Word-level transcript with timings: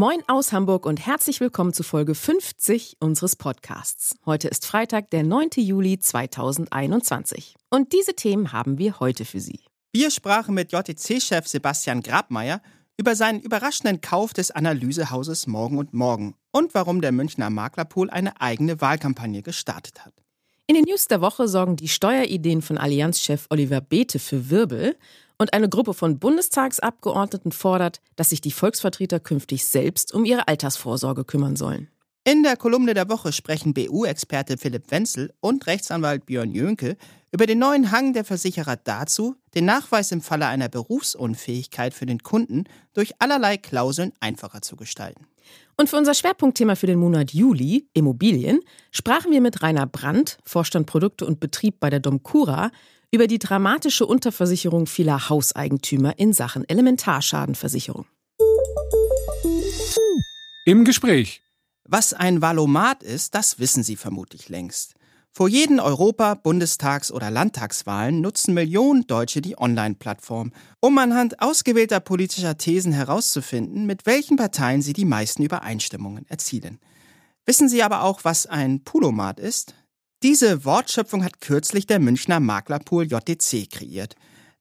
Moin 0.00 0.22
aus 0.28 0.54
Hamburg 0.54 0.86
und 0.86 1.04
herzlich 1.04 1.40
willkommen 1.40 1.74
zu 1.74 1.82
Folge 1.82 2.14
50 2.14 2.96
unseres 3.00 3.36
Podcasts. 3.36 4.16
Heute 4.24 4.48
ist 4.48 4.64
Freitag, 4.64 5.10
der 5.10 5.24
9. 5.24 5.50
Juli 5.56 5.98
2021. 5.98 7.54
Und 7.68 7.92
diese 7.92 8.14
Themen 8.14 8.50
haben 8.54 8.78
wir 8.78 8.98
heute 8.98 9.26
für 9.26 9.40
Sie. 9.40 9.60
Wir 9.92 10.10
sprachen 10.10 10.54
mit 10.54 10.72
JTC-Chef 10.72 11.46
Sebastian 11.46 12.00
Grabmeier 12.00 12.62
über 12.96 13.14
seinen 13.14 13.42
überraschenden 13.42 14.00
Kauf 14.00 14.32
des 14.32 14.50
Analysehauses 14.50 15.46
Morgen 15.46 15.76
und 15.76 15.92
Morgen 15.92 16.34
und 16.50 16.72
warum 16.72 17.02
der 17.02 17.12
Münchner 17.12 17.50
Maklerpool 17.50 18.08
eine 18.08 18.40
eigene 18.40 18.80
Wahlkampagne 18.80 19.42
gestartet 19.42 20.06
hat. 20.06 20.14
In 20.66 20.76
den 20.76 20.84
News 20.84 21.08
der 21.08 21.20
Woche 21.20 21.46
sorgen 21.46 21.76
die 21.76 21.88
Steuerideen 21.88 22.62
von 22.62 22.78
Allianzchef 22.78 23.48
Oliver 23.50 23.82
Beete 23.82 24.18
für 24.18 24.48
Wirbel 24.48 24.96
und 25.40 25.54
eine 25.54 25.70
Gruppe 25.70 25.94
von 25.94 26.18
Bundestagsabgeordneten 26.18 27.50
fordert, 27.50 28.02
dass 28.14 28.28
sich 28.28 28.42
die 28.42 28.50
Volksvertreter 28.50 29.20
künftig 29.20 29.64
selbst 29.64 30.12
um 30.12 30.26
ihre 30.26 30.46
Altersvorsorge 30.48 31.24
kümmern 31.24 31.56
sollen. 31.56 31.88
In 32.24 32.42
der 32.42 32.58
Kolumne 32.58 32.92
der 32.92 33.08
Woche 33.08 33.32
sprechen 33.32 33.72
BU-Experte 33.72 34.58
Philipp 34.58 34.90
Wenzel 34.90 35.32
und 35.40 35.66
Rechtsanwalt 35.66 36.26
Björn 36.26 36.50
Jönke 36.50 36.98
über 37.32 37.46
den 37.46 37.58
neuen 37.58 37.90
Hang 37.90 38.12
der 38.12 38.26
Versicherer 38.26 38.76
dazu, 38.76 39.34
den 39.54 39.64
Nachweis 39.64 40.12
im 40.12 40.20
Falle 40.20 40.46
einer 40.46 40.68
Berufsunfähigkeit 40.68 41.94
für 41.94 42.04
den 42.04 42.22
Kunden 42.22 42.64
durch 42.92 43.14
allerlei 43.18 43.56
Klauseln 43.56 44.12
einfacher 44.20 44.60
zu 44.60 44.76
gestalten. 44.76 45.26
Und 45.78 45.88
für 45.88 45.96
unser 45.96 46.12
Schwerpunktthema 46.12 46.74
für 46.74 46.86
den 46.86 46.98
Monat 46.98 47.32
Juli, 47.32 47.88
Immobilien, 47.94 48.60
sprachen 48.90 49.32
wir 49.32 49.40
mit 49.40 49.62
Rainer 49.62 49.86
Brandt, 49.86 50.36
Vorstand 50.44 50.86
Produkte 50.86 51.24
und 51.24 51.40
Betrieb 51.40 51.80
bei 51.80 51.88
der 51.88 52.00
Domcura, 52.00 52.70
über 53.12 53.26
die 53.26 53.38
dramatische 53.38 54.06
Unterversicherung 54.06 54.86
vieler 54.86 55.28
Hauseigentümer 55.28 56.18
in 56.18 56.32
Sachen 56.32 56.68
Elementarschadenversicherung. 56.68 58.06
Im 60.64 60.84
Gespräch. 60.84 61.42
Was 61.84 62.14
ein 62.14 62.40
Valomat 62.40 63.02
ist, 63.02 63.34
das 63.34 63.58
wissen 63.58 63.82
Sie 63.82 63.96
vermutlich 63.96 64.48
längst. 64.48 64.94
Vor 65.32 65.48
jeden 65.48 65.80
Europa-, 65.80 66.34
Bundestags- 66.34 67.12
oder 67.12 67.30
Landtagswahlen 67.30 68.20
nutzen 68.20 68.54
Millionen 68.54 69.06
Deutsche 69.06 69.40
die 69.40 69.58
Online-Plattform, 69.58 70.52
um 70.80 70.98
anhand 70.98 71.40
ausgewählter 71.40 72.00
politischer 72.00 72.58
Thesen 72.58 72.92
herauszufinden, 72.92 73.86
mit 73.86 74.06
welchen 74.06 74.36
Parteien 74.36 74.82
sie 74.82 74.92
die 74.92 75.04
meisten 75.04 75.42
Übereinstimmungen 75.42 76.26
erzielen. 76.28 76.78
Wissen 77.46 77.68
Sie 77.68 77.82
aber 77.82 78.02
auch, 78.02 78.24
was 78.24 78.46
ein 78.46 78.84
Pulomat 78.84 79.40
ist? 79.40 79.74
Diese 80.22 80.66
Wortschöpfung 80.66 81.24
hat 81.24 81.40
kürzlich 81.40 81.86
der 81.86 81.98
Münchner 81.98 82.40
Maklerpool 82.40 83.06
JTC 83.06 83.70
kreiert. 83.70 84.16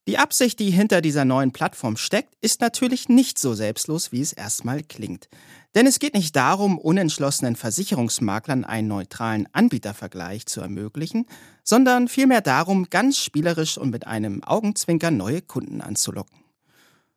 Die 0.08 0.18
Absicht, 0.18 0.58
die 0.58 0.72
hinter 0.72 1.02
dieser 1.02 1.26
neuen 1.26 1.52
Plattform 1.52 1.98
steckt, 1.98 2.34
ist 2.40 2.62
natürlich 2.62 3.10
nicht 3.10 3.38
so 3.38 3.54
selbstlos, 3.54 4.14
wie 4.14 4.22
es 4.22 4.32
erstmal 4.32 4.84
klingt. 4.84 5.28
Denn 5.76 5.86
es 5.86 6.00
geht 6.00 6.14
nicht 6.14 6.34
darum, 6.38 6.78
unentschlossenen 6.78 7.58
Versicherungsmaklern 7.58 8.64
einen 8.64 8.88
neutralen 8.88 9.50
Anbietervergleich 9.52 10.46
zu 10.46 10.62
ermöglichen, 10.62 11.26
sondern 11.66 12.08
vielmehr 12.08 12.40
darum, 12.40 12.90
ganz 12.90 13.18
spielerisch 13.18 13.78
und 13.78 13.90
mit 13.90 14.08
einem 14.08 14.42
Augenzwinker 14.46 15.12
neue 15.12 15.42
Kunden 15.42 15.82
anzulocken. 15.82 16.40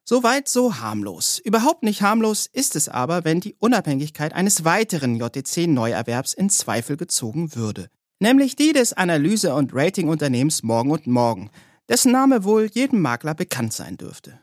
Soweit 0.03 0.49
so 0.49 0.81
harmlos. 0.81 1.38
Überhaupt 1.38 1.84
nicht 1.84 2.03
harmlos 2.03 2.49
ist 2.53 2.75
es 2.75 2.88
aber, 2.88 3.25
wenn 3.25 3.38
die 3.38 3.55
Unabhängigkeit 3.61 4.33
eines 4.33 4.65
weiteren 4.65 5.15
JTC-Neuerwerbs 5.15 6.33
in 6.33 6.50
Zweifel 6.50 6.97
gezogen 6.97 7.55
würde 7.55 7.88
nämlich 8.22 8.56
die 8.56 8.72
des 8.72 8.93
Analyse- 8.93 9.55
und 9.55 9.75
Ratingunternehmens 9.75 10.62
Morgen 10.62 10.93
und 10.93 11.06
Morgen, 11.06 11.50
dessen 11.88 12.12
Name 12.12 12.44
wohl 12.44 12.71
jedem 12.72 13.03
Makler 13.03 13.34
bekannt 13.34 13.72
sein 13.72 13.97
dürfte. 13.97 14.38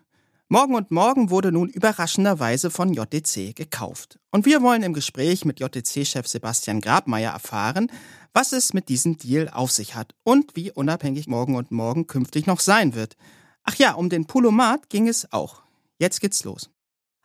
Morgen 0.49 0.75
und 0.75 0.91
Morgen 0.91 1.29
wurde 1.29 1.51
nun 1.51 1.69
überraschenderweise 1.69 2.71
von 2.71 2.93
JTC 2.93 3.55
gekauft. 3.55 4.19
Und 4.31 4.45
wir 4.45 4.61
wollen 4.61 4.83
im 4.83 4.93
Gespräch 4.93 5.45
mit 5.45 5.59
JTC-Chef 5.59 6.27
Sebastian 6.27 6.81
Grabmeier 6.81 7.31
erfahren, 7.31 7.91
was 8.33 8.51
es 8.51 8.73
mit 8.73 8.89
diesem 8.89 9.17
Deal 9.17 9.49
auf 9.49 9.71
sich 9.71 9.95
hat 9.95 10.13
und 10.23 10.55
wie 10.55 10.71
unabhängig 10.71 11.27
Morgen 11.27 11.55
und 11.55 11.71
Morgen 11.71 12.05
künftig 12.07 12.47
noch 12.47 12.59
sein 12.59 12.95
wird. 12.95 13.15
Ach 13.63 13.75
ja, 13.75 13.93
um 13.93 14.09
den 14.09 14.25
Pulomat 14.25 14.89
ging 14.89 15.07
es 15.07 15.31
auch. 15.31 15.61
Jetzt 15.99 16.19
geht's 16.19 16.43
los. 16.43 16.69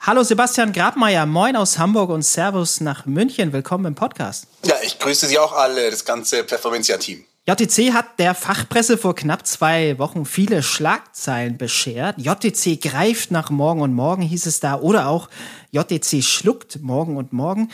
Hallo 0.07 0.23
Sebastian 0.23 0.71
Grabmeier, 0.75 1.25
moin 1.25 1.57
aus 1.57 1.79
Hamburg 1.79 2.11
und 2.11 2.21
Servus 2.21 2.83
nach 2.83 3.07
München. 3.07 3.55
Willkommen 3.55 3.87
im 3.87 3.95
Podcast. 3.95 4.47
Ja, 4.63 4.75
ich 4.83 4.99
grüße 4.99 5.27
Sie 5.27 5.39
auch 5.39 5.55
alle, 5.55 5.91
das 5.91 6.05
ganze 6.05 6.45
Pfefferminzia-Team. 6.45 7.25
JTC 7.49 7.95
hat 7.95 8.19
der 8.19 8.35
Fachpresse 8.35 8.99
vor 8.99 9.15
knapp 9.15 9.47
zwei 9.47 9.99
Wochen 9.99 10.27
viele 10.27 10.63
Schlagzeilen 10.63 11.57
beschert. 11.57 12.19
JTC 12.19 12.83
greift 12.83 13.31
nach 13.31 13.49
Morgen 13.49 13.81
und 13.81 13.95
Morgen, 13.95 14.21
hieß 14.21 14.45
es 14.45 14.61
da, 14.61 14.79
oder 14.79 15.09
auch 15.09 15.31
JTC 15.71 16.23
schluckt 16.23 16.83
Morgen 16.83 17.17
und 17.17 17.33
Morgen. 17.33 17.71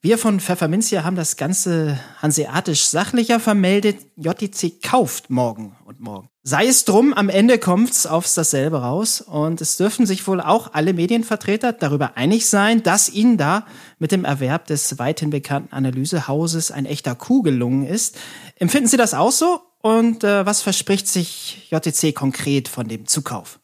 Wir 0.00 0.16
von 0.16 0.38
Pfefferminzia 0.38 1.02
haben 1.02 1.16
das 1.16 1.36
Ganze 1.36 1.98
hanseatisch 2.22 2.84
sachlicher 2.84 3.40
vermeldet. 3.40 3.96
JTC 4.14 4.80
kauft 4.80 5.28
morgen 5.28 5.76
und 5.86 5.98
morgen. 5.98 6.28
Sei 6.44 6.68
es 6.68 6.84
drum, 6.84 7.12
am 7.12 7.28
Ende 7.28 7.58
kommt's 7.58 8.06
aufs 8.06 8.34
dasselbe 8.34 8.80
raus. 8.80 9.20
Und 9.20 9.60
es 9.60 9.76
dürften 9.76 10.06
sich 10.06 10.24
wohl 10.28 10.40
auch 10.40 10.72
alle 10.72 10.92
Medienvertreter 10.94 11.72
darüber 11.72 12.16
einig 12.16 12.48
sein, 12.48 12.84
dass 12.84 13.08
ihnen 13.08 13.38
da 13.38 13.66
mit 13.98 14.12
dem 14.12 14.24
Erwerb 14.24 14.68
des 14.68 15.00
weithin 15.00 15.30
bekannten 15.30 15.72
Analysehauses 15.72 16.70
ein 16.70 16.86
echter 16.86 17.16
Coup 17.16 17.42
gelungen 17.42 17.84
ist. 17.84 18.16
Empfinden 18.54 18.86
Sie 18.88 18.98
das 18.98 19.14
auch 19.14 19.32
so? 19.32 19.62
Und 19.82 20.22
äh, 20.22 20.46
was 20.46 20.62
verspricht 20.62 21.08
sich 21.08 21.68
JTC 21.72 22.14
konkret 22.14 22.68
von 22.68 22.86
dem 22.86 23.06
Zukauf? 23.08 23.58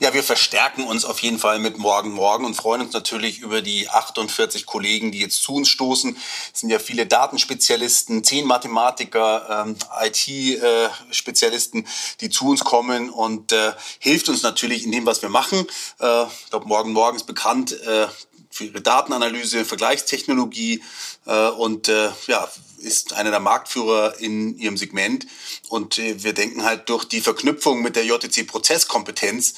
Ja, 0.00 0.12
wir 0.14 0.22
verstärken 0.22 0.84
uns 0.84 1.04
auf 1.04 1.20
jeden 1.20 1.38
Fall 1.38 1.58
mit 1.58 1.78
Morgen 1.78 2.12
Morgen 2.12 2.44
und 2.44 2.54
freuen 2.54 2.82
uns 2.82 2.92
natürlich 2.92 3.40
über 3.40 3.62
die 3.62 3.88
48 3.88 4.66
Kollegen, 4.66 5.12
die 5.12 5.20
jetzt 5.20 5.42
zu 5.42 5.54
uns 5.54 5.68
stoßen. 5.68 6.16
Es 6.52 6.60
sind 6.60 6.70
ja 6.70 6.78
viele 6.78 7.06
Datenspezialisten, 7.06 8.24
zehn 8.24 8.46
Mathematiker, 8.46 9.64
ähm, 9.66 9.76
IT-Spezialisten, 10.00 11.86
die 12.20 12.30
zu 12.30 12.48
uns 12.48 12.64
kommen 12.64 13.10
und 13.10 13.52
äh, 13.52 13.72
hilft 13.98 14.28
uns 14.28 14.42
natürlich 14.42 14.84
in 14.84 14.92
dem, 14.92 15.06
was 15.06 15.22
wir 15.22 15.28
machen. 15.28 15.66
Äh, 16.00 16.24
ich 16.24 16.50
glaube, 16.50 16.66
Morgen 16.66 16.92
Morgen 16.92 17.16
ist 17.16 17.26
bekannt 17.26 17.72
äh, 17.82 18.06
für 18.52 18.64
ihre 18.64 18.80
Datenanalyse, 18.80 19.64
Vergleichstechnologie 19.64 20.82
äh, 21.26 21.48
und 21.48 21.88
äh, 21.88 22.10
ja, 22.28 22.48
ist 22.78 23.12
einer 23.12 23.30
der 23.30 23.40
Marktführer 23.40 24.18
in 24.18 24.58
ihrem 24.58 24.76
Segment. 24.76 25.26
Und 25.68 25.98
äh, 25.98 26.22
wir 26.22 26.34
denken 26.34 26.64
halt 26.64 26.88
durch 26.88 27.04
die 27.04 27.20
Verknüpfung 27.20 27.82
mit 27.82 27.96
der 27.96 28.04
JTC-Prozesskompetenz 28.04 29.54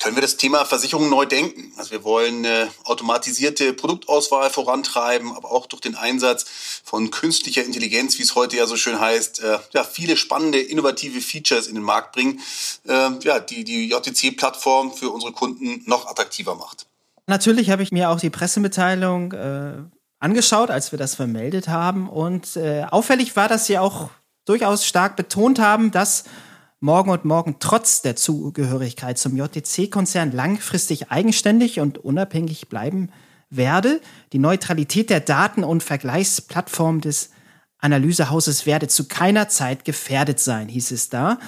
können 0.00 0.16
wir 0.16 0.22
das 0.22 0.36
Thema 0.36 0.64
Versicherung 0.64 1.08
neu 1.10 1.26
denken. 1.26 1.72
Also 1.76 1.90
wir 1.90 2.04
wollen 2.04 2.44
äh, 2.44 2.68
automatisierte 2.84 3.72
Produktauswahl 3.72 4.50
vorantreiben, 4.50 5.32
aber 5.32 5.50
auch 5.50 5.66
durch 5.66 5.80
den 5.80 5.96
Einsatz 5.96 6.46
von 6.84 7.10
künstlicher 7.10 7.64
Intelligenz, 7.64 8.18
wie 8.18 8.22
es 8.22 8.34
heute 8.34 8.56
ja 8.56 8.66
so 8.66 8.76
schön 8.76 9.00
heißt, 9.00 9.40
äh, 9.40 9.58
ja, 9.72 9.84
viele 9.84 10.16
spannende, 10.16 10.60
innovative 10.60 11.20
Features 11.20 11.66
in 11.66 11.74
den 11.74 11.82
Markt 11.82 12.12
bringen, 12.12 12.40
äh, 12.86 13.10
ja, 13.22 13.40
die 13.40 13.64
die 13.64 13.88
JTC-Plattform 13.88 14.92
für 14.92 15.10
unsere 15.10 15.32
Kunden 15.32 15.82
noch 15.86 16.06
attraktiver 16.06 16.54
macht. 16.54 16.87
Natürlich 17.28 17.68
habe 17.68 17.82
ich 17.82 17.92
mir 17.92 18.08
auch 18.08 18.18
die 18.18 18.30
Pressemitteilung 18.30 19.32
äh, 19.32 19.74
angeschaut, 20.18 20.70
als 20.70 20.92
wir 20.92 20.98
das 20.98 21.14
vermeldet 21.14 21.68
haben. 21.68 22.08
Und 22.08 22.56
äh, 22.56 22.84
auffällig 22.90 23.36
war, 23.36 23.48
dass 23.48 23.66
sie 23.66 23.76
auch 23.78 24.08
durchaus 24.46 24.86
stark 24.86 25.14
betont 25.14 25.58
haben, 25.58 25.90
dass 25.90 26.24
Morgen 26.80 27.10
und 27.10 27.26
Morgen 27.26 27.56
trotz 27.60 28.00
der 28.00 28.16
Zugehörigkeit 28.16 29.18
zum 29.18 29.36
JTC-Konzern 29.36 30.32
langfristig 30.32 31.10
eigenständig 31.10 31.80
und 31.80 31.98
unabhängig 31.98 32.70
bleiben 32.70 33.10
werde. 33.50 34.00
Die 34.32 34.38
Neutralität 34.38 35.10
der 35.10 35.20
Daten- 35.20 35.64
und 35.64 35.82
Vergleichsplattform 35.82 37.02
des 37.02 37.30
Analysehauses 37.76 38.64
werde 38.64 38.88
zu 38.88 39.06
keiner 39.06 39.50
Zeit 39.50 39.84
gefährdet 39.84 40.40
sein, 40.40 40.68
hieß 40.68 40.92
es 40.92 41.10
da. 41.10 41.38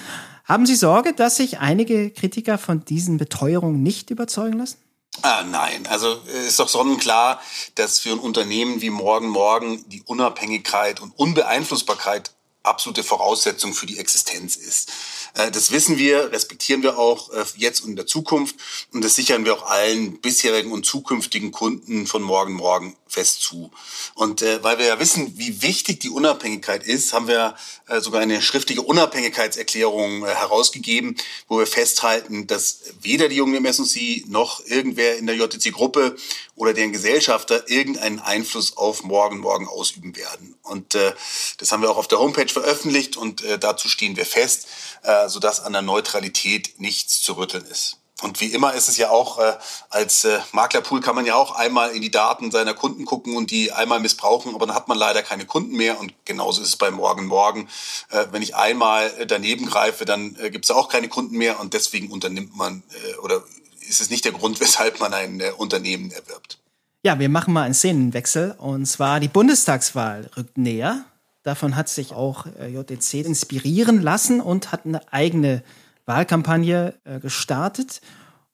Haben 0.44 0.66
Sie 0.66 0.74
Sorge, 0.76 1.14
dass 1.14 1.36
sich 1.36 1.58
einige 1.58 2.10
Kritiker 2.10 2.58
von 2.58 2.84
diesen 2.84 3.16
Beteuerungen 3.16 3.82
nicht 3.82 4.10
überzeugen 4.10 4.58
lassen? 4.58 4.76
Ah, 5.22 5.42
nein, 5.42 5.86
also 5.86 6.20
äh, 6.28 6.46
ist 6.46 6.58
doch 6.58 6.68
sonnenklar, 6.68 7.42
dass 7.74 7.98
für 7.98 8.12
ein 8.12 8.18
Unternehmen 8.18 8.80
wie 8.80 8.90
Morgen 8.90 9.28
Morgen 9.28 9.86
die 9.88 10.02
Unabhängigkeit 10.02 11.00
und 11.00 11.12
Unbeeinflussbarkeit 11.18 12.32
absolute 12.62 13.02
Voraussetzung 13.02 13.74
für 13.74 13.86
die 13.86 13.98
Existenz 13.98 14.56
ist. 14.56 14.92
Äh, 15.34 15.50
das 15.50 15.72
wissen 15.72 15.98
wir, 15.98 16.32
respektieren 16.32 16.82
wir 16.82 16.98
auch 16.98 17.30
äh, 17.32 17.44
jetzt 17.56 17.80
und 17.80 17.90
in 17.90 17.96
der 17.96 18.06
Zukunft 18.06 18.56
und 18.92 19.02
das 19.02 19.14
sichern 19.14 19.44
wir 19.44 19.54
auch 19.54 19.68
allen 19.68 20.20
bisherigen 20.20 20.72
und 20.72 20.86
zukünftigen 20.86 21.52
Kunden 21.52 22.06
von 22.06 22.22
Morgen 22.22 22.54
Morgen 22.54 22.96
fest 23.10 23.42
zu. 23.42 23.70
Und 24.14 24.42
äh, 24.42 24.62
weil 24.62 24.78
wir 24.78 24.86
ja 24.86 25.00
wissen, 25.00 25.36
wie 25.36 25.62
wichtig 25.62 26.00
die 26.00 26.10
Unabhängigkeit 26.10 26.84
ist, 26.84 27.12
haben 27.12 27.28
wir 27.28 27.56
äh, 27.88 28.00
sogar 28.00 28.20
eine 28.20 28.40
schriftliche 28.40 28.82
Unabhängigkeitserklärung 28.82 30.24
äh, 30.24 30.28
herausgegeben, 30.28 31.16
wo 31.48 31.58
wir 31.58 31.66
festhalten, 31.66 32.46
dass 32.46 32.80
weder 33.00 33.28
die 33.28 33.36
jungen 33.36 33.56
MSC 33.56 34.24
noch 34.28 34.64
irgendwer 34.66 35.18
in 35.18 35.26
der 35.26 35.36
JTC-Gruppe 35.36 36.16
oder 36.54 36.72
deren 36.74 36.92
Gesellschafter 36.92 37.68
irgendeinen 37.68 38.20
Einfluss 38.20 38.76
auf 38.76 39.02
morgen 39.02 39.38
morgen 39.38 39.68
ausüben 39.68 40.16
werden. 40.16 40.54
Und 40.62 40.94
äh, 40.94 41.12
das 41.58 41.72
haben 41.72 41.82
wir 41.82 41.90
auch 41.90 41.96
auf 41.96 42.08
der 42.08 42.20
Homepage 42.20 42.48
veröffentlicht 42.48 43.16
und 43.16 43.42
äh, 43.42 43.58
dazu 43.58 43.88
stehen 43.88 44.16
wir 44.16 44.26
fest, 44.26 44.66
äh, 45.02 45.28
sodass 45.28 45.60
an 45.60 45.72
der 45.72 45.82
Neutralität 45.82 46.78
nichts 46.78 47.20
zu 47.22 47.34
rütteln 47.34 47.64
ist. 47.66 47.99
Und 48.22 48.40
wie 48.40 48.46
immer 48.46 48.74
ist 48.74 48.88
es 48.88 48.96
ja 48.96 49.10
auch, 49.10 49.38
äh, 49.38 49.56
als 49.88 50.24
äh, 50.24 50.38
Maklerpool 50.52 51.00
kann 51.00 51.14
man 51.14 51.26
ja 51.26 51.34
auch 51.34 51.52
einmal 51.52 51.90
in 51.90 52.02
die 52.02 52.10
Daten 52.10 52.50
seiner 52.50 52.74
Kunden 52.74 53.04
gucken 53.04 53.36
und 53.36 53.50
die 53.50 53.72
einmal 53.72 54.00
missbrauchen, 54.00 54.54
aber 54.54 54.66
dann 54.66 54.74
hat 54.74 54.88
man 54.88 54.98
leider 54.98 55.22
keine 55.22 55.46
Kunden 55.46 55.76
mehr. 55.76 55.98
Und 55.98 56.12
genauso 56.24 56.62
ist 56.62 56.68
es 56.68 56.76
bei 56.76 56.90
Morgen 56.90 57.26
Morgen. 57.26 57.68
Äh, 58.10 58.26
wenn 58.30 58.42
ich 58.42 58.56
einmal 58.56 59.10
äh, 59.18 59.26
daneben 59.26 59.66
greife, 59.66 60.04
dann 60.04 60.36
äh, 60.40 60.50
gibt 60.50 60.64
es 60.64 60.70
auch 60.70 60.88
keine 60.88 61.08
Kunden 61.08 61.36
mehr 61.36 61.60
und 61.60 61.74
deswegen 61.74 62.10
unternimmt 62.10 62.56
man 62.56 62.82
äh, 62.90 63.16
oder 63.18 63.42
ist 63.88 64.00
es 64.00 64.10
nicht 64.10 64.24
der 64.24 64.32
Grund, 64.32 64.60
weshalb 64.60 65.00
man 65.00 65.14
ein 65.14 65.40
äh, 65.40 65.50
Unternehmen 65.56 66.10
erwirbt. 66.10 66.58
Ja, 67.02 67.18
wir 67.18 67.30
machen 67.30 67.54
mal 67.54 67.62
einen 67.62 67.74
Szenenwechsel 67.74 68.54
und 68.58 68.84
zwar 68.86 69.20
die 69.20 69.28
Bundestagswahl 69.28 70.30
rückt 70.36 70.58
näher. 70.58 71.04
Davon 71.42 71.74
hat 71.74 71.88
sich 71.88 72.12
auch 72.12 72.44
äh, 72.58 72.68
JTC 72.68 73.24
inspirieren 73.24 74.02
lassen 74.02 74.42
und 74.42 74.72
hat 74.72 74.84
eine 74.84 75.10
eigene 75.10 75.62
Wahlkampagne 76.10 76.94
äh, 77.04 77.20
gestartet. 77.20 78.00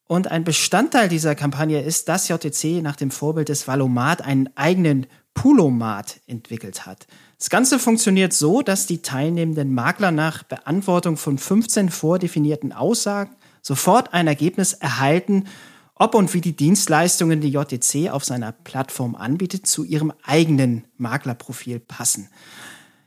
Und 0.07 0.31
ein 0.31 0.45
Bestandteil 0.45 1.09
dieser 1.09 1.35
Kampagne 1.35 1.81
ist, 1.81 2.09
dass 2.09 2.29
JTC 2.29 2.83
nach 2.83 2.97
dem 2.97 3.11
Vorbild 3.11 3.49
des 3.49 3.67
Valomat 3.67 4.21
einen 4.23 4.51
eigenen 4.57 5.07
Pulomat 5.33 6.21
entwickelt 6.27 6.85
hat. 6.85 7.07
Das 7.39 7.49
Ganze 7.49 7.79
funktioniert 7.79 8.35
so, 8.35 8.61
dass 8.61 8.87
die 8.87 9.01
teilnehmenden 9.01 9.73
Makler 9.73 10.11
nach 10.11 10.43
Beantwortung 10.43 11.17
von 11.17 11.39
15 11.39 11.89
vordefinierten 11.89 12.73
Aussagen 12.73 13.35
sofort 13.63 14.13
ein 14.13 14.27
Ergebnis 14.27 14.75
erhalten, 14.75 15.45
ob 15.95 16.15
und 16.15 16.35
wie 16.35 16.43
die 16.43 16.55
Dienstleistungen, 16.55 17.41
die 17.41 17.51
JTC 17.51 18.11
auf 18.11 18.25
seiner 18.25 18.53
Plattform 18.53 19.15
anbietet, 19.15 19.67
zu 19.67 19.83
ihrem 19.83 20.13
eigenen 20.23 20.85
Maklerprofil 20.99 21.81
passen. 21.81 22.29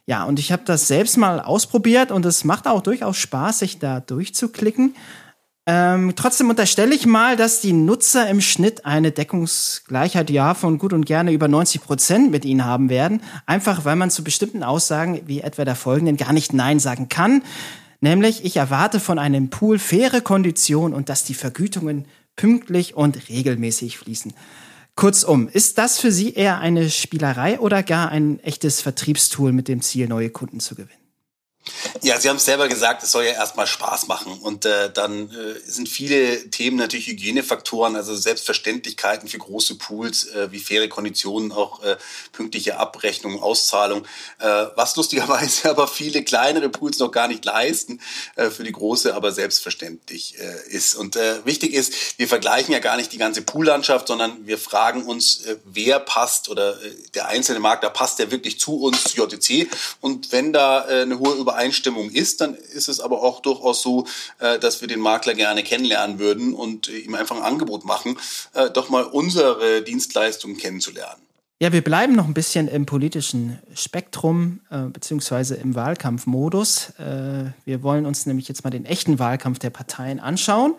Ja, 0.09 0.23
und 0.23 0.39
ich 0.39 0.51
habe 0.51 0.63
das 0.65 0.87
selbst 0.87 1.17
mal 1.17 1.39
ausprobiert 1.39 2.11
und 2.11 2.25
es 2.25 2.43
macht 2.43 2.67
auch 2.67 2.81
durchaus 2.81 3.15
Spaß, 3.17 3.59
sich 3.59 3.77
da 3.77 3.99
durchzuklicken. 3.99 4.95
Ähm, 5.67 6.13
trotzdem 6.15 6.49
unterstelle 6.49 6.95
ich 6.95 7.05
mal, 7.05 7.37
dass 7.37 7.61
die 7.61 7.73
Nutzer 7.73 8.27
im 8.27 8.41
Schnitt 8.41 8.87
eine 8.87 9.11
Deckungsgleichheit 9.11 10.31
ja 10.31 10.55
von 10.55 10.79
gut 10.79 10.93
und 10.93 11.05
gerne 11.05 11.31
über 11.31 11.47
90 11.47 11.83
Prozent 11.83 12.31
mit 12.31 12.43
ihnen 12.43 12.65
haben 12.65 12.89
werden. 12.89 13.21
Einfach 13.45 13.85
weil 13.85 13.95
man 13.97 14.09
zu 14.09 14.23
bestimmten 14.23 14.63
Aussagen, 14.63 15.21
wie 15.27 15.41
etwa 15.41 15.63
der 15.63 15.75
folgenden, 15.75 16.17
gar 16.17 16.33
nicht 16.33 16.53
Nein 16.53 16.79
sagen 16.79 17.07
kann. 17.07 17.43
Nämlich, 18.01 18.43
ich 18.43 18.57
erwarte 18.57 18.99
von 18.99 19.19
einem 19.19 19.51
Pool 19.51 19.77
faire 19.77 20.21
Konditionen 20.21 20.95
und 20.95 21.09
dass 21.09 21.23
die 21.23 21.35
Vergütungen 21.35 22.05
pünktlich 22.35 22.95
und 22.95 23.29
regelmäßig 23.29 23.99
fließen. 23.99 24.33
Kurzum, 24.99 25.47
ist 25.47 25.77
das 25.77 25.97
für 25.97 26.11
Sie 26.11 26.33
eher 26.33 26.59
eine 26.59 26.89
Spielerei 26.89 27.57
oder 27.61 27.83
gar 27.83 28.09
ein 28.09 28.41
echtes 28.41 28.81
Vertriebstool 28.81 29.53
mit 29.53 29.69
dem 29.69 29.81
Ziel, 29.81 30.09
neue 30.09 30.29
Kunden 30.29 30.59
zu 30.59 30.75
gewinnen? 30.75 30.98
Ja, 32.01 32.19
Sie 32.19 32.29
haben 32.29 32.37
es 32.37 32.45
selber 32.45 32.67
gesagt, 32.67 33.03
es 33.03 33.11
soll 33.11 33.25
ja 33.25 33.31
erstmal 33.31 33.67
Spaß 33.67 34.07
machen. 34.07 34.33
Und 34.39 34.65
äh, 34.65 34.91
dann 34.91 35.29
äh, 35.29 35.59
sind 35.65 35.89
viele 35.89 36.49
Themen 36.49 36.77
natürlich 36.77 37.07
Hygienefaktoren, 37.07 37.95
also 37.95 38.15
Selbstverständlichkeiten 38.15 39.27
für 39.27 39.37
große 39.37 39.75
Pools, 39.75 40.27
äh, 40.27 40.51
wie 40.51 40.59
faire 40.59 40.87
Konditionen, 40.87 41.51
auch 41.51 41.83
äh, 41.83 41.97
pünktliche 42.31 42.77
Abrechnung, 42.77 43.41
Auszahlung, 43.41 44.05
äh, 44.39 44.65
was 44.75 44.95
lustigerweise 44.95 45.69
aber 45.69 45.87
viele 45.87 46.23
kleinere 46.23 46.69
Pools 46.69 46.99
noch 46.99 47.11
gar 47.11 47.27
nicht 47.27 47.43
leisten, 47.45 48.01
äh, 48.35 48.49
für 48.49 48.63
die 48.63 48.71
große 48.71 49.13
aber 49.13 49.31
selbstverständlich 49.31 50.35
äh, 50.39 50.69
ist. 50.69 50.95
Und 50.95 51.15
äh, 51.15 51.45
wichtig 51.45 51.73
ist, 51.73 52.17
wir 52.17 52.27
vergleichen 52.27 52.73
ja 52.73 52.79
gar 52.79 52.97
nicht 52.97 53.11
die 53.11 53.17
ganze 53.17 53.41
Poollandschaft, 53.41 54.07
sondern 54.07 54.47
wir 54.47 54.57
fragen 54.57 55.03
uns, 55.03 55.45
äh, 55.45 55.57
wer 55.65 55.99
passt 55.99 56.49
oder 56.49 56.81
äh, 56.81 56.95
der 57.13 57.27
einzelne 57.27 57.59
Makler 57.59 57.89
passt 57.89 58.19
der 58.19 58.31
wirklich 58.31 58.59
zu 58.59 58.79
uns, 58.81 59.15
JTC. 59.15 59.69
Und 60.01 60.31
wenn 60.31 60.53
da 60.53 60.87
äh, 60.87 61.01
eine 61.01 61.19
hohe 61.19 61.35
Übereinstimmung 61.49 62.11
ist, 62.11 62.41
dann 62.41 62.53
ist 62.53 62.89
es 62.89 62.99
aber 62.99 63.23
auch 63.23 63.41
durchaus 63.41 63.81
so, 63.81 64.05
äh, 64.39 64.59
dass 64.59 64.81
wir 64.81 64.87
den 64.87 64.99
Makler 64.99 65.33
gerne 65.33 65.63
kennenlernen 65.63 66.19
würden 66.19 66.53
und 66.53 66.89
äh, 66.89 66.99
ihm 66.99 67.15
einfach 67.15 67.35
ein 67.35 67.43
Angebot 67.43 67.85
machen, 67.85 68.17
äh, 68.53 68.69
doch 68.69 68.89
mal 68.89 69.03
unsere 69.03 69.81
Dienstleistungen 69.81 70.57
kennenzulernen. 70.57 71.21
Ja, 71.61 71.73
wir 71.73 71.83
bleiben 71.83 72.15
noch 72.15 72.25
ein 72.25 72.33
bisschen 72.33 72.69
im 72.69 72.85
politischen 72.85 73.59
Spektrum 73.73 74.61
äh, 74.69 74.83
beziehungsweise 74.83 75.55
im 75.55 75.75
Wahlkampfmodus. 75.75 76.91
Äh, 76.99 77.51
wir 77.65 77.83
wollen 77.83 78.05
uns 78.05 78.25
nämlich 78.25 78.47
jetzt 78.47 78.63
mal 78.63 78.69
den 78.69 78.85
echten 78.85 79.19
Wahlkampf 79.19 79.59
der 79.59 79.71
Parteien 79.71 80.21
anschauen. 80.21 80.75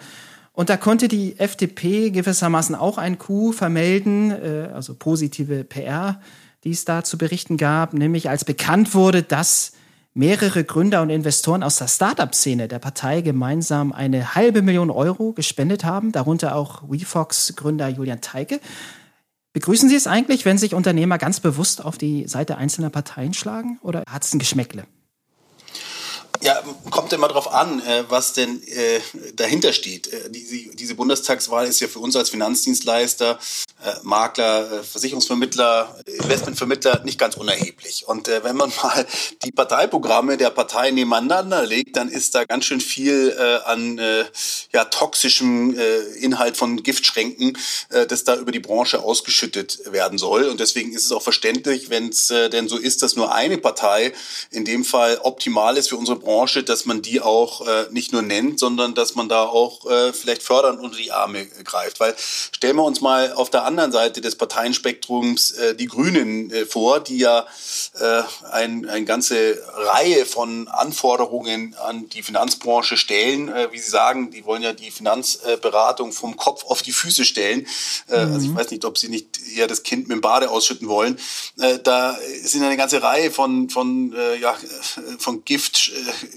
Und 0.52 0.70
da 0.70 0.76
konnte 0.76 1.08
die 1.08 1.38
FDP 1.38 2.10
gewissermaßen 2.10 2.74
auch 2.74 2.96
ein 2.96 3.18
Coup 3.18 3.54
vermelden, 3.54 4.30
äh, 4.30 4.70
also 4.72 4.94
positive 4.94 5.64
PR, 5.64 6.20
die 6.64 6.70
es 6.70 6.86
da 6.86 7.04
zu 7.04 7.18
berichten 7.18 7.58
gab, 7.58 7.92
nämlich 7.92 8.30
als 8.30 8.46
bekannt 8.46 8.94
wurde, 8.94 9.22
dass 9.22 9.72
mehrere 10.14 10.64
Gründer 10.64 11.02
und 11.02 11.10
Investoren 11.10 11.62
aus 11.62 11.76
der 11.76 11.88
Startup-Szene 11.88 12.68
der 12.68 12.78
Partei 12.78 13.20
gemeinsam 13.20 13.92
eine 13.92 14.34
halbe 14.34 14.62
Million 14.62 14.90
Euro 14.90 15.32
gespendet 15.32 15.84
haben, 15.84 16.12
darunter 16.12 16.56
auch 16.56 16.82
WeFox-Gründer 16.88 17.88
Julian 17.88 18.20
Teike. 18.20 18.60
Begrüßen 19.52 19.88
Sie 19.88 19.96
es 19.96 20.06
eigentlich, 20.06 20.44
wenn 20.44 20.58
sich 20.58 20.74
Unternehmer 20.74 21.18
ganz 21.18 21.40
bewusst 21.40 21.84
auf 21.84 21.98
die 21.98 22.26
Seite 22.28 22.56
einzelner 22.56 22.90
Parteien 22.90 23.34
schlagen 23.34 23.78
oder 23.82 24.04
hat 24.08 24.24
es 24.24 24.32
ein 24.32 24.38
Geschmäckle? 24.38 24.84
Ja, 26.42 26.62
kommt 26.90 27.12
immer 27.12 27.28
darauf 27.28 27.52
an, 27.52 27.80
äh, 27.80 28.04
was 28.08 28.32
denn 28.32 28.62
äh, 28.62 29.00
dahinter 29.34 29.74
steht. 29.74 30.08
Äh, 30.08 30.30
diese 30.30 30.94
Bundestagswahl 30.94 31.66
ist 31.66 31.80
ja 31.80 31.88
für 31.88 31.98
uns 31.98 32.16
als 32.16 32.30
Finanzdienstleister, 32.30 33.38
Makler, 34.02 34.84
Versicherungsvermittler, 34.84 35.96
Investmentvermittler 36.06 37.02
nicht 37.04 37.18
ganz 37.18 37.36
unerheblich. 37.36 38.04
Und 38.06 38.28
wenn 38.28 38.56
man 38.56 38.72
mal 38.82 39.06
die 39.44 39.52
Parteiprogramme 39.52 40.36
der 40.36 40.50
Parteien 40.50 40.94
nebeneinander 40.94 41.64
legt, 41.66 41.96
dann 41.96 42.08
ist 42.08 42.34
da 42.34 42.44
ganz 42.44 42.64
schön 42.64 42.80
viel 42.80 43.36
an 43.64 44.00
ja, 44.72 44.84
toxischem 44.84 45.76
Inhalt 46.20 46.56
von 46.56 46.82
Giftschränken, 46.82 47.56
das 48.08 48.24
da 48.24 48.36
über 48.36 48.52
die 48.52 48.60
Branche 48.60 49.02
ausgeschüttet 49.02 49.80
werden 49.92 50.18
soll. 50.18 50.44
Und 50.44 50.60
deswegen 50.60 50.92
ist 50.92 51.04
es 51.04 51.12
auch 51.12 51.22
verständlich, 51.22 51.90
wenn 51.90 52.08
es 52.08 52.28
denn 52.28 52.68
so 52.68 52.76
ist, 52.76 53.02
dass 53.02 53.16
nur 53.16 53.34
eine 53.34 53.58
Partei 53.58 54.12
in 54.50 54.64
dem 54.64 54.84
Fall 54.84 55.18
optimal 55.22 55.76
ist 55.76 55.88
für 55.88 55.96
unsere 55.96 56.18
Branche, 56.18 56.62
dass 56.62 56.84
man 56.86 57.02
die 57.02 57.20
auch 57.20 57.66
äh, 57.66 57.86
nicht 57.90 58.12
nur 58.12 58.22
nennt, 58.22 58.58
sondern 58.58 58.94
dass 58.94 59.14
man 59.14 59.28
da 59.28 59.44
auch 59.44 59.88
äh, 59.90 60.12
vielleicht 60.12 60.42
fördernd 60.42 60.80
unter 60.80 60.96
die 60.96 61.12
Arme 61.12 61.46
greift. 61.64 62.00
Weil 62.00 62.14
stellen 62.16 62.76
wir 62.76 62.84
uns 62.84 63.00
mal 63.00 63.32
auf 63.32 63.50
der 63.50 63.64
anderen 63.70 63.92
Seite 63.92 64.20
des 64.20 64.36
Parteienspektrums 64.36 65.52
äh, 65.52 65.74
die 65.74 65.86
Grünen 65.86 66.50
äh, 66.50 66.66
vor, 66.66 67.00
die 67.00 67.18
ja 67.18 67.46
äh, 67.98 68.22
ein, 68.50 68.88
eine 68.88 69.04
ganze 69.04 69.62
Reihe 69.74 70.26
von 70.26 70.68
Anforderungen 70.68 71.74
an 71.74 72.08
die 72.08 72.22
Finanzbranche 72.22 72.96
stellen. 72.96 73.48
Äh, 73.48 73.68
wie 73.72 73.78
Sie 73.78 73.90
sagen, 73.90 74.30
die 74.30 74.44
wollen 74.44 74.62
ja 74.62 74.72
die 74.72 74.90
Finanzberatung 74.90 76.12
vom 76.12 76.36
Kopf 76.36 76.64
auf 76.64 76.82
die 76.82 76.92
Füße 76.92 77.24
stellen. 77.24 77.66
Äh, 78.08 78.26
mhm. 78.26 78.34
Also 78.34 78.46
ich 78.48 78.54
weiß 78.54 78.70
nicht, 78.70 78.84
ob 78.84 78.98
Sie 78.98 79.08
nicht 79.08 79.40
eher 79.56 79.66
das 79.66 79.82
Kind 79.82 80.08
mit 80.08 80.16
dem 80.16 80.20
Bade 80.20 80.50
ausschütten 80.50 80.88
wollen. 80.88 81.18
Äh, 81.58 81.78
da 81.78 82.18
sind 82.42 82.62
eine 82.62 82.76
ganze 82.76 83.02
Reihe 83.02 83.30
von, 83.30 83.70
von, 83.70 84.12
äh, 84.14 84.36
ja, 84.36 84.56
von 85.18 85.44
Gift, 85.44 85.92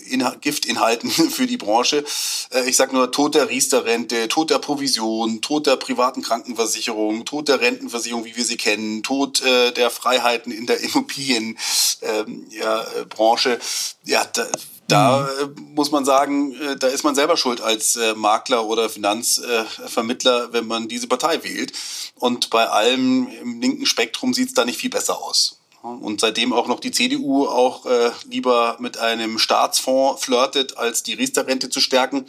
äh, 0.09 0.31
Giftinhalten 0.41 1.09
für 1.31 1.47
die 1.47 1.57
Branche. 1.57 2.03
Äh, 2.51 2.69
ich 2.69 2.75
sage 2.75 2.93
nur 2.93 3.11
Tod 3.11 3.35
der 3.35 3.49
Riester-Rente, 3.49 4.27
Tod 4.27 4.49
der 4.49 4.59
Provision, 4.59 5.41
Tod 5.41 5.67
der 5.67 5.77
privaten 5.77 6.21
Krankenversicherung, 6.21 7.22
Tod 7.25 7.47
der 7.47 7.61
Rentenversicherung, 7.61 8.25
wie 8.25 8.35
wir 8.35 8.45
sie 8.45 8.57
kennen, 8.57 9.03
Tod 9.03 9.41
äh, 9.41 9.71
der 9.71 9.89
Freiheiten 9.89 10.51
in 10.51 10.65
der 10.65 10.79
Immobilienbranche. 10.83 11.57
Ähm, 12.01 12.47
ja, 12.49 12.85
Branche. 13.09 13.59
ja, 14.03 14.25
da, 14.25 14.47
da 14.87 15.29
mhm. 15.41 15.73
muss 15.73 15.91
man 15.91 16.05
sagen, 16.05 16.55
da 16.79 16.87
ist 16.87 17.03
man 17.03 17.15
selber 17.15 17.37
schuld 17.37 17.61
als 17.61 17.97
Makler 18.15 18.65
oder 18.65 18.89
Finanzvermittler, 18.89 20.51
wenn 20.51 20.67
man 20.67 20.87
diese 20.87 21.07
Partei 21.07 21.43
wählt. 21.43 21.73
Und 22.15 22.49
bei 22.49 22.67
allem 22.67 23.27
im 23.41 23.61
linken 23.61 23.85
Spektrum 23.85 24.33
sieht 24.33 24.49
es 24.49 24.53
da 24.53 24.65
nicht 24.65 24.79
viel 24.79 24.89
besser 24.89 25.21
aus. 25.21 25.62
Und 25.83 26.21
seitdem 26.21 26.53
auch 26.53 26.67
noch 26.69 26.79
die 26.79 26.91
CDU 26.91 27.45
auch 27.45 27.85
äh, 27.85 28.11
lieber 28.29 28.77
mit 28.79 28.97
einem 28.97 29.37
Staatsfonds 29.37 30.23
flirtet, 30.23 30.77
als 30.77 31.03
die 31.03 31.13
Riester-Rente 31.13 31.69
zu 31.69 31.81
stärken, 31.81 32.25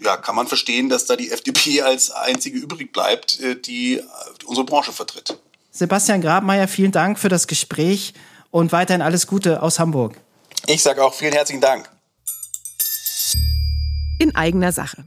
ja, 0.00 0.16
kann 0.16 0.34
man 0.34 0.48
verstehen, 0.48 0.88
dass 0.88 1.06
da 1.06 1.14
die 1.14 1.30
FDP 1.30 1.82
als 1.82 2.10
einzige 2.10 2.58
übrig 2.58 2.92
bleibt, 2.92 3.38
äh, 3.38 3.54
die 3.54 4.02
unsere 4.46 4.66
Branche 4.66 4.92
vertritt. 4.92 5.38
Sebastian 5.70 6.20
Grabmeier, 6.20 6.66
vielen 6.66 6.90
Dank 6.90 7.20
für 7.20 7.28
das 7.28 7.46
Gespräch 7.46 8.14
und 8.50 8.72
weiterhin 8.72 9.00
alles 9.00 9.28
Gute 9.28 9.62
aus 9.62 9.78
Hamburg. 9.78 10.16
Ich 10.66 10.82
sage 10.82 11.04
auch 11.04 11.14
vielen 11.14 11.32
herzlichen 11.32 11.60
Dank. 11.60 11.88
In 14.18 14.34
eigener 14.34 14.72
Sache. 14.72 15.04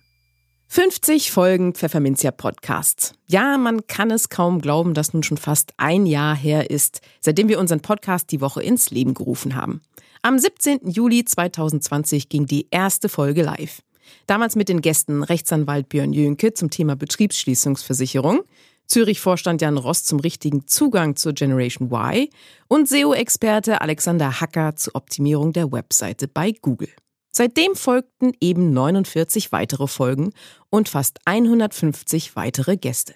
50 0.73 1.31
Folgen 1.31 1.73
Pfefferminzia 1.73 2.31
Podcasts. 2.31 3.13
Ja, 3.27 3.57
man 3.57 3.87
kann 3.87 4.09
es 4.09 4.29
kaum 4.29 4.61
glauben, 4.61 4.93
dass 4.93 5.11
nun 5.11 5.21
schon 5.21 5.35
fast 5.35 5.73
ein 5.75 6.05
Jahr 6.05 6.33
her 6.33 6.69
ist, 6.69 7.01
seitdem 7.19 7.49
wir 7.49 7.59
unseren 7.59 7.81
Podcast 7.81 8.31
die 8.31 8.39
Woche 8.39 8.63
ins 8.63 8.89
Leben 8.89 9.13
gerufen 9.13 9.57
haben. 9.57 9.81
Am 10.21 10.39
17. 10.39 10.89
Juli 10.89 11.25
2020 11.25 12.29
ging 12.29 12.45
die 12.45 12.67
erste 12.71 13.09
Folge 13.09 13.41
live. 13.41 13.81
Damals 14.27 14.55
mit 14.55 14.69
den 14.69 14.79
Gästen 14.79 15.23
Rechtsanwalt 15.23 15.89
Björn 15.89 16.13
Jönke 16.13 16.53
zum 16.53 16.69
Thema 16.69 16.95
Betriebsschließungsversicherung, 16.95 18.43
Zürich-Vorstand 18.87 19.61
Jan 19.61 19.77
Ross 19.77 20.05
zum 20.05 20.21
richtigen 20.21 20.67
Zugang 20.67 21.17
zur 21.17 21.33
Generation 21.33 21.91
Y 21.91 22.29
und 22.69 22.87
SEO-Experte 22.87 23.81
Alexander 23.81 24.39
Hacker 24.39 24.77
zur 24.77 24.95
Optimierung 24.95 25.51
der 25.51 25.69
Webseite 25.73 26.29
bei 26.29 26.53
Google. 26.61 26.91
Seitdem 27.41 27.75
folgten 27.75 28.33
eben 28.39 28.71
49 28.71 29.51
weitere 29.51 29.87
Folgen 29.87 30.31
und 30.69 30.89
fast 30.89 31.17
150 31.25 32.35
weitere 32.35 32.77
Gäste. 32.77 33.15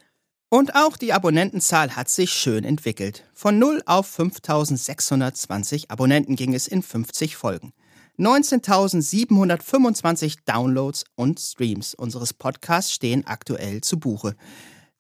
Und 0.50 0.74
auch 0.74 0.98
die 0.98 1.14
Abonnentenzahl 1.14 1.96
hat 1.96 2.10
sich 2.10 2.34
schön 2.34 2.64
entwickelt. 2.64 3.24
Von 3.36 3.60
0 3.60 3.84
auf 3.86 4.08
5620 4.08 5.92
Abonnenten 5.92 6.36
ging 6.36 6.56
es 6.56 6.68
in 6.68 6.82
50 6.82 7.36
Folgen. 7.36 7.72
19.725 8.18 10.38
Downloads 10.44 11.06
und 11.14 11.40
Streams 11.40 11.94
unseres 11.94 12.34
Podcasts 12.34 12.94
stehen 12.94 13.28
aktuell 13.28 13.82
zu 13.82 14.00
Buche. 14.00 14.36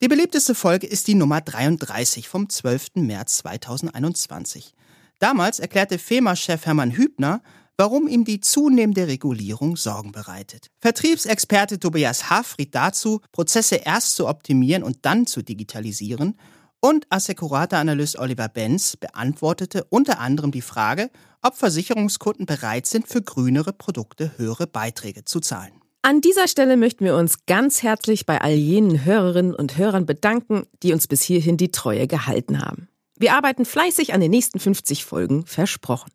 Die 0.03 0.07
beliebteste 0.07 0.53
Folge 0.53 0.85
ist 0.85 1.07
die 1.07 1.15
Nummer 1.15 1.41
33 1.41 2.29
vom 2.29 2.47
12. 2.47 2.97
März 2.97 3.37
2021. 3.37 4.75
Damals 5.17 5.59
erklärte 5.59 5.97
FEMA-Chef 5.97 6.67
Hermann 6.67 6.91
Hübner, 6.91 7.41
warum 7.77 8.07
ihm 8.07 8.25
die 8.25 8.39
zunehmende 8.39 9.07
Regulierung 9.07 9.77
Sorgen 9.77 10.11
bereitet. 10.11 10.67
Vertriebsexperte 10.79 11.79
Tobias 11.79 12.29
Hafried 12.29 12.73
dazu, 12.73 13.21
Prozesse 13.31 13.75
erst 13.75 14.15
zu 14.15 14.27
optimieren 14.27 14.83
und 14.83 14.99
dann 15.03 15.27
zu 15.27 15.41
digitalisieren. 15.41 16.37
Und 16.79 17.07
Assekurata-Analyst 17.09 18.19
Oliver 18.19 18.47
Benz 18.47 18.95
beantwortete 18.97 19.85
unter 19.89 20.19
anderem 20.19 20.51
die 20.51 20.61
Frage, 20.61 21.09
ob 21.41 21.55
Versicherungskunden 21.55 22.45
bereit 22.45 22.85
sind, 22.85 23.07
für 23.07 23.21
grünere 23.21 23.73
Produkte 23.73 24.37
höhere 24.37 24.67
Beiträge 24.67 25.25
zu 25.25 25.39
zahlen. 25.39 25.73
An 26.01 26.21
dieser 26.21 26.47
Stelle 26.47 26.77
möchten 26.77 27.03
wir 27.03 27.15
uns 27.15 27.47
ganz 27.47 27.81
herzlich 27.81 28.27
bei 28.27 28.39
all 28.39 28.53
jenen 28.53 29.05
Hörerinnen 29.05 29.55
und 29.55 29.77
Hörern 29.77 30.05
bedanken, 30.05 30.67
die 30.83 30.93
uns 30.93 31.07
bis 31.07 31.23
hierhin 31.23 31.57
die 31.57 31.71
Treue 31.71 32.05
gehalten 32.05 32.61
haben. 32.61 32.87
Wir 33.17 33.33
arbeiten 33.33 33.65
fleißig 33.65 34.13
an 34.13 34.21
den 34.21 34.29
nächsten 34.29 34.59
50 34.59 35.03
Folgen, 35.03 35.47
versprochen. 35.47 36.11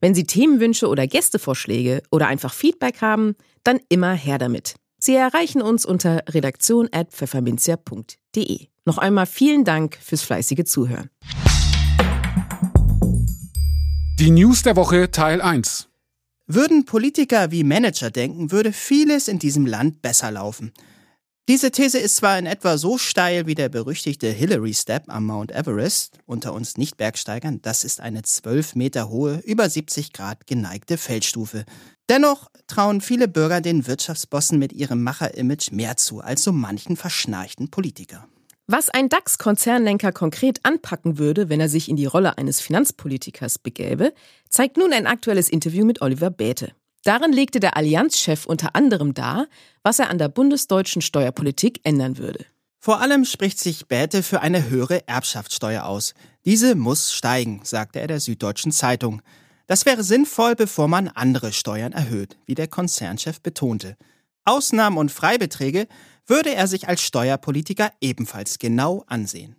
Wenn 0.00 0.14
Sie 0.14 0.24
Themenwünsche 0.24 0.88
oder 0.88 1.06
Gästevorschläge 1.06 2.02
oder 2.10 2.26
einfach 2.28 2.52
Feedback 2.52 3.00
haben, 3.00 3.36
dann 3.64 3.80
immer 3.88 4.12
her 4.14 4.36
damit. 4.38 4.74
Sie 4.98 5.14
erreichen 5.14 5.62
uns 5.62 5.86
unter 5.86 6.22
redaktion.pfefferminzia.de. 6.28 8.66
Noch 8.84 8.98
einmal 8.98 9.26
vielen 9.26 9.64
Dank 9.64 9.96
fürs 10.00 10.22
fleißige 10.22 10.64
Zuhören. 10.64 11.10
Die 14.18 14.30
News 14.30 14.62
der 14.62 14.76
Woche 14.76 15.10
Teil 15.10 15.40
1. 15.40 15.88
Würden 16.46 16.84
Politiker 16.84 17.50
wie 17.52 17.64
Manager 17.64 18.10
denken, 18.10 18.50
würde 18.50 18.72
vieles 18.72 19.28
in 19.28 19.38
diesem 19.38 19.66
Land 19.66 20.02
besser 20.02 20.30
laufen. 20.30 20.72
Diese 21.50 21.72
These 21.72 21.98
ist 21.98 22.14
zwar 22.14 22.38
in 22.38 22.46
etwa 22.46 22.78
so 22.78 22.96
steil 22.96 23.48
wie 23.48 23.56
der 23.56 23.68
berüchtigte 23.68 24.28
Hillary 24.28 24.72
Step 24.72 25.06
am 25.08 25.26
Mount 25.26 25.50
Everest, 25.50 26.16
unter 26.24 26.52
uns 26.52 26.76
Nicht-Bergsteigern, 26.76 27.60
das 27.60 27.82
ist 27.82 28.00
eine 28.00 28.22
12 28.22 28.76
Meter 28.76 29.08
hohe, 29.08 29.42
über 29.44 29.68
70 29.68 30.12
Grad 30.12 30.46
geneigte 30.46 30.96
Feldstufe. 30.96 31.64
Dennoch 32.08 32.52
trauen 32.68 33.00
viele 33.00 33.26
Bürger 33.26 33.60
den 33.60 33.88
Wirtschaftsbossen 33.88 34.60
mit 34.60 34.72
ihrem 34.72 35.02
Macher-Image 35.02 35.72
mehr 35.72 35.96
zu 35.96 36.20
als 36.20 36.44
so 36.44 36.52
manchen 36.52 36.96
verschnarchten 36.96 37.68
Politiker. 37.68 38.28
Was 38.68 38.88
ein 38.88 39.08
DAX-Konzernlenker 39.08 40.12
konkret 40.12 40.60
anpacken 40.62 41.18
würde, 41.18 41.48
wenn 41.48 41.58
er 41.58 41.68
sich 41.68 41.88
in 41.88 41.96
die 41.96 42.06
Rolle 42.06 42.38
eines 42.38 42.60
Finanzpolitikers 42.60 43.58
begäbe, 43.58 44.12
zeigt 44.48 44.76
nun 44.76 44.92
ein 44.92 45.08
aktuelles 45.08 45.48
Interview 45.48 45.84
mit 45.84 46.00
Oliver 46.00 46.30
Bäte. 46.30 46.70
Darin 47.02 47.32
legte 47.32 47.60
der 47.60 47.76
Allianzchef 47.76 48.46
unter 48.46 48.76
anderem 48.76 49.14
dar, 49.14 49.46
was 49.82 49.98
er 49.98 50.10
an 50.10 50.18
der 50.18 50.28
bundesdeutschen 50.28 51.02
Steuerpolitik 51.02 51.80
ändern 51.84 52.18
würde. 52.18 52.44
Vor 52.78 53.00
allem 53.00 53.24
spricht 53.24 53.58
sich 53.58 53.88
Bäte 53.88 54.22
für 54.22 54.40
eine 54.40 54.70
höhere 54.70 55.06
Erbschaftssteuer 55.06 55.84
aus. 55.84 56.14
Diese 56.44 56.74
muss 56.74 57.12
steigen, 57.12 57.60
sagte 57.64 58.00
er 58.00 58.06
der 58.06 58.20
Süddeutschen 58.20 58.72
Zeitung. 58.72 59.20
Das 59.66 59.86
wäre 59.86 60.02
sinnvoll, 60.02 60.56
bevor 60.56 60.88
man 60.88 61.08
andere 61.08 61.52
Steuern 61.52 61.92
erhöht, 61.92 62.38
wie 62.46 62.54
der 62.54 62.68
Konzernchef 62.68 63.40
betonte. 63.40 63.96
Ausnahmen 64.44 64.96
und 64.96 65.12
Freibeträge 65.12 65.86
würde 66.26 66.54
er 66.54 66.66
sich 66.66 66.88
als 66.88 67.02
Steuerpolitiker 67.02 67.92
ebenfalls 68.00 68.58
genau 68.58 69.04
ansehen. 69.06 69.56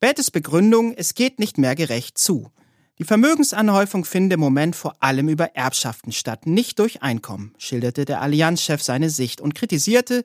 Bätes 0.00 0.30
Begründung, 0.30 0.94
es 0.94 1.14
geht 1.14 1.38
nicht 1.38 1.58
mehr 1.58 1.74
gerecht 1.74 2.18
zu. 2.18 2.50
Die 2.98 3.04
Vermögensanhäufung 3.04 4.04
finde 4.04 4.34
im 4.34 4.40
Moment 4.40 4.74
vor 4.74 4.96
allem 4.98 5.28
über 5.28 5.54
Erbschaften 5.54 6.10
statt, 6.10 6.46
nicht 6.46 6.80
durch 6.80 7.00
Einkommen, 7.00 7.54
schilderte 7.56 8.04
der 8.04 8.20
Allianzchef 8.20 8.82
seine 8.82 9.08
Sicht 9.08 9.40
und 9.40 9.54
kritisierte, 9.54 10.24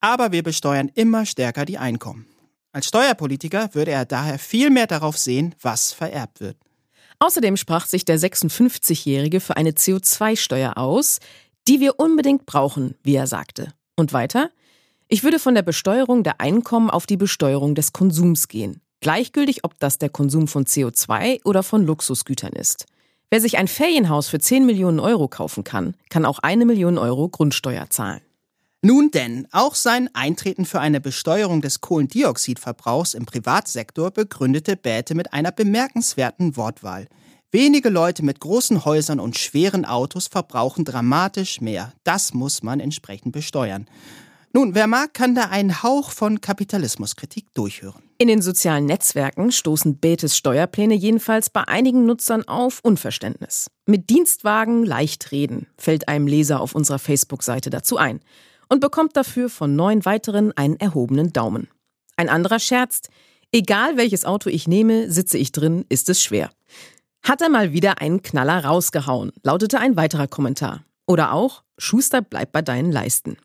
aber 0.00 0.30
wir 0.30 0.44
besteuern 0.44 0.88
immer 0.94 1.26
stärker 1.26 1.64
die 1.64 1.78
Einkommen. 1.78 2.26
Als 2.70 2.86
Steuerpolitiker 2.86 3.74
würde 3.74 3.90
er 3.90 4.04
daher 4.04 4.38
viel 4.38 4.70
mehr 4.70 4.86
darauf 4.86 5.18
sehen, 5.18 5.56
was 5.60 5.92
vererbt 5.92 6.40
wird. 6.40 6.56
Außerdem 7.18 7.56
sprach 7.56 7.86
sich 7.86 8.04
der 8.04 8.20
56-Jährige 8.20 9.40
für 9.40 9.56
eine 9.56 9.70
CO2-Steuer 9.70 10.78
aus, 10.78 11.18
die 11.66 11.80
wir 11.80 11.98
unbedingt 11.98 12.46
brauchen, 12.46 12.94
wie 13.02 13.16
er 13.16 13.26
sagte. 13.26 13.72
Und 13.96 14.12
weiter? 14.12 14.50
Ich 15.08 15.24
würde 15.24 15.40
von 15.40 15.54
der 15.54 15.62
Besteuerung 15.62 16.22
der 16.22 16.40
Einkommen 16.40 16.88
auf 16.88 17.06
die 17.06 17.16
Besteuerung 17.16 17.74
des 17.74 17.92
Konsums 17.92 18.46
gehen. 18.48 18.80
Gleichgültig, 19.02 19.64
ob 19.64 19.80
das 19.80 19.98
der 19.98 20.10
Konsum 20.10 20.46
von 20.46 20.64
CO2 20.64 21.44
oder 21.44 21.64
von 21.64 21.84
Luxusgütern 21.84 22.52
ist. 22.52 22.86
Wer 23.30 23.40
sich 23.40 23.58
ein 23.58 23.66
Ferienhaus 23.66 24.28
für 24.28 24.38
10 24.38 24.64
Millionen 24.64 25.00
Euro 25.00 25.26
kaufen 25.26 25.64
kann, 25.64 25.94
kann 26.08 26.24
auch 26.24 26.38
eine 26.38 26.64
Million 26.64 26.98
Euro 26.98 27.28
Grundsteuer 27.28 27.90
zahlen. 27.90 28.20
Nun 28.80 29.10
denn, 29.10 29.48
auch 29.50 29.74
sein 29.74 30.08
Eintreten 30.14 30.64
für 30.64 30.78
eine 30.78 31.00
Besteuerung 31.00 31.62
des 31.62 31.80
Kohlendioxidverbrauchs 31.80 33.14
im 33.14 33.26
Privatsektor 33.26 34.12
begründete 34.12 34.76
Bäte 34.76 35.16
mit 35.16 35.32
einer 35.32 35.50
bemerkenswerten 35.50 36.56
Wortwahl. 36.56 37.08
Wenige 37.50 37.88
Leute 37.88 38.24
mit 38.24 38.38
großen 38.38 38.84
Häusern 38.84 39.18
und 39.18 39.36
schweren 39.36 39.84
Autos 39.84 40.28
verbrauchen 40.28 40.84
dramatisch 40.84 41.60
mehr. 41.60 41.92
Das 42.04 42.34
muss 42.34 42.62
man 42.62 42.78
entsprechend 42.78 43.32
besteuern. 43.32 43.88
Nun, 44.54 44.74
wer 44.74 44.86
mag, 44.86 45.14
kann 45.14 45.34
da 45.34 45.44
einen 45.44 45.82
Hauch 45.82 46.10
von 46.10 46.42
Kapitalismuskritik 46.42 47.54
durchhören. 47.54 48.02
In 48.18 48.28
den 48.28 48.42
sozialen 48.42 48.84
Netzwerken 48.84 49.50
stoßen 49.50 49.96
Betes 49.96 50.36
Steuerpläne 50.36 50.94
jedenfalls 50.94 51.48
bei 51.48 51.66
einigen 51.66 52.04
Nutzern 52.04 52.46
auf 52.46 52.80
Unverständnis. 52.82 53.70
Mit 53.86 54.10
Dienstwagen 54.10 54.84
leicht 54.84 55.32
reden, 55.32 55.68
fällt 55.78 56.06
einem 56.06 56.26
Leser 56.26 56.60
auf 56.60 56.74
unserer 56.74 56.98
Facebook-Seite 56.98 57.70
dazu 57.70 57.96
ein 57.96 58.20
und 58.68 58.80
bekommt 58.80 59.16
dafür 59.16 59.48
von 59.48 59.74
neun 59.74 60.04
weiteren 60.04 60.52
einen 60.54 60.78
erhobenen 60.78 61.32
Daumen. 61.32 61.68
Ein 62.16 62.28
anderer 62.28 62.58
scherzt, 62.58 63.08
egal 63.52 63.96
welches 63.96 64.26
Auto 64.26 64.50
ich 64.50 64.68
nehme, 64.68 65.10
sitze 65.10 65.38
ich 65.38 65.52
drin, 65.52 65.86
ist 65.88 66.10
es 66.10 66.22
schwer. 66.22 66.50
Hat 67.22 67.40
er 67.40 67.48
mal 67.48 67.72
wieder 67.72 68.02
einen 68.02 68.20
Knaller 68.20 68.66
rausgehauen, 68.66 69.32
lautete 69.42 69.80
ein 69.80 69.96
weiterer 69.96 70.26
Kommentar. 70.26 70.84
Oder 71.06 71.32
auch, 71.32 71.62
Schuster 71.78 72.20
bleibt 72.20 72.52
bei 72.52 72.60
deinen 72.60 72.92
Leisten. 72.92 73.38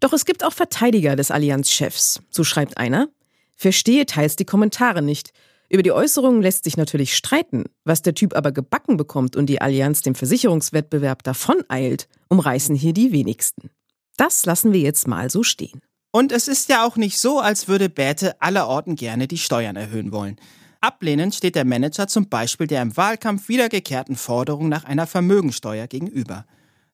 Doch 0.00 0.12
es 0.12 0.24
gibt 0.24 0.44
auch 0.44 0.52
Verteidiger 0.52 1.16
des 1.16 1.30
Allianzchefs. 1.30 2.20
So 2.30 2.44
schreibt 2.44 2.78
einer. 2.78 3.08
Verstehe 3.56 4.06
teils 4.06 4.36
die 4.36 4.44
Kommentare 4.44 5.02
nicht. 5.02 5.32
Über 5.68 5.82
die 5.82 5.92
Äußerungen 5.92 6.40
lässt 6.40 6.64
sich 6.64 6.76
natürlich 6.76 7.16
streiten. 7.16 7.64
Was 7.84 8.02
der 8.02 8.14
Typ 8.14 8.34
aber 8.34 8.52
gebacken 8.52 8.96
bekommt 8.96 9.36
und 9.36 9.46
die 9.46 9.60
Allianz 9.60 10.02
dem 10.02 10.14
Versicherungswettbewerb 10.14 11.22
davoneilt, 11.22 12.08
umreißen 12.28 12.74
hier 12.74 12.92
die 12.92 13.12
wenigsten. 13.12 13.70
Das 14.16 14.46
lassen 14.46 14.72
wir 14.72 14.80
jetzt 14.80 15.06
mal 15.06 15.30
so 15.30 15.42
stehen. 15.42 15.82
Und 16.10 16.32
es 16.32 16.48
ist 16.48 16.68
ja 16.70 16.86
auch 16.86 16.96
nicht 16.96 17.18
so, 17.18 17.38
als 17.38 17.68
würde 17.68 17.88
Bäte 17.88 18.40
allerorten 18.40 18.96
gerne 18.96 19.28
die 19.28 19.38
Steuern 19.38 19.76
erhöhen 19.76 20.10
wollen. 20.10 20.36
Ablehnend 20.80 21.34
steht 21.34 21.54
der 21.54 21.64
Manager 21.64 22.06
zum 22.06 22.28
Beispiel 22.28 22.66
der 22.66 22.82
im 22.82 22.96
Wahlkampf 22.96 23.48
wiedergekehrten 23.48 24.16
Forderung 24.16 24.68
nach 24.68 24.84
einer 24.84 25.06
Vermögensteuer 25.06 25.86
gegenüber. 25.86 26.46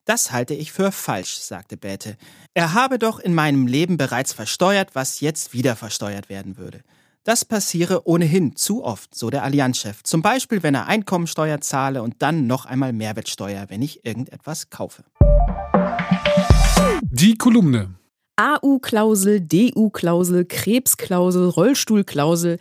Das 0.05 0.33
halte 0.33 0.53
ich 0.53 0.71
für 0.71 0.93
falsch, 0.93 1.39
sagte 1.39 1.79
Bäte. 1.79 2.19
Er 2.53 2.75
habe 2.75 2.99
doch 2.99 3.19
in 3.19 3.35
meinem 3.35 3.67
Leben 3.67 3.97
bereits 3.97 4.35
versteuert, 4.35 4.91
was 4.95 5.21
jetzt 5.21 5.55
wieder 5.55 5.77
versteuert 5.77 6.29
werden 6.29 6.59
würde. 6.59 6.83
Das 7.25 7.47
passiere 7.47 8.07
ohnehin 8.07 8.55
zu 8.55 8.85
oft, 8.85 9.15
so 9.15 9.31
der 9.31 9.45
Allianzchef. 9.45 10.03
Zum 10.03 10.21
Beispiel, 10.21 10.63
wenn 10.63 10.75
er 10.75 10.87
Einkommensteuer 10.87 11.63
zahle 11.63 12.03
und 12.03 12.17
dann 12.21 12.47
noch 12.47 12.67
einmal 12.67 12.93
Mehrwertsteuer, 12.93 13.71
wenn 13.71 13.81
ich 13.81 14.05
irgendetwas 14.05 14.69
kaufe. 14.69 15.05
Die 17.01 17.39
Kolumne. 17.39 17.95
AU-Klausel, 18.37 19.41
DU-Klausel, 19.41 20.45
Krebsklausel, 20.45 21.49
Rollstuhlklausel. 21.49 22.59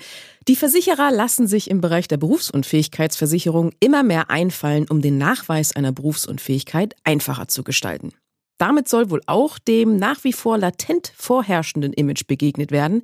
Die 0.47 0.55
Versicherer 0.55 1.11
lassen 1.11 1.47
sich 1.47 1.69
im 1.69 1.81
Bereich 1.81 2.07
der 2.07 2.17
Berufsunfähigkeitsversicherung 2.17 3.71
immer 3.79 4.03
mehr 4.03 4.29
einfallen, 4.29 4.85
um 4.87 5.01
den 5.01 5.17
Nachweis 5.17 5.75
einer 5.75 5.91
Berufsunfähigkeit 5.91 6.95
einfacher 7.03 7.47
zu 7.47 7.63
gestalten. 7.63 8.13
Damit 8.59 8.87
soll 8.87 9.09
wohl 9.09 9.21
auch 9.25 9.57
dem 9.57 9.97
nach 9.97 10.23
wie 10.23 10.33
vor 10.33 10.57
latent 10.57 11.11
vorherrschenden 11.15 11.91
Image 11.93 12.27
begegnet 12.27 12.71
werden. 12.71 13.01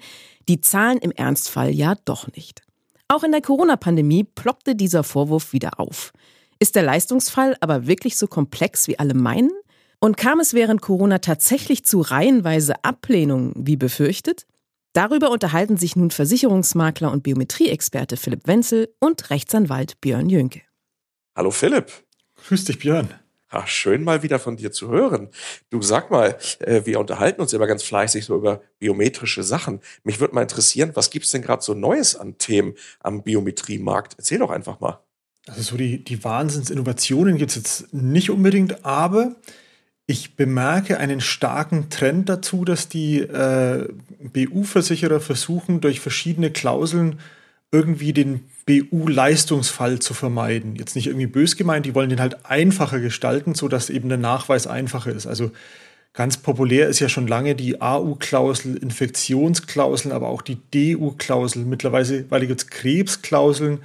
Die 0.47 0.61
Zahlen 0.61 0.99
im 0.99 1.11
Ernstfall 1.11 1.71
ja 1.71 1.95
doch 2.05 2.27
nicht. 2.35 2.61
Auch 3.07 3.23
in 3.23 3.31
der 3.31 3.41
Corona-Pandemie 3.41 4.23
ploppte 4.23 4.75
dieser 4.75 5.03
Vorwurf 5.03 5.53
wieder 5.53 5.79
auf. 5.79 6.13
Ist 6.59 6.75
der 6.75 6.83
Leistungsfall 6.83 7.57
aber 7.61 7.87
wirklich 7.87 8.17
so 8.17 8.27
komplex, 8.27 8.87
wie 8.87 8.99
alle 8.99 9.15
meinen? 9.15 9.49
Und 10.01 10.15
kam 10.15 10.39
es 10.39 10.53
während 10.53 10.81
Corona 10.81 11.19
tatsächlich 11.19 11.85
zu 11.85 11.99
reihenweise 11.99 12.85
Ablehnungen, 12.85 13.51
wie 13.57 13.75
befürchtet? 13.75 14.45
Darüber 14.93 15.29
unterhalten 15.29 15.75
sich 15.75 15.97
nun 15.97 16.09
Versicherungsmakler 16.09 17.11
und 17.11 17.21
Biometrieexperte 17.21 18.15
Philipp 18.15 18.47
Wenzel 18.47 18.93
und 18.99 19.29
Rechtsanwalt 19.29 19.99
Björn 19.99 20.29
Jönke. 20.29 20.61
Hallo 21.35 21.51
Philipp. 21.51 21.91
Grüß 22.47 22.63
dich, 22.63 22.79
Björn. 22.79 23.13
Ach, 23.49 23.67
schön 23.67 24.03
mal 24.03 24.23
wieder 24.23 24.39
von 24.39 24.55
dir 24.55 24.71
zu 24.71 24.89
hören. 24.89 25.29
Du 25.69 25.81
sag 25.81 26.11
mal, 26.11 26.37
äh, 26.59 26.85
wir 26.85 26.99
unterhalten 26.99 27.41
uns 27.41 27.51
immer 27.51 27.67
ganz 27.67 27.83
fleißig 27.83 28.23
so 28.25 28.37
über 28.37 28.61
biometrische 28.79 29.43
Sachen. 29.43 29.81
Mich 30.03 30.19
würde 30.19 30.33
mal 30.33 30.43
interessieren, 30.43 30.91
was 30.93 31.09
gibt's 31.09 31.31
denn 31.31 31.41
gerade 31.41 31.61
so 31.61 31.73
Neues 31.73 32.15
an 32.15 32.37
Themen 32.37 32.75
am 32.99 33.23
Biometriemarkt? 33.23 34.13
Erzähl 34.17 34.39
doch 34.39 34.51
einfach 34.51 34.79
mal. 34.79 35.03
Also 35.47 35.61
so 35.61 35.77
die, 35.77 36.03
die 36.03 36.23
Wahnsinnsinnovationen 36.23 37.37
gibt's 37.37 37.55
jetzt 37.55 37.93
nicht 37.93 38.29
unbedingt, 38.29 38.85
aber 38.85 39.35
ich 40.09 40.35
bemerke 40.35 40.97
einen 40.97 41.21
starken 41.21 41.91
Trend 41.91 42.29
dazu, 42.29 42.65
dass 42.65 42.89
die 42.89 43.19
äh, 43.19 43.87
BU-Versicherer 44.33 45.19
versuchen, 45.19 45.81
durch 45.81 45.99
verschiedene 45.99 46.49
Klauseln 46.49 47.19
irgendwie 47.71 48.11
den 48.11 48.39
BU-Leistungsfall 48.65 49.99
zu 49.99 50.15
vermeiden. 50.15 50.75
Jetzt 50.75 50.95
nicht 50.95 51.05
irgendwie 51.05 51.27
bös 51.27 51.57
gemeint, 51.57 51.85
die 51.85 51.93
wollen 51.93 52.09
den 52.09 52.21
halt 52.21 52.43
einfacher 52.47 52.99
gestalten, 52.99 53.53
sodass 53.53 53.91
eben 53.91 54.09
der 54.09 54.17
Nachweis 54.17 54.65
einfacher 54.65 55.11
ist. 55.11 55.27
Also 55.27 55.51
ganz 56.13 56.37
populär 56.37 56.87
ist 56.89 56.99
ja 56.99 57.07
schon 57.07 57.27
lange 57.27 57.53
die 57.53 57.79
AU-Klausel, 57.79 58.77
Infektionsklauseln, 58.77 60.11
aber 60.11 60.29
auch 60.29 60.41
die 60.41 60.57
DU-Klausel. 60.73 61.65
Mittlerweile 61.65 62.47
gibt 62.47 62.61
es 62.61 62.67
Krebsklauseln 62.67 63.77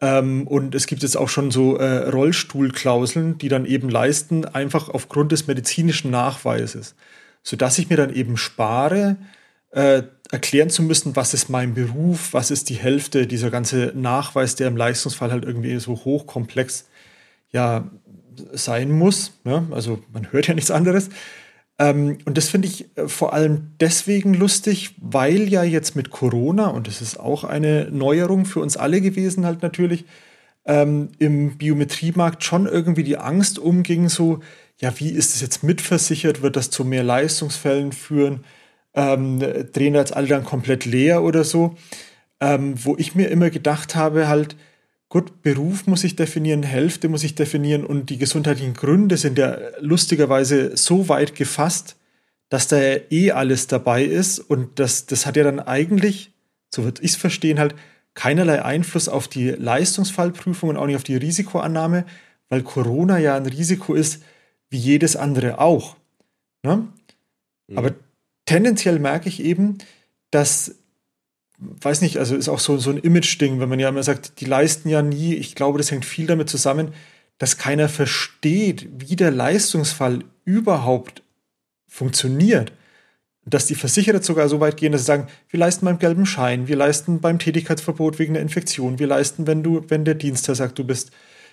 ähm, 0.00 0.46
und 0.46 0.74
es 0.74 0.86
gibt 0.86 1.02
jetzt 1.02 1.16
auch 1.16 1.28
schon 1.28 1.50
so 1.50 1.76
äh, 1.76 2.08
Rollstuhlklauseln, 2.08 3.38
die 3.38 3.48
dann 3.48 3.66
eben 3.66 3.88
leisten, 3.88 4.44
einfach 4.44 4.88
aufgrund 4.88 5.32
des 5.32 5.46
medizinischen 5.46 6.10
Nachweises. 6.10 6.94
Sodass 7.42 7.78
ich 7.78 7.90
mir 7.90 7.96
dann 7.96 8.12
eben 8.12 8.36
spare, 8.36 9.16
äh, 9.70 10.02
erklären 10.30 10.70
zu 10.70 10.82
müssen, 10.82 11.16
was 11.16 11.34
ist 11.34 11.48
mein 11.48 11.74
Beruf, 11.74 12.32
was 12.32 12.50
ist 12.50 12.70
die 12.70 12.76
Hälfte, 12.76 13.26
dieser 13.26 13.50
ganze 13.50 13.92
Nachweis, 13.94 14.56
der 14.56 14.68
im 14.68 14.76
Leistungsfall 14.76 15.30
halt 15.30 15.44
irgendwie 15.44 15.78
so 15.78 15.92
hochkomplex 16.04 16.88
ja 17.50 17.88
sein 18.52 18.90
muss. 18.90 19.38
Ne? 19.44 19.66
Also 19.70 20.02
man 20.12 20.32
hört 20.32 20.48
ja 20.48 20.54
nichts 20.54 20.70
anderes. 20.70 21.10
Ähm, 21.78 22.18
und 22.24 22.38
das 22.38 22.48
finde 22.48 22.68
ich 22.68 22.96
äh, 22.96 23.08
vor 23.08 23.32
allem 23.32 23.72
deswegen 23.80 24.34
lustig, 24.34 24.94
weil 25.00 25.48
ja 25.48 25.64
jetzt 25.64 25.96
mit 25.96 26.10
Corona, 26.10 26.68
und 26.68 26.86
das 26.86 27.00
ist 27.02 27.18
auch 27.18 27.44
eine 27.44 27.88
Neuerung 27.90 28.44
für 28.46 28.60
uns 28.60 28.76
alle 28.76 29.00
gewesen, 29.00 29.44
halt 29.44 29.62
natürlich, 29.62 30.04
ähm, 30.66 31.10
im 31.18 31.58
Biometriemarkt 31.58 32.44
schon 32.44 32.66
irgendwie 32.66 33.04
die 33.04 33.18
Angst 33.18 33.58
umging, 33.58 34.08
so, 34.08 34.40
ja, 34.80 34.92
wie 34.98 35.10
ist 35.10 35.34
es 35.34 35.40
jetzt 35.40 35.62
mitversichert? 35.62 36.42
Wird 36.42 36.56
das 36.56 36.70
zu 36.70 36.84
mehr 36.84 37.04
Leistungsfällen 37.04 37.92
führen? 37.92 38.44
ähm, 38.94 39.40
drehen 39.72 39.94
jetzt 39.94 40.16
alle 40.16 40.28
dann 40.28 40.44
komplett 40.44 40.84
leer 40.84 41.22
oder 41.22 41.44
so. 41.44 41.74
Ähm, 42.40 42.74
wo 42.84 42.96
ich 42.96 43.14
mir 43.14 43.28
immer 43.28 43.50
gedacht 43.50 43.94
habe, 43.94 44.28
halt, 44.28 44.56
gut, 45.14 45.42
Beruf 45.42 45.86
muss 45.86 46.02
ich 46.02 46.16
definieren, 46.16 46.64
Hälfte 46.64 47.08
muss 47.08 47.22
ich 47.22 47.36
definieren 47.36 47.86
und 47.86 48.10
die 48.10 48.18
gesundheitlichen 48.18 48.74
Gründe 48.74 49.16
sind 49.16 49.38
ja 49.38 49.56
lustigerweise 49.78 50.76
so 50.76 51.08
weit 51.08 51.36
gefasst, 51.36 51.94
dass 52.48 52.66
da 52.66 52.82
ja 52.82 52.98
eh 53.10 53.30
alles 53.30 53.68
dabei 53.68 54.02
ist 54.02 54.40
und 54.40 54.80
das, 54.80 55.06
das 55.06 55.24
hat 55.24 55.36
ja 55.36 55.44
dann 55.44 55.60
eigentlich, 55.60 56.32
so 56.68 56.82
würde 56.82 57.00
ich 57.00 57.12
es 57.12 57.16
verstehen, 57.16 57.60
halt 57.60 57.76
keinerlei 58.14 58.64
Einfluss 58.64 59.08
auf 59.08 59.28
die 59.28 59.50
Leistungsfallprüfung 59.50 60.70
und 60.70 60.76
auch 60.76 60.86
nicht 60.86 60.96
auf 60.96 61.04
die 61.04 61.16
Risikoannahme, 61.16 62.06
weil 62.48 62.64
Corona 62.64 63.18
ja 63.18 63.36
ein 63.36 63.46
Risiko 63.46 63.94
ist, 63.94 64.20
wie 64.68 64.78
jedes 64.78 65.14
andere 65.14 65.60
auch. 65.60 65.94
Ne? 66.64 66.88
Mhm. 67.68 67.78
Aber 67.78 67.92
tendenziell 68.46 68.98
merke 68.98 69.28
ich 69.28 69.44
eben, 69.44 69.78
dass, 70.32 70.74
weiß 71.80 72.00
nicht, 72.00 72.18
also 72.18 72.36
ist 72.36 72.48
auch 72.48 72.58
so, 72.58 72.78
so 72.78 72.90
ein 72.90 72.98
Image-Ding, 72.98 73.60
wenn 73.60 73.68
man 73.68 73.80
ja 73.80 73.88
immer 73.88 74.02
sagt, 74.02 74.40
die 74.40 74.44
leisten 74.44 74.88
ja 74.88 75.02
nie. 75.02 75.34
Ich 75.34 75.54
glaube, 75.54 75.78
das 75.78 75.90
hängt 75.90 76.04
viel 76.04 76.26
damit 76.26 76.48
zusammen, 76.48 76.92
dass 77.38 77.58
keiner 77.58 77.88
versteht, 77.88 78.88
wie 78.98 79.16
der 79.16 79.30
Leistungsfall 79.30 80.20
überhaupt 80.44 81.22
funktioniert. 81.88 82.72
Dass 83.46 83.66
die 83.66 83.74
Versicherer 83.74 84.22
sogar 84.22 84.48
so 84.48 84.60
weit 84.60 84.76
gehen, 84.78 84.92
dass 84.92 85.02
sie 85.02 85.06
sagen, 85.06 85.26
wir 85.50 85.60
leisten 85.60 85.84
beim 85.84 85.98
gelben 85.98 86.24
Schein, 86.24 86.66
wir 86.66 86.76
leisten 86.76 87.20
beim 87.20 87.38
Tätigkeitsverbot 87.38 88.18
wegen 88.18 88.34
der 88.34 88.42
Infektion, 88.42 88.98
wir 88.98 89.06
leisten, 89.06 89.46
wenn 89.46 89.62
du, 89.62 89.84
wenn 89.88 90.04
der 90.04 90.14
Dienstherr 90.14 90.54
sagt, 90.54 90.78
du 90.78 90.84
bist, 90.84 91.10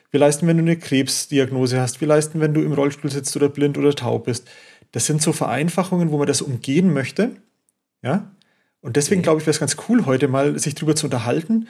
wir 0.10 0.20
leisten, 0.20 0.48
wenn 0.48 0.58
du 0.58 0.64
eine 0.64 0.78
Krebsdiagnose 0.78 1.80
hast, 1.80 2.02
wir 2.02 2.08
leisten, 2.08 2.40
wenn 2.40 2.54
du 2.54 2.62
im 2.62 2.74
Rollstuhl 2.74 3.12
sitzt 3.12 3.36
oder 3.36 3.50
blind 3.50 3.78
oder 3.78 3.94
taub 3.94 4.26
bist. 4.26 4.48
Das 4.92 5.06
sind 5.06 5.22
so 5.22 5.34
Vereinfachungen, 5.34 6.12
wo 6.12 6.18
man 6.18 6.28
das 6.28 6.42
umgehen 6.42 6.94
möchte. 6.94 7.32
Ja. 8.04 8.32
Und 8.82 8.96
deswegen 8.96 9.22
glaube 9.22 9.40
ich, 9.40 9.46
wäre 9.46 9.52
es 9.52 9.60
ganz 9.60 9.78
cool, 9.88 10.06
heute 10.06 10.28
mal 10.28 10.58
sich 10.60 10.76
darüber 10.76 10.96
zu 10.96 11.08
unterhalten. 11.08 11.68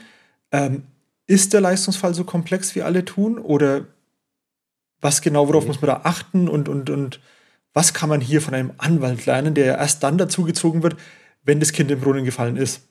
Ähm, 0.51 0.83
ist 1.27 1.53
der 1.53 1.61
Leistungsfall 1.61 2.13
so 2.13 2.23
komplex, 2.23 2.75
wie 2.75 2.81
alle 2.81 3.05
tun? 3.05 3.37
Oder 3.37 3.85
was 5.01 5.21
genau, 5.21 5.47
worauf 5.47 5.63
mhm. 5.63 5.67
muss 5.67 5.81
man 5.81 5.89
da 5.89 6.01
achten? 6.03 6.47
Und, 6.47 6.69
und, 6.69 6.89
und 6.89 7.19
was 7.73 7.93
kann 7.93 8.09
man 8.09 8.21
hier 8.21 8.41
von 8.41 8.53
einem 8.53 8.71
Anwalt 8.77 9.25
lernen, 9.25 9.53
der 9.53 9.65
ja 9.65 9.77
erst 9.77 10.03
dann 10.03 10.17
dazugezogen 10.17 10.83
wird, 10.83 10.95
wenn 11.43 11.59
das 11.59 11.71
Kind 11.71 11.91
im 11.91 11.99
Brunnen 11.99 12.25
gefallen 12.25 12.57
ist? 12.57 12.87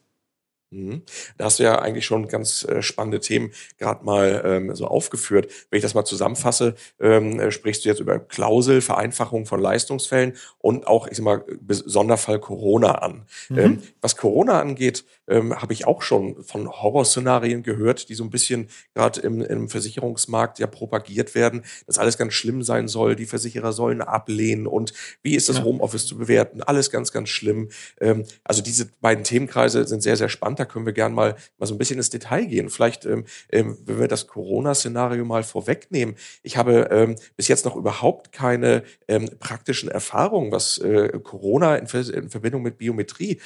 Mhm. 0.71 1.03
Da 1.37 1.47
hast 1.47 1.59
du 1.59 1.65
ja 1.65 1.81
eigentlich 1.81 2.05
schon 2.05 2.29
ganz 2.29 2.65
äh, 2.65 2.81
spannende 2.81 3.19
Themen 3.19 3.53
gerade 3.79 4.05
mal 4.05 4.43
ähm, 4.45 4.75
so 4.75 4.87
aufgeführt. 4.87 5.51
Wenn 5.69 5.79
ich 5.79 5.83
das 5.83 5.95
mal 5.95 6.05
zusammenfasse, 6.05 6.77
ähm, 7.01 7.41
äh, 7.41 7.51
sprichst 7.51 7.85
du 7.85 7.89
jetzt 7.89 8.01
über 8.01 8.21
Klausel, 8.21 8.81
Vereinfachung 8.81 9.47
von 9.47 9.61
Leistungsfällen 9.61 10.37
und 10.59 10.87
auch, 10.87 11.09
ich 11.09 11.17
sag 11.17 11.25
mal, 11.25 11.45
Sonderfall 11.69 12.39
Corona 12.39 12.97
an. 12.97 13.27
Mhm. 13.49 13.59
Ähm, 13.59 13.83
was 14.01 14.17
Corona 14.17 14.61
angeht, 14.61 15.05
ähm, 15.31 15.61
habe 15.61 15.73
ich 15.73 15.87
auch 15.87 16.03
schon 16.03 16.43
von 16.45 16.69
Horrorszenarien 16.69 17.63
gehört, 17.63 18.09
die 18.09 18.15
so 18.15 18.25
ein 18.25 18.31
bisschen 18.31 18.69
gerade 18.95 19.21
im, 19.21 19.41
im 19.43 19.69
Versicherungsmarkt 19.69 20.59
ja 20.59 20.67
propagiert 20.67 21.35
werden, 21.35 21.63
dass 21.87 21.99
alles 21.99 22.19
ganz 22.19 22.35
schlimm 22.35 22.63
sein 22.63 22.87
soll, 22.87 23.17
die 23.17 23.27
Versicherer 23.27 23.73
sollen 23.73 24.03
ablehnen 24.03 24.67
und 24.67 24.93
wie 25.23 25.35
ist 25.35 25.49
das 25.49 25.59
ja. 25.59 25.65
Homeoffice 25.65 26.07
zu 26.07 26.17
bewerten? 26.17 26.63
Alles 26.63 26.91
ganz, 26.91 27.11
ganz 27.13 27.29
schlimm. 27.29 27.71
Ähm, 28.01 28.25
also 28.45 28.63
diese 28.63 28.91
beiden 29.01 29.25
Themenkreise 29.25 29.87
sind 29.87 30.03
sehr, 30.03 30.17
sehr 30.17 30.29
spannend 30.29 30.61
da 30.61 30.67
können 30.67 30.87
wir 30.87 30.93
gern 30.93 31.15
mal, 31.15 31.37
mal 31.59 31.67
so 31.67 31.75
ein 31.75 31.79
bisschen 31.79 31.97
ins 31.97 32.11
Detail 32.11 32.45
gehen. 32.45 32.69
Vielleicht, 32.69 33.07
ähm, 33.07 33.25
ähm, 33.51 33.79
wenn 33.85 33.99
wir 33.99 34.09
das 34.09 34.27
Corona-Szenario 34.27 35.25
mal 35.25 35.43
vorwegnehmen. 35.43 36.15
Ich 36.43 36.57
habe 36.57 36.89
ähm, 36.91 37.17
bis 37.37 37.49
jetzt 37.49 37.65
noch 37.65 37.77
überhaupt 37.77 38.31
keine 38.31 38.83
ähm, 39.09 39.29
praktischen 39.39 39.91
Erfahrungen, 39.91 40.53
was 40.53 40.79
äh, 40.79 41.19
Corona 41.23 41.77
in, 41.77 41.87
in, 41.87 42.31
Verbindung 42.31 42.63
mit 42.63 42.79
Biometrie 42.79 43.41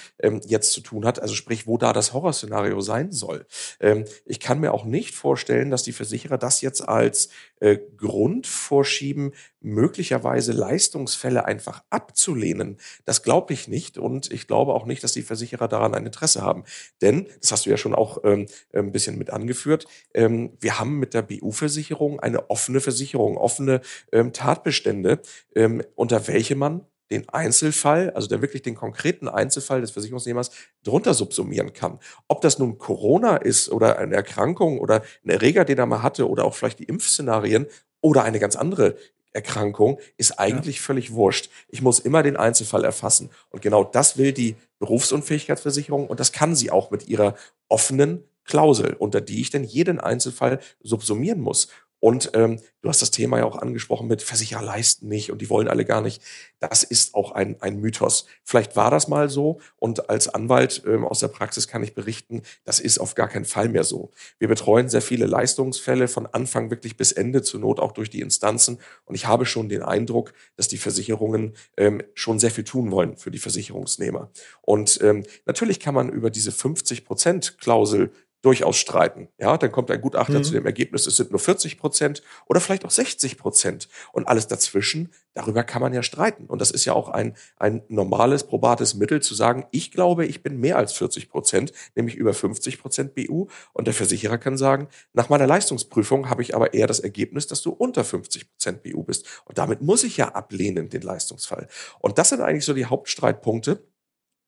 jetzt 0.46 0.72
zu 0.72 0.80
tun 0.80 1.04
hat. 1.04 1.20
Also 1.20 1.34
sprich, 1.34 1.66
wo 1.66 1.73
da 1.78 1.92
das 1.92 2.12
Horrorszenario 2.12 2.80
sein 2.80 3.12
soll. 3.12 3.46
Ähm, 3.80 4.04
ich 4.24 4.40
kann 4.40 4.60
mir 4.60 4.72
auch 4.72 4.84
nicht 4.84 5.14
vorstellen, 5.14 5.70
dass 5.70 5.82
die 5.82 5.92
Versicherer 5.92 6.38
das 6.38 6.60
jetzt 6.60 6.88
als 6.88 7.28
äh, 7.60 7.78
Grund 7.96 8.46
vorschieben, 8.46 9.32
möglicherweise 9.60 10.52
Leistungsfälle 10.52 11.46
einfach 11.46 11.82
abzulehnen. 11.88 12.78
Das 13.06 13.22
glaube 13.22 13.54
ich 13.54 13.68
nicht 13.68 13.96
und 13.96 14.30
ich 14.30 14.46
glaube 14.46 14.74
auch 14.74 14.84
nicht, 14.84 15.02
dass 15.02 15.12
die 15.12 15.22
Versicherer 15.22 15.68
daran 15.68 15.94
ein 15.94 16.06
Interesse 16.06 16.42
haben. 16.42 16.64
Denn, 17.00 17.26
das 17.40 17.52
hast 17.52 17.66
du 17.66 17.70
ja 17.70 17.76
schon 17.76 17.94
auch 17.94 18.18
ähm, 18.24 18.46
ein 18.72 18.92
bisschen 18.92 19.16
mit 19.16 19.30
angeführt, 19.30 19.86
ähm, 20.12 20.52
wir 20.60 20.78
haben 20.78 20.98
mit 20.98 21.14
der 21.14 21.22
BU-Versicherung 21.22 22.20
eine 22.20 22.50
offene 22.50 22.80
Versicherung, 22.80 23.36
offene 23.38 23.80
ähm, 24.12 24.32
Tatbestände, 24.32 25.20
ähm, 25.54 25.82
unter 25.94 26.28
welche 26.28 26.56
man 26.56 26.86
den 27.14 27.28
Einzelfall, 27.28 28.10
also 28.10 28.28
der 28.28 28.42
wirklich 28.42 28.62
den 28.62 28.74
konkreten 28.74 29.28
Einzelfall 29.28 29.80
des 29.80 29.92
Versicherungsnehmers 29.92 30.50
drunter 30.82 31.14
subsumieren 31.14 31.72
kann. 31.72 31.98
Ob 32.28 32.40
das 32.40 32.58
nun 32.58 32.78
Corona 32.78 33.36
ist 33.36 33.70
oder 33.70 33.98
eine 33.98 34.14
Erkrankung 34.14 34.78
oder 34.78 35.02
ein 35.24 35.30
Erreger, 35.30 35.64
den 35.64 35.78
er 35.78 35.86
mal 35.86 36.02
hatte 36.02 36.28
oder 36.28 36.44
auch 36.44 36.54
vielleicht 36.54 36.80
die 36.80 36.84
Impfszenarien 36.84 37.66
oder 38.00 38.24
eine 38.24 38.38
ganz 38.38 38.56
andere 38.56 38.96
Erkrankung, 39.32 39.98
ist 40.16 40.38
eigentlich 40.38 40.76
ja. 40.76 40.82
völlig 40.82 41.12
wurscht. 41.12 41.50
Ich 41.68 41.82
muss 41.82 41.98
immer 41.98 42.22
den 42.22 42.36
Einzelfall 42.36 42.84
erfassen. 42.84 43.30
Und 43.50 43.62
genau 43.62 43.82
das 43.84 44.16
will 44.16 44.32
die 44.32 44.56
Berufsunfähigkeitsversicherung 44.78 46.06
und 46.06 46.20
das 46.20 46.32
kann 46.32 46.54
sie 46.54 46.70
auch 46.70 46.90
mit 46.90 47.08
ihrer 47.08 47.34
offenen 47.68 48.24
Klausel, 48.44 48.94
unter 48.98 49.20
die 49.20 49.40
ich 49.40 49.50
denn 49.50 49.64
jeden 49.64 49.98
Einzelfall 50.00 50.60
subsumieren 50.82 51.40
muss. 51.40 51.68
Und 52.04 52.32
ähm, 52.34 52.60
du 52.82 52.90
hast 52.90 53.00
das 53.00 53.12
Thema 53.12 53.38
ja 53.38 53.46
auch 53.46 53.56
angesprochen 53.56 54.08
mit 54.08 54.20
Versicherer 54.20 54.60
leisten 54.60 55.08
nicht 55.08 55.32
und 55.32 55.40
die 55.40 55.48
wollen 55.48 55.68
alle 55.68 55.86
gar 55.86 56.02
nicht. 56.02 56.20
Das 56.60 56.82
ist 56.82 57.14
auch 57.14 57.32
ein, 57.32 57.56
ein 57.62 57.80
Mythos. 57.80 58.26
Vielleicht 58.42 58.76
war 58.76 58.90
das 58.90 59.08
mal 59.08 59.30
so 59.30 59.58
und 59.78 60.10
als 60.10 60.28
Anwalt 60.28 60.82
ähm, 60.86 61.06
aus 61.06 61.20
der 61.20 61.28
Praxis 61.28 61.66
kann 61.66 61.82
ich 61.82 61.94
berichten, 61.94 62.42
das 62.64 62.78
ist 62.78 62.98
auf 62.98 63.14
gar 63.14 63.28
keinen 63.28 63.46
Fall 63.46 63.70
mehr 63.70 63.84
so. 63.84 64.10
Wir 64.38 64.48
betreuen 64.48 64.90
sehr 64.90 65.00
viele 65.00 65.24
Leistungsfälle 65.24 66.06
von 66.06 66.26
Anfang 66.26 66.68
wirklich 66.68 66.98
bis 66.98 67.10
Ende, 67.10 67.40
zur 67.40 67.60
Not 67.60 67.80
auch 67.80 67.92
durch 67.92 68.10
die 68.10 68.20
Instanzen. 68.20 68.80
Und 69.06 69.14
ich 69.14 69.26
habe 69.26 69.46
schon 69.46 69.70
den 69.70 69.82
Eindruck, 69.82 70.34
dass 70.56 70.68
die 70.68 70.76
Versicherungen 70.76 71.54
ähm, 71.78 72.02
schon 72.12 72.38
sehr 72.38 72.50
viel 72.50 72.64
tun 72.64 72.90
wollen 72.90 73.16
für 73.16 73.30
die 73.30 73.38
Versicherungsnehmer. 73.38 74.30
Und 74.60 75.00
ähm, 75.02 75.24
natürlich 75.46 75.80
kann 75.80 75.94
man 75.94 76.10
über 76.10 76.28
diese 76.28 76.50
50-Prozent-Klausel 76.50 78.10
durchaus 78.44 78.76
streiten. 78.76 79.28
Ja, 79.38 79.56
dann 79.56 79.72
kommt 79.72 79.90
ein 79.90 80.00
Gutachter 80.00 80.38
mhm. 80.38 80.44
zu 80.44 80.52
dem 80.52 80.66
Ergebnis, 80.66 81.06
es 81.06 81.16
sind 81.16 81.30
nur 81.30 81.40
40 81.40 81.78
Prozent 81.78 82.22
oder 82.46 82.60
vielleicht 82.60 82.84
auch 82.84 82.90
60 82.90 83.38
Prozent. 83.38 83.88
Und 84.12 84.28
alles 84.28 84.46
dazwischen, 84.46 85.12
darüber 85.32 85.64
kann 85.64 85.80
man 85.80 85.94
ja 85.94 86.02
streiten. 86.02 86.44
Und 86.46 86.60
das 86.60 86.70
ist 86.70 86.84
ja 86.84 86.92
auch 86.92 87.08
ein, 87.08 87.36
ein 87.56 87.82
normales, 87.88 88.44
probates 88.44 88.94
Mittel 88.94 89.22
zu 89.22 89.34
sagen, 89.34 89.64
ich 89.70 89.90
glaube, 89.90 90.26
ich 90.26 90.42
bin 90.42 90.60
mehr 90.60 90.76
als 90.76 90.92
40 90.92 91.30
Prozent, 91.30 91.72
nämlich 91.94 92.16
über 92.16 92.34
50 92.34 92.78
Prozent 92.78 93.14
BU. 93.14 93.46
Und 93.72 93.86
der 93.86 93.94
Versicherer 93.94 94.36
kann 94.36 94.58
sagen, 94.58 94.88
nach 95.14 95.30
meiner 95.30 95.46
Leistungsprüfung 95.46 96.28
habe 96.28 96.42
ich 96.42 96.54
aber 96.54 96.74
eher 96.74 96.86
das 96.86 97.00
Ergebnis, 97.00 97.46
dass 97.46 97.62
du 97.62 97.70
unter 97.70 98.04
50 98.04 98.50
Prozent 98.50 98.82
BU 98.82 99.04
bist. 99.04 99.26
Und 99.46 99.56
damit 99.56 99.80
muss 99.80 100.04
ich 100.04 100.18
ja 100.18 100.28
ablehnen, 100.28 100.90
den 100.90 101.02
Leistungsfall. 101.02 101.66
Und 101.98 102.18
das 102.18 102.28
sind 102.28 102.42
eigentlich 102.42 102.66
so 102.66 102.74
die 102.74 102.86
Hauptstreitpunkte 102.86 103.82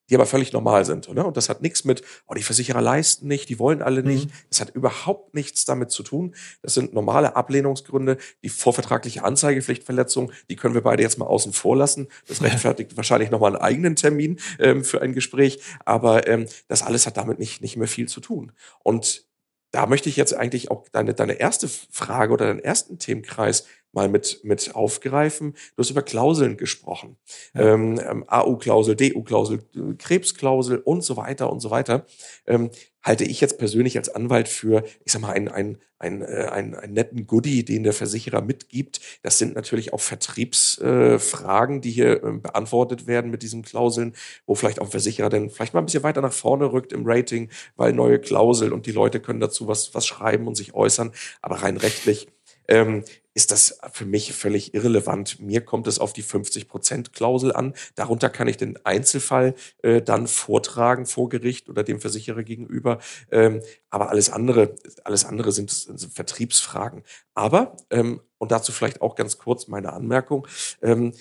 die 0.08 0.14
aber 0.14 0.26
völlig 0.26 0.52
normal 0.52 0.84
sind. 0.84 1.08
Oder? 1.08 1.26
Und 1.26 1.36
das 1.36 1.48
hat 1.48 1.62
nichts 1.62 1.84
mit, 1.84 2.02
oh, 2.26 2.34
die 2.34 2.42
Versicherer 2.42 2.80
leisten 2.80 3.26
nicht, 3.26 3.48
die 3.48 3.58
wollen 3.58 3.82
alle 3.82 4.02
nicht. 4.02 4.28
Mhm. 4.28 4.32
Das 4.50 4.60
hat 4.60 4.70
überhaupt 4.70 5.34
nichts 5.34 5.64
damit 5.64 5.90
zu 5.90 6.02
tun. 6.02 6.34
Das 6.62 6.74
sind 6.74 6.94
normale 6.94 7.36
Ablehnungsgründe. 7.36 8.18
Die 8.42 8.48
vorvertragliche 8.48 9.24
Anzeigepflichtverletzung, 9.24 10.32
die 10.48 10.56
können 10.56 10.74
wir 10.74 10.82
beide 10.82 11.02
jetzt 11.02 11.18
mal 11.18 11.26
außen 11.26 11.52
vor 11.52 11.76
lassen. 11.76 12.08
Das 12.28 12.42
rechtfertigt 12.42 12.96
wahrscheinlich 12.96 13.30
nochmal 13.30 13.54
einen 13.54 13.62
eigenen 13.62 13.96
Termin 13.96 14.38
ähm, 14.58 14.84
für 14.84 15.02
ein 15.02 15.12
Gespräch. 15.12 15.60
Aber 15.84 16.26
ähm, 16.28 16.46
das 16.68 16.82
alles 16.82 17.06
hat 17.06 17.16
damit 17.16 17.38
nicht, 17.38 17.62
nicht 17.62 17.76
mehr 17.76 17.88
viel 17.88 18.08
zu 18.08 18.20
tun. 18.20 18.52
Und 18.82 19.26
da 19.72 19.86
möchte 19.86 20.08
ich 20.08 20.16
jetzt 20.16 20.34
eigentlich 20.34 20.70
auch 20.70 20.88
deine, 20.90 21.12
deine 21.12 21.34
erste 21.34 21.68
Frage 21.68 22.32
oder 22.32 22.46
deinen 22.46 22.60
ersten 22.60 22.98
Themenkreis 22.98 23.66
mal 23.96 24.08
mit, 24.08 24.40
mit 24.44 24.74
aufgreifen. 24.74 25.54
Du 25.74 25.82
hast 25.82 25.90
über 25.90 26.02
Klauseln 26.02 26.56
gesprochen. 26.56 27.16
Ja. 27.54 27.74
Ähm, 27.74 28.00
ähm 28.08 28.24
AU-Klausel, 28.28 28.94
DU-Klausel, 28.94 29.60
Krebsklausel 29.98 30.78
und 30.78 31.02
so 31.02 31.16
weiter 31.16 31.50
und 31.50 31.60
so 31.60 31.70
weiter. 31.70 32.06
Ähm, 32.46 32.70
halte 33.06 33.24
ich 33.24 33.40
jetzt 33.40 33.58
persönlich 33.58 33.96
als 33.96 34.08
Anwalt 34.08 34.48
für, 34.48 34.82
ich 35.04 35.12
sag 35.12 35.22
mal, 35.22 35.32
einen, 35.32 35.48
einen, 35.48 35.78
einen, 35.98 36.22
äh, 36.22 36.48
einen, 36.50 36.74
einen 36.74 36.92
netten 36.92 37.26
Goodie, 37.26 37.64
den 37.64 37.84
der 37.84 37.92
Versicherer 37.92 38.42
mitgibt. 38.42 39.00
Das 39.22 39.38
sind 39.38 39.54
natürlich 39.54 39.92
auch 39.92 40.00
Vertriebsfragen, 40.00 41.78
äh, 41.78 41.80
die 41.80 41.90
hier 41.92 42.22
äh, 42.22 42.32
beantwortet 42.32 43.06
werden 43.06 43.30
mit 43.30 43.42
diesen 43.42 43.62
Klauseln, 43.62 44.14
wo 44.44 44.56
vielleicht 44.56 44.80
auch 44.80 44.86
ein 44.86 44.90
Versicherer 44.90 45.28
dann 45.28 45.50
vielleicht 45.50 45.72
mal 45.72 45.80
ein 45.80 45.86
bisschen 45.86 46.02
weiter 46.02 46.20
nach 46.20 46.32
vorne 46.32 46.72
rückt 46.72 46.92
im 46.92 47.06
Rating, 47.06 47.48
weil 47.76 47.92
neue 47.92 48.18
Klausel 48.18 48.72
und 48.72 48.86
die 48.86 48.92
Leute 48.92 49.20
können 49.20 49.40
dazu 49.40 49.68
was, 49.68 49.94
was 49.94 50.06
schreiben 50.06 50.48
und 50.48 50.56
sich 50.56 50.74
äußern. 50.74 51.12
Aber 51.42 51.62
rein 51.62 51.76
rechtlich 51.76 52.26
ähm, 52.68 53.04
ist 53.36 53.52
das 53.52 53.78
für 53.92 54.06
mich 54.06 54.32
völlig 54.32 54.72
irrelevant. 54.72 55.40
Mir 55.40 55.60
kommt 55.60 55.86
es 55.86 55.98
auf 55.98 56.14
die 56.14 56.24
50-Prozent-Klausel 56.24 57.52
an. 57.52 57.74
Darunter 57.94 58.30
kann 58.30 58.48
ich 58.48 58.56
den 58.56 58.78
Einzelfall 58.86 59.54
äh, 59.82 60.00
dann 60.00 60.26
vortragen 60.26 61.04
vor 61.04 61.28
Gericht 61.28 61.68
oder 61.68 61.84
dem 61.84 62.00
Versicherer 62.00 62.44
gegenüber. 62.44 62.98
Ähm, 63.30 63.60
aber 63.90 64.08
alles 64.08 64.30
andere, 64.30 64.74
alles 65.04 65.26
andere 65.26 65.52
sind, 65.52 65.70
sind 65.70 66.14
Vertriebsfragen. 66.14 67.02
Aber, 67.34 67.76
ähm, 67.90 68.22
und 68.38 68.52
dazu 68.52 68.72
vielleicht 68.72 69.02
auch 69.02 69.16
ganz 69.16 69.36
kurz 69.36 69.68
meine 69.68 69.92
Anmerkung, 69.92 70.48
ähm, 70.80 71.12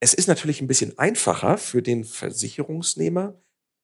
es 0.00 0.14
ist 0.14 0.28
natürlich 0.28 0.62
ein 0.62 0.66
bisschen 0.66 0.98
einfacher 0.98 1.58
für 1.58 1.82
den 1.82 2.04
Versicherungsnehmer, 2.04 3.34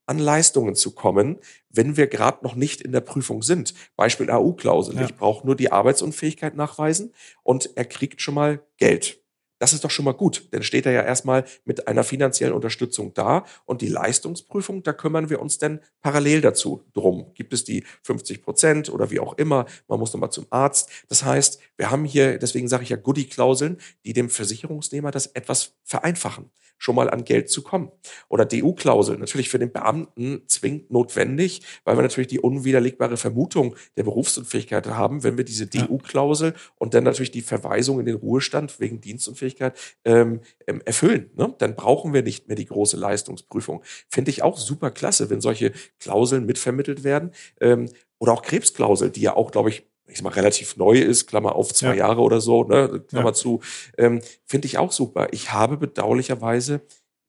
an 0.08 0.18
Leistungen 0.18 0.74
zu 0.74 0.94
kommen, 0.94 1.38
wenn 1.70 1.96
wir 1.96 2.06
gerade 2.06 2.42
noch 2.42 2.54
nicht 2.54 2.80
in 2.80 2.92
der 2.92 3.00
Prüfung 3.00 3.42
sind. 3.42 3.74
Beispiel 3.96 4.30
AU-Klausel. 4.30 4.96
Ja. 4.96 5.04
Ich 5.04 5.14
brauche 5.14 5.46
nur 5.46 5.56
die 5.56 5.70
Arbeitsunfähigkeit 5.70 6.56
nachweisen 6.56 7.12
und 7.42 7.70
er 7.76 7.84
kriegt 7.84 8.20
schon 8.20 8.34
mal 8.34 8.60
Geld. 8.78 9.20
Das 9.58 9.72
ist 9.72 9.82
doch 9.84 9.90
schon 9.90 10.04
mal 10.04 10.12
gut, 10.12 10.48
denn 10.52 10.62
steht 10.62 10.86
er 10.86 10.92
ja 10.92 11.02
erstmal 11.02 11.44
mit 11.64 11.88
einer 11.88 12.04
finanziellen 12.04 12.54
Unterstützung 12.54 13.12
da 13.14 13.44
und 13.64 13.82
die 13.82 13.88
Leistungsprüfung, 13.88 14.84
da 14.84 14.92
kümmern 14.92 15.30
wir 15.30 15.40
uns 15.40 15.58
denn 15.58 15.80
parallel 16.00 16.40
dazu 16.40 16.84
drum. 16.94 17.32
Gibt 17.34 17.52
es 17.52 17.64
die 17.64 17.84
50 18.04 18.42
Prozent 18.42 18.88
oder 18.88 19.10
wie 19.10 19.18
auch 19.18 19.36
immer, 19.36 19.66
man 19.88 19.98
muss 19.98 20.12
nochmal 20.12 20.30
zum 20.30 20.46
Arzt. 20.50 20.90
Das 21.08 21.24
heißt, 21.24 21.58
wir 21.76 21.90
haben 21.90 22.04
hier, 22.04 22.38
deswegen 22.38 22.68
sage 22.68 22.84
ich 22.84 22.90
ja 22.90 22.96
Goodie-Klauseln, 22.96 23.78
die 24.04 24.12
dem 24.12 24.30
Versicherungsnehmer 24.30 25.10
das 25.10 25.26
etwas 25.26 25.74
vereinfachen 25.82 26.50
schon 26.78 26.94
mal 26.94 27.10
an 27.10 27.24
Geld 27.24 27.50
zu 27.50 27.62
kommen. 27.62 27.90
Oder 28.28 28.44
DU-Klausel, 28.44 29.18
natürlich 29.18 29.48
für 29.48 29.58
den 29.58 29.72
Beamten 29.72 30.42
zwingend 30.46 30.90
notwendig, 30.90 31.62
weil 31.84 31.96
wir 31.96 32.02
natürlich 32.02 32.28
die 32.28 32.40
unwiderlegbare 32.40 33.16
Vermutung 33.16 33.76
der 33.96 34.04
Berufsunfähigkeit 34.04 34.86
haben, 34.86 35.22
wenn 35.24 35.36
wir 35.36 35.44
diese 35.44 35.66
DU-Klausel 35.66 36.54
und 36.76 36.94
dann 36.94 37.04
natürlich 37.04 37.30
die 37.30 37.42
Verweisung 37.42 38.00
in 38.00 38.06
den 38.06 38.16
Ruhestand 38.16 38.80
wegen 38.80 39.00
Dienstunfähigkeit 39.00 39.76
ähm, 40.04 40.40
ähm, 40.66 40.80
erfüllen. 40.84 41.30
Ne? 41.36 41.54
Dann 41.58 41.76
brauchen 41.76 42.14
wir 42.14 42.22
nicht 42.22 42.48
mehr 42.48 42.56
die 42.56 42.66
große 42.66 42.96
Leistungsprüfung. 42.96 43.82
Finde 44.08 44.30
ich 44.30 44.42
auch 44.42 44.56
super 44.56 44.90
klasse, 44.90 45.30
wenn 45.30 45.40
solche 45.40 45.72
Klauseln 45.98 46.46
mitvermittelt 46.46 47.04
werden. 47.04 47.32
Ähm, 47.60 47.88
oder 48.18 48.32
auch 48.32 48.42
Krebsklausel, 48.42 49.10
die 49.10 49.20
ja 49.20 49.36
auch, 49.36 49.50
glaube 49.52 49.70
ich, 49.70 49.87
ich 50.08 50.18
sag 50.18 50.24
mal, 50.24 50.32
relativ 50.32 50.76
neu 50.76 50.98
ist, 50.98 51.26
Klammer 51.26 51.54
auf 51.54 51.72
zwei 51.72 51.88
ja. 51.88 52.06
Jahre 52.06 52.20
oder 52.22 52.40
so, 52.40 52.64
ne, 52.64 53.04
Klammer 53.08 53.30
ja. 53.30 53.34
zu, 53.34 53.60
ähm, 53.96 54.20
finde 54.46 54.66
ich 54.66 54.78
auch 54.78 54.92
super. 54.92 55.28
Ich 55.32 55.52
habe 55.52 55.76
bedauerlicherweise 55.76 56.80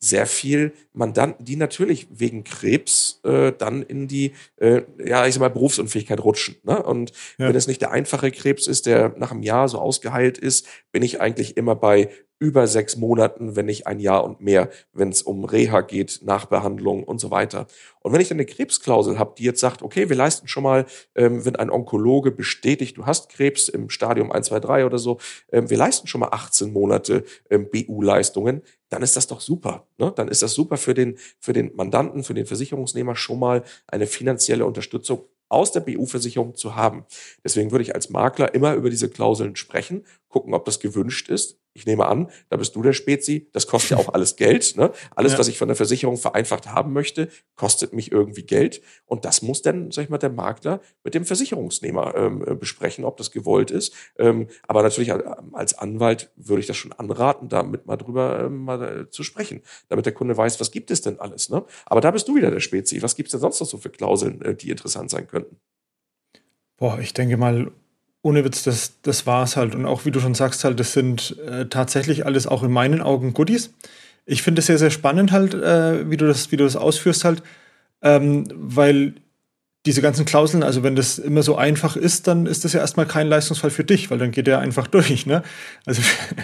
sehr 0.02 0.26
viel 0.26 0.74
Mandanten, 0.94 1.46
die 1.46 1.58
natürlich 1.58 2.08
wegen 2.10 2.46
Krebs 2.46 3.20
äh, 3.24 3.52
dann 3.52 3.84
in 3.84 4.08
die, 4.08 4.34
äh, 4.56 4.84
ja, 5.04 5.28
ich 5.28 5.34
sag 5.34 5.42
mal, 5.42 5.50
Berufsunfähigkeit 5.50 6.24
rutschen. 6.24 6.56
Ne? 6.64 6.82
Und 6.82 7.12
ja. 7.38 7.50
wenn 7.50 7.56
es 7.56 7.68
nicht 7.68 7.82
der 7.82 7.92
einfache 7.92 8.32
Krebs 8.32 8.68
ist, 8.68 8.86
der 8.86 9.14
nach 9.18 9.32
einem 9.32 9.44
Jahr 9.44 9.68
so 9.68 9.78
ausgeheilt 9.80 10.38
ist, 10.38 10.68
bin 10.94 11.04
ich 11.04 11.20
eigentlich 11.20 11.58
immer 11.58 11.76
bei 11.76 12.10
über 12.40 12.68
sechs 12.68 12.96
Monaten, 12.96 13.58
wenn 13.58 13.66
nicht 13.66 13.86
ein 13.86 14.00
Jahr 14.00 14.24
und 14.24 14.40
mehr, 14.40 14.70
wenn 14.94 15.10
es 15.10 15.22
um 15.22 15.44
Reha 15.44 15.82
geht, 15.82 16.22
Nachbehandlung 16.24 17.04
und 17.04 17.20
so 17.20 17.32
weiter. 17.32 17.68
Und 18.02 18.14
wenn 18.14 18.22
ich 18.22 18.30
dann 18.30 18.38
eine 18.38 18.46
Krebsklausel 18.46 19.20
habe, 19.20 19.36
die 19.38 19.44
jetzt 19.44 19.60
sagt, 19.60 19.82
okay, 19.82 20.10
wir 20.10 20.16
leisten 20.16 20.48
schon 20.48 20.64
mal, 20.64 20.86
ähm, 21.16 21.44
wenn 21.44 21.58
ein 21.58 21.70
Onkologe 21.70 22.32
bestätigt, 22.32 22.98
du 22.98 23.06
hast 23.06 23.30
Krebs 23.30 23.68
im 23.68 23.90
Stadium 23.90 24.32
1, 24.32 24.48
2, 24.48 24.60
3 24.62 24.86
oder 24.86 24.98
so, 24.98 25.20
ähm, 25.52 25.70
wir 25.70 25.78
leisten 25.78 26.08
schon 26.08 26.22
mal 26.22 26.30
18 26.30 26.72
Monate 26.72 27.26
ähm, 27.50 27.68
BU-Leistungen, 27.70 28.62
dann 28.88 29.04
ist 29.04 29.18
das 29.18 29.28
doch 29.28 29.42
super. 29.42 29.86
Ne? 29.98 30.14
Dann 30.16 30.30
ist 30.30 30.42
das 30.42 30.54
super 30.54 30.78
für 30.78 30.94
den, 30.94 31.18
für 31.40 31.52
den 31.52 31.76
Mandanten, 31.76 32.24
für 32.24 32.34
den 32.34 32.46
Versicherungsnehmer 32.46 33.18
schon 33.18 33.40
mal 33.40 33.64
eine 33.88 34.08
finanzielle 34.08 34.66
Unterstützung 34.66 35.26
aus 35.50 35.72
der 35.72 35.82
BU-Versicherung 35.82 36.56
zu 36.56 36.76
haben. 36.76 37.06
Deswegen 37.44 37.72
würde 37.72 37.82
ich 37.82 37.96
als 37.96 38.10
Makler 38.10 38.54
immer 38.54 38.76
über 38.76 38.90
diese 38.90 39.10
Klauseln 39.10 39.56
sprechen, 39.56 40.06
gucken, 40.30 40.54
ob 40.54 40.64
das 40.66 40.80
gewünscht 40.80 41.28
ist 41.28 41.58
ich 41.80 41.86
nehme 41.86 42.06
an, 42.06 42.30
da 42.50 42.58
bist 42.58 42.76
du 42.76 42.82
der 42.82 42.94
Spezi, 42.94 43.50
das 43.54 43.68
kostet 43.68 43.92
ja 43.92 43.98
auch 43.98 44.14
alles 44.14 44.36
Geld. 44.36 44.76
Ne? 44.76 44.92
Alles, 45.16 45.34
ja. 45.34 45.40
was 45.40 45.48
ich 45.48 45.58
von 45.58 45.68
der 45.68 45.76
Versicherung 45.76 46.18
vereinfacht 46.18 46.68
haben 46.68 46.94
möchte, 46.94 47.30
kostet 47.56 47.94
mich 47.94 48.12
irgendwie 48.12 48.44
Geld. 48.44 48.82
Und 49.06 49.26
das 49.26 49.42
muss 49.42 49.62
dann, 49.62 49.92
sag 49.92 50.04
ich 50.04 50.10
mal, 50.10 50.18
der 50.18 50.30
Makler 50.30 50.82
mit 51.04 51.14
dem 51.14 51.26
Versicherungsnehmer 51.26 52.14
ähm, 52.16 52.44
äh, 52.46 52.56
besprechen, 52.56 53.06
ob 53.06 53.18
das 53.18 53.32
gewollt 53.32 53.72
ist. 53.72 53.94
Ähm, 54.18 54.48
aber 54.68 54.84
natürlich 54.84 55.12
als 55.54 55.74
Anwalt 55.78 56.32
würde 56.36 56.60
ich 56.60 56.68
das 56.68 56.78
schon 56.78 56.92
anraten, 56.92 57.50
damit 57.50 57.86
mal 57.86 57.98
drüber 57.98 58.44
ähm, 58.46 58.58
mal 58.60 59.02
äh, 59.02 59.10
zu 59.10 59.24
sprechen, 59.24 59.62
damit 59.88 60.06
der 60.06 60.14
Kunde 60.14 60.36
weiß, 60.36 60.60
was 60.60 60.72
gibt 60.72 60.92
es 60.92 61.02
denn 61.02 61.20
alles. 61.20 61.50
Ne? 61.50 61.64
Aber 61.86 62.02
da 62.02 62.12
bist 62.12 62.28
du 62.28 62.36
wieder 62.36 62.52
der 62.52 62.60
Spezi. 62.60 63.02
Was 63.02 63.16
gibt 63.16 63.28
es 63.28 63.32
denn 63.32 63.42
sonst 63.42 63.60
noch 63.60 63.68
so 63.68 63.78
für 63.78 63.90
Klauseln, 63.90 64.42
äh, 64.42 64.56
die 64.56 64.70
interessant 64.70 65.10
sein 65.10 65.28
könnten? 65.28 65.58
Boah, 66.78 67.00
ich 67.00 67.14
denke 67.14 67.36
mal, 67.36 67.72
ohne 68.22 68.44
Witz, 68.44 68.64
das, 68.64 68.94
das 69.02 69.26
war 69.26 69.44
es 69.44 69.56
halt. 69.56 69.76
Und 69.76 69.86
auch 69.86 70.06
wie 70.06 70.12
du 70.12 70.20
schon 70.20 70.36
sagst, 70.36 70.64
halt, 70.64 70.80
das 70.80 70.94
sind 70.94 71.38
äh, 71.48 71.66
tatsächlich 71.66 72.26
alles 72.26 72.48
auch 72.48 72.64
in 72.64 72.72
meinen 72.72 73.02
Augen 73.02 73.34
Goodies. 73.34 73.74
Ich 74.26 74.42
finde 74.42 74.60
es 74.60 74.66
sehr, 74.68 74.78
sehr 74.78 74.92
spannend 74.92 75.32
halt, 75.32 75.54
äh, 75.54 76.10
wie, 76.10 76.18
du 76.18 76.28
das, 76.28 76.52
wie 76.52 76.58
du 76.58 76.64
das 76.64 76.76
ausführst 76.76 77.24
halt, 77.24 77.42
ähm, 78.02 78.46
weil 78.54 79.16
diese 79.86 80.02
ganzen 80.02 80.26
Klauseln, 80.26 80.62
also 80.62 80.84
wenn 80.84 80.96
das 80.96 81.18
immer 81.18 81.42
so 81.42 81.56
einfach 81.56 81.96
ist, 81.96 82.28
dann 82.28 82.46
ist 82.46 82.66
das 82.66 82.74
ja 82.74 82.82
erstmal 82.82 83.06
kein 83.06 83.28
Leistungsfall 83.28 83.72
für 83.72 83.86
dich, 83.86 84.12
weil 84.12 84.18
dann 84.18 84.32
geht 84.32 84.48
der 84.48 84.60
einfach 84.60 84.88
durch. 84.88 85.26
Ne? 85.26 85.42
Also 85.86 86.02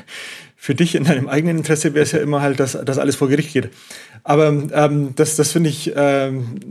für 0.56 0.76
dich 0.76 0.96
in 0.96 1.04
deinem 1.04 1.28
eigenen 1.28 1.58
Interesse 1.58 1.94
wäre 1.94 2.04
es 2.04 2.14
ja 2.14 2.20
immer 2.20 2.42
halt, 2.42 2.60
dass, 2.60 2.72
dass 2.72 2.98
alles 2.98 3.18
vor 3.18 3.28
Gericht 3.28 3.52
geht. 3.52 3.70
Aber 4.24 4.48
ähm, 4.48 5.14
das, 5.16 5.36
das 5.36 5.52
finde 5.52 5.70
ich 5.70 5.92
ähm, 5.96 6.62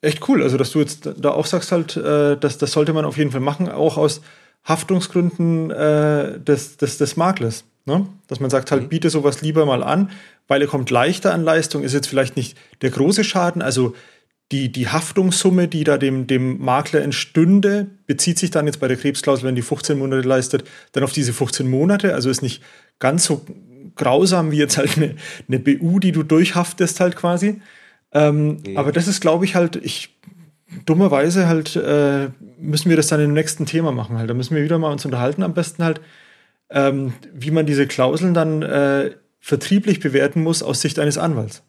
echt 0.00 0.26
cool. 0.28 0.42
Also, 0.42 0.56
dass 0.56 0.70
du 0.70 0.80
jetzt 0.80 1.10
da 1.18 1.30
auch 1.30 1.46
sagst 1.46 1.70
halt, 1.72 1.96
äh, 1.96 2.36
dass, 2.36 2.58
das 2.58 2.72
sollte 2.72 2.92
man 2.92 3.04
auf 3.04 3.18
jeden 3.18 3.30
Fall 3.30 3.40
machen, 3.40 3.68
auch 3.68 3.96
aus 3.98 4.22
Haftungsgründen 4.66 5.70
äh, 5.70 6.38
des, 6.40 6.76
des, 6.76 6.98
des 6.98 7.16
Maklers. 7.16 7.64
Ne? 7.86 8.06
Dass 8.26 8.40
man 8.40 8.50
sagt, 8.50 8.72
halt, 8.72 8.84
mhm. 8.84 8.88
biete 8.88 9.10
sowas 9.10 9.40
lieber 9.40 9.64
mal 9.64 9.82
an, 9.82 10.10
weil 10.48 10.60
er 10.60 10.68
kommt 10.68 10.90
leichter 10.90 11.32
an 11.32 11.44
Leistung, 11.44 11.82
ist 11.82 11.94
jetzt 11.94 12.08
vielleicht 12.08 12.36
nicht 12.36 12.58
der 12.82 12.90
große 12.90 13.24
Schaden. 13.24 13.62
Also 13.62 13.94
die, 14.52 14.70
die 14.70 14.88
Haftungssumme, 14.88 15.68
die 15.68 15.84
da 15.84 15.98
dem, 15.98 16.26
dem 16.26 16.58
Makler 16.58 17.02
entstünde, 17.02 17.86
bezieht 18.06 18.38
sich 18.38 18.50
dann 18.50 18.66
jetzt 18.66 18.78
bei 18.80 18.88
der 18.88 18.96
Krebsklausel, 18.96 19.46
wenn 19.46 19.56
die 19.56 19.62
15 19.62 19.98
Monate 19.98 20.26
leistet, 20.26 20.64
dann 20.92 21.04
auf 21.04 21.12
diese 21.12 21.32
15 21.32 21.68
Monate. 21.68 22.14
Also 22.14 22.28
ist 22.28 22.42
nicht 22.42 22.62
ganz 22.98 23.24
so 23.24 23.44
grausam 23.94 24.50
wie 24.50 24.58
jetzt 24.58 24.78
halt 24.78 24.96
eine, 24.96 25.16
eine 25.48 25.58
BU, 25.58 26.00
die 26.00 26.12
du 26.12 26.22
durchhaftest 26.22 27.00
halt 27.00 27.16
quasi. 27.16 27.60
Ähm, 28.12 28.58
mhm. 28.66 28.76
Aber 28.76 28.92
das 28.92 29.08
ist, 29.08 29.20
glaube 29.20 29.44
ich, 29.44 29.54
halt, 29.54 29.76
ich 29.76 30.15
dummerweise 30.84 31.46
halt 31.46 31.76
äh, 31.76 32.28
müssen 32.58 32.90
wir 32.90 32.96
das 32.96 33.08
dann 33.08 33.20
im 33.20 33.32
nächsten 33.32 33.66
Thema 33.66 33.92
machen 33.92 34.18
halt. 34.18 34.28
Da 34.30 34.34
müssen 34.34 34.56
wir 34.56 34.62
wieder 34.62 34.78
mal 34.78 34.92
uns 34.92 35.04
unterhalten, 35.04 35.42
am 35.42 35.54
besten 35.54 35.84
halt, 35.84 36.00
ähm, 36.70 37.14
wie 37.32 37.50
man 37.50 37.66
diese 37.66 37.86
Klauseln 37.86 38.34
dann 38.34 38.62
äh, 38.62 39.12
vertrieblich 39.40 40.00
bewerten 40.00 40.42
muss 40.42 40.62
aus 40.62 40.80
Sicht 40.80 40.98
eines 40.98 41.18
Anwalts. 41.18 41.62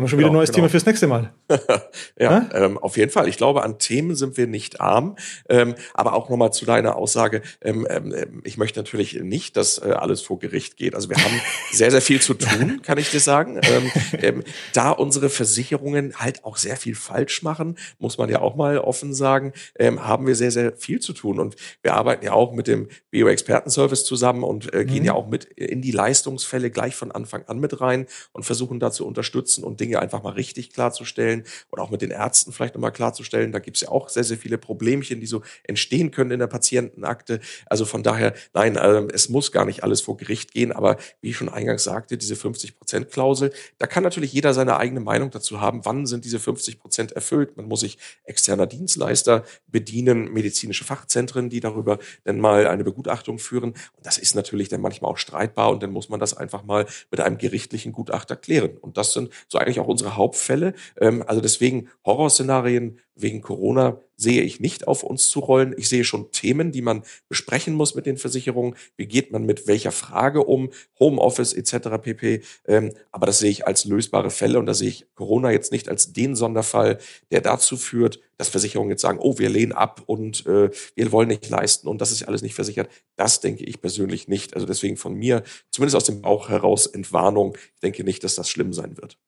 Haben 0.00 0.06
wir 0.06 0.08
schon 0.08 0.18
genau, 0.18 0.28
wieder 0.28 0.32
ein 0.32 0.40
neues 0.40 0.48
genau. 0.48 0.56
Thema 0.56 0.68
fürs 0.70 0.86
nächste 0.86 1.06
Mal. 1.08 1.34
ja, 2.18 2.48
ähm, 2.54 2.78
auf 2.78 2.96
jeden 2.96 3.10
Fall. 3.10 3.28
Ich 3.28 3.36
glaube, 3.36 3.62
an 3.62 3.78
Themen 3.78 4.16
sind 4.16 4.38
wir 4.38 4.46
nicht 4.46 4.80
arm. 4.80 5.16
Ähm, 5.46 5.74
aber 5.92 6.14
auch 6.14 6.30
nochmal 6.30 6.54
zu 6.54 6.64
deiner 6.64 6.96
Aussage. 6.96 7.42
Ähm, 7.60 7.86
ähm, 7.90 8.40
ich 8.44 8.56
möchte 8.56 8.78
natürlich 8.78 9.20
nicht, 9.20 9.58
dass 9.58 9.76
äh, 9.76 9.90
alles 9.90 10.22
vor 10.22 10.38
Gericht 10.38 10.78
geht. 10.78 10.94
Also 10.94 11.10
wir 11.10 11.18
haben 11.18 11.38
sehr, 11.70 11.90
sehr 11.90 12.00
viel 12.00 12.18
zu 12.18 12.32
tun, 12.32 12.80
kann 12.82 12.96
ich 12.96 13.10
dir 13.10 13.20
sagen. 13.20 13.60
Ähm, 13.62 13.90
ähm, 14.22 14.44
da 14.72 14.90
unsere 14.90 15.28
Versicherungen 15.28 16.14
halt 16.16 16.46
auch 16.46 16.56
sehr 16.56 16.78
viel 16.78 16.94
falsch 16.94 17.42
machen, 17.42 17.76
muss 17.98 18.16
man 18.16 18.30
ja 18.30 18.40
auch 18.40 18.56
mal 18.56 18.78
offen 18.78 19.12
sagen, 19.12 19.52
haben 19.78 20.26
wir 20.26 20.34
sehr, 20.34 20.50
sehr 20.50 20.72
viel 20.72 21.00
zu 21.00 21.12
tun. 21.12 21.38
Und 21.38 21.56
wir 21.82 21.92
arbeiten 21.92 22.24
ja 22.24 22.32
auch 22.32 22.52
mit 22.52 22.68
dem 22.68 22.88
Bio-Expertenservice 23.10 24.04
zusammen 24.06 24.44
und 24.44 24.72
äh, 24.72 24.86
gehen 24.86 25.00
mhm. 25.00 25.04
ja 25.04 25.12
auch 25.12 25.28
mit 25.28 25.44
in 25.44 25.82
die 25.82 25.92
Leistungsfälle 25.92 26.70
gleich 26.70 26.96
von 26.96 27.12
Anfang 27.12 27.44
an 27.44 27.58
mit 27.58 27.82
rein 27.82 28.06
und 28.32 28.44
versuchen 28.44 28.80
da 28.80 28.90
zu 28.90 29.06
unterstützen 29.06 29.62
und 29.62 29.80
Dinge 29.80 29.89
Dinge 29.90 30.00
einfach 30.00 30.22
mal 30.22 30.32
richtig 30.32 30.70
klarzustellen 30.72 31.44
oder 31.70 31.82
auch 31.82 31.90
mit 31.90 32.00
den 32.00 32.10
Ärzten 32.10 32.52
vielleicht 32.52 32.74
nochmal 32.74 32.92
klarzustellen. 32.92 33.50
Da 33.50 33.58
gibt 33.58 33.76
es 33.76 33.82
ja 33.82 33.88
auch 33.88 34.08
sehr, 34.08 34.24
sehr 34.24 34.38
viele 34.38 34.56
Problemchen, 34.56 35.20
die 35.20 35.26
so 35.26 35.42
entstehen 35.64 36.12
können 36.12 36.30
in 36.30 36.38
der 36.38 36.46
Patientenakte. 36.46 37.40
Also 37.66 37.84
von 37.84 38.02
daher, 38.02 38.34
nein, 38.54 38.76
äh, 38.76 39.06
es 39.12 39.28
muss 39.28 39.50
gar 39.50 39.64
nicht 39.64 39.82
alles 39.82 40.00
vor 40.00 40.16
Gericht 40.16 40.52
gehen, 40.52 40.72
aber 40.72 40.96
wie 41.20 41.30
ich 41.30 41.36
schon 41.36 41.48
eingangs 41.48 41.84
sagte, 41.84 42.16
diese 42.16 42.34
50-Prozent-Klausel, 42.34 43.52
da 43.78 43.86
kann 43.86 44.04
natürlich 44.04 44.32
jeder 44.32 44.54
seine 44.54 44.76
eigene 44.76 45.00
Meinung 45.00 45.30
dazu 45.30 45.60
haben, 45.60 45.84
wann 45.84 46.06
sind 46.06 46.24
diese 46.24 46.38
50 46.38 46.78
Prozent 46.78 47.12
erfüllt. 47.12 47.56
Man 47.56 47.66
muss 47.66 47.80
sich 47.80 47.98
externer 48.24 48.66
Dienstleister 48.66 49.44
bedienen, 49.66 50.32
medizinische 50.32 50.84
Fachzentren, 50.84 51.50
die 51.50 51.60
darüber 51.60 51.98
dann 52.24 52.38
mal 52.38 52.66
eine 52.66 52.84
Begutachtung 52.84 53.38
führen. 53.38 53.70
Und 53.70 54.06
das 54.06 54.18
ist 54.18 54.36
natürlich 54.36 54.68
dann 54.68 54.80
manchmal 54.80 55.10
auch 55.10 55.18
streitbar 55.18 55.70
und 55.70 55.82
dann 55.82 55.90
muss 55.90 56.08
man 56.08 56.20
das 56.20 56.36
einfach 56.36 56.62
mal 56.62 56.86
mit 57.10 57.20
einem 57.20 57.38
gerichtlichen 57.38 57.92
Gutachter 57.92 58.36
klären. 58.36 58.76
Und 58.80 58.96
das 59.00 59.12
sind 59.12 59.30
so 59.48 59.58
eigentlich 59.58 59.79
auch 59.80 59.88
unsere 59.88 60.16
Hauptfälle. 60.16 60.74
Ähm, 61.00 61.24
also 61.26 61.40
deswegen 61.40 61.88
Horrorszenarien 62.04 62.98
wegen 63.22 63.40
Corona 63.40 64.00
sehe 64.16 64.42
ich 64.42 64.60
nicht 64.60 64.86
auf 64.86 65.02
uns 65.02 65.28
zu 65.28 65.40
rollen. 65.40 65.74
Ich 65.76 65.88
sehe 65.88 66.04
schon 66.04 66.30
Themen, 66.30 66.72
die 66.72 66.82
man 66.82 67.02
besprechen 67.28 67.74
muss 67.74 67.94
mit 67.94 68.06
den 68.06 68.18
Versicherungen. 68.18 68.74
Wie 68.96 69.06
geht 69.06 69.32
man 69.32 69.44
mit 69.44 69.66
welcher 69.66 69.92
Frage 69.92 70.44
um? 70.44 70.70
Homeoffice 70.98 71.54
etc. 71.54 72.02
pp. 72.02 72.42
Ähm, 72.66 72.92
aber 73.10 73.26
das 73.26 73.38
sehe 73.38 73.50
ich 73.50 73.66
als 73.66 73.84
lösbare 73.84 74.30
Fälle 74.30 74.58
und 74.58 74.66
da 74.66 74.74
sehe 74.74 74.88
ich 74.88 75.06
Corona 75.14 75.50
jetzt 75.50 75.72
nicht 75.72 75.88
als 75.88 76.12
den 76.12 76.36
Sonderfall, 76.36 76.98
der 77.30 77.40
dazu 77.40 77.76
führt, 77.76 78.20
dass 78.36 78.48
Versicherungen 78.48 78.90
jetzt 78.90 79.02
sagen, 79.02 79.18
oh, 79.20 79.38
wir 79.38 79.48
lehnen 79.48 79.72
ab 79.72 80.02
und 80.06 80.46
äh, 80.46 80.70
wir 80.94 81.12
wollen 81.12 81.28
nicht 81.28 81.48
leisten 81.48 81.88
und 81.88 82.00
das 82.00 82.12
ist 82.12 82.26
alles 82.26 82.42
nicht 82.42 82.54
versichert. 82.54 82.90
Das 83.16 83.40
denke 83.40 83.64
ich 83.64 83.80
persönlich 83.80 84.28
nicht. 84.28 84.54
Also 84.54 84.66
deswegen 84.66 84.96
von 84.96 85.14
mir, 85.14 85.42
zumindest 85.70 85.96
aus 85.96 86.04
dem 86.04 86.20
Bauch 86.20 86.48
heraus, 86.48 86.86
Entwarnung. 86.86 87.56
Ich 87.74 87.80
denke 87.80 88.04
nicht, 88.04 88.22
dass 88.24 88.34
das 88.34 88.48
schlimm 88.48 88.72
sein 88.72 88.96
wird. 88.98 89.18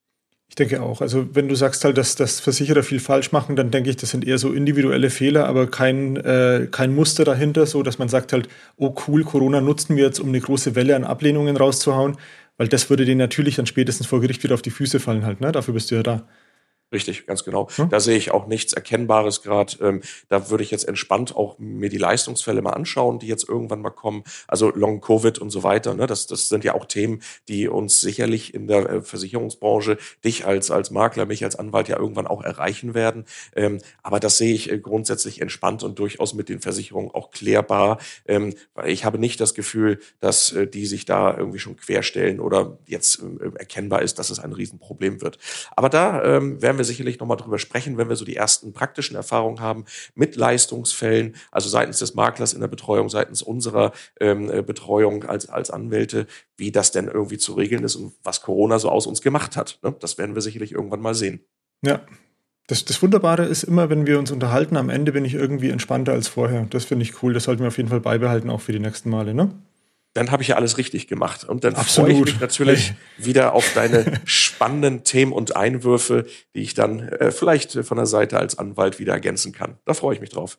Ich 0.52 0.56
denke 0.56 0.82
auch. 0.82 1.00
Also 1.00 1.34
wenn 1.34 1.48
du 1.48 1.54
sagst 1.54 1.82
halt, 1.82 1.96
dass, 1.96 2.14
dass 2.14 2.38
Versicherer 2.38 2.82
viel 2.82 3.00
falsch 3.00 3.32
machen, 3.32 3.56
dann 3.56 3.70
denke 3.70 3.88
ich, 3.88 3.96
das 3.96 4.10
sind 4.10 4.26
eher 4.26 4.36
so 4.36 4.52
individuelle 4.52 5.08
Fehler, 5.08 5.46
aber 5.46 5.66
kein, 5.66 6.16
äh, 6.16 6.68
kein 6.70 6.94
Muster 6.94 7.24
dahinter, 7.24 7.64
so 7.64 7.82
dass 7.82 7.98
man 7.98 8.10
sagt 8.10 8.34
halt, 8.34 8.50
oh 8.76 8.94
cool, 9.08 9.24
Corona 9.24 9.62
nutzen 9.62 9.96
wir 9.96 10.04
jetzt, 10.04 10.20
um 10.20 10.28
eine 10.28 10.42
große 10.42 10.74
Welle 10.74 10.94
an 10.94 11.04
Ablehnungen 11.04 11.56
rauszuhauen, 11.56 12.18
weil 12.58 12.68
das 12.68 12.90
würde 12.90 13.06
denen 13.06 13.16
natürlich 13.16 13.56
dann 13.56 13.64
spätestens 13.64 14.06
vor 14.06 14.20
Gericht 14.20 14.44
wieder 14.44 14.52
auf 14.52 14.60
die 14.60 14.68
Füße 14.68 15.00
fallen 15.00 15.24
halt. 15.24 15.40
Ne? 15.40 15.52
Dafür 15.52 15.72
bist 15.72 15.90
du 15.90 15.94
ja 15.94 16.02
da. 16.02 16.28
Richtig, 16.92 17.26
ganz 17.26 17.42
genau. 17.44 17.68
Hm? 17.76 17.88
Da 17.88 18.00
sehe 18.00 18.16
ich 18.16 18.30
auch 18.32 18.46
nichts 18.46 18.74
Erkennbares 18.74 19.42
gerade. 19.42 19.76
Ähm, 19.80 20.02
da 20.28 20.50
würde 20.50 20.62
ich 20.62 20.70
jetzt 20.70 20.86
entspannt 20.86 21.34
auch 21.34 21.58
mir 21.58 21.88
die 21.88 21.98
Leistungsfälle 21.98 22.60
mal 22.60 22.70
anschauen, 22.70 23.18
die 23.18 23.26
jetzt 23.26 23.48
irgendwann 23.48 23.80
mal 23.80 23.90
kommen. 23.90 24.24
Also 24.46 24.70
Long 24.70 25.00
Covid 25.00 25.38
und 25.38 25.50
so 25.50 25.62
weiter. 25.62 25.94
Ne? 25.94 26.06
Das, 26.06 26.26
das 26.26 26.48
sind 26.48 26.64
ja 26.64 26.74
auch 26.74 26.84
Themen, 26.84 27.22
die 27.48 27.68
uns 27.68 28.00
sicherlich 28.00 28.52
in 28.52 28.66
der 28.66 28.88
äh, 28.88 29.02
Versicherungsbranche, 29.02 29.96
dich 30.24 30.44
als, 30.46 30.70
als 30.70 30.90
Makler, 30.90 31.24
mich 31.24 31.42
als 31.44 31.56
Anwalt 31.56 31.88
ja 31.88 31.98
irgendwann 31.98 32.26
auch 32.26 32.42
erreichen 32.42 32.94
werden. 32.94 33.24
Ähm, 33.56 33.78
aber 34.02 34.20
das 34.20 34.36
sehe 34.36 34.54
ich 34.54 34.70
äh, 34.70 34.78
grundsätzlich 34.78 35.40
entspannt 35.40 35.82
und 35.82 35.98
durchaus 35.98 36.34
mit 36.34 36.50
den 36.50 36.60
Versicherungen 36.60 37.10
auch 37.10 37.30
klärbar. 37.30 37.98
Ähm, 38.26 38.54
weil 38.74 38.90
ich 38.90 39.06
habe 39.06 39.18
nicht 39.18 39.40
das 39.40 39.54
Gefühl, 39.54 39.98
dass 40.20 40.52
äh, 40.52 40.66
die 40.66 40.84
sich 40.84 41.06
da 41.06 41.34
irgendwie 41.36 41.58
schon 41.58 41.76
querstellen 41.76 42.38
oder 42.38 42.78
jetzt 42.86 43.22
äh, 43.22 43.58
erkennbar 43.58 44.02
ist, 44.02 44.18
dass 44.18 44.28
es 44.28 44.40
ein 44.40 44.52
Riesenproblem 44.52 45.22
wird. 45.22 45.38
Aber 45.74 45.88
da 45.88 46.22
ähm, 46.22 46.60
werden 46.60 46.76
wir 46.76 46.81
wir 46.82 46.86
sicherlich 46.86 47.20
nochmal 47.20 47.36
drüber 47.36 47.58
sprechen, 47.58 47.96
wenn 47.96 48.08
wir 48.08 48.16
so 48.16 48.24
die 48.24 48.36
ersten 48.36 48.72
praktischen 48.72 49.14
Erfahrungen 49.14 49.60
haben 49.60 49.84
mit 50.14 50.34
Leistungsfällen, 50.34 51.36
also 51.52 51.68
seitens 51.68 52.00
des 52.00 52.14
Maklers 52.14 52.52
in 52.52 52.60
der 52.60 52.68
Betreuung, 52.68 53.08
seitens 53.08 53.40
unserer 53.40 53.92
ähm, 54.20 54.50
äh, 54.50 54.62
Betreuung 54.62 55.24
als, 55.24 55.48
als 55.48 55.70
Anwälte, 55.70 56.26
wie 56.56 56.72
das 56.72 56.90
denn 56.90 57.06
irgendwie 57.06 57.38
zu 57.38 57.54
regeln 57.54 57.84
ist 57.84 57.96
und 57.96 58.12
was 58.24 58.42
Corona 58.42 58.78
so 58.78 58.88
aus 58.90 59.06
uns 59.06 59.22
gemacht 59.22 59.56
hat. 59.56 59.78
Ne? 59.82 59.94
Das 60.00 60.18
werden 60.18 60.34
wir 60.34 60.42
sicherlich 60.42 60.72
irgendwann 60.72 61.00
mal 61.00 61.14
sehen. 61.14 61.44
Ja. 61.84 62.00
Das, 62.66 62.84
das 62.84 63.02
Wunderbare 63.02 63.44
ist 63.44 63.64
immer, 63.64 63.90
wenn 63.90 64.06
wir 64.06 64.18
uns 64.18 64.30
unterhalten, 64.30 64.76
am 64.76 64.88
Ende 64.88 65.12
bin 65.12 65.24
ich 65.24 65.34
irgendwie 65.34 65.70
entspannter 65.70 66.12
als 66.12 66.28
vorher. 66.28 66.66
Das 66.70 66.84
finde 66.84 67.04
ich 67.04 67.22
cool. 67.22 67.34
Das 67.34 67.44
sollten 67.44 67.62
wir 67.62 67.68
auf 67.68 67.76
jeden 67.76 67.88
Fall 67.88 68.00
beibehalten, 68.00 68.50
auch 68.50 68.60
für 68.60 68.72
die 68.72 68.78
nächsten 68.78 69.10
Male. 69.10 69.34
Ne? 69.34 69.52
Dann 70.14 70.30
habe 70.30 70.42
ich 70.42 70.48
ja 70.48 70.56
alles 70.56 70.78
richtig 70.78 71.08
gemacht. 71.08 71.44
Und 71.44 71.64
dann 71.64 71.74
Absolut. 71.74 72.10
freue 72.10 72.20
ich 72.20 72.24
mich 72.26 72.40
natürlich 72.40 72.94
wieder 73.16 73.54
auf 73.54 73.72
deine 73.74 74.20
spannenden 74.24 75.04
Themen 75.04 75.32
und 75.32 75.56
Einwürfe, 75.56 76.26
die 76.54 76.60
ich 76.60 76.74
dann 76.74 77.08
äh, 77.08 77.30
vielleicht 77.30 77.72
von 77.72 77.96
der 77.96 78.06
Seite 78.06 78.38
als 78.38 78.58
Anwalt 78.58 78.98
wieder 78.98 79.14
ergänzen 79.14 79.52
kann. 79.52 79.78
Da 79.84 79.94
freue 79.94 80.14
ich 80.14 80.20
mich 80.20 80.30
drauf. 80.30 80.58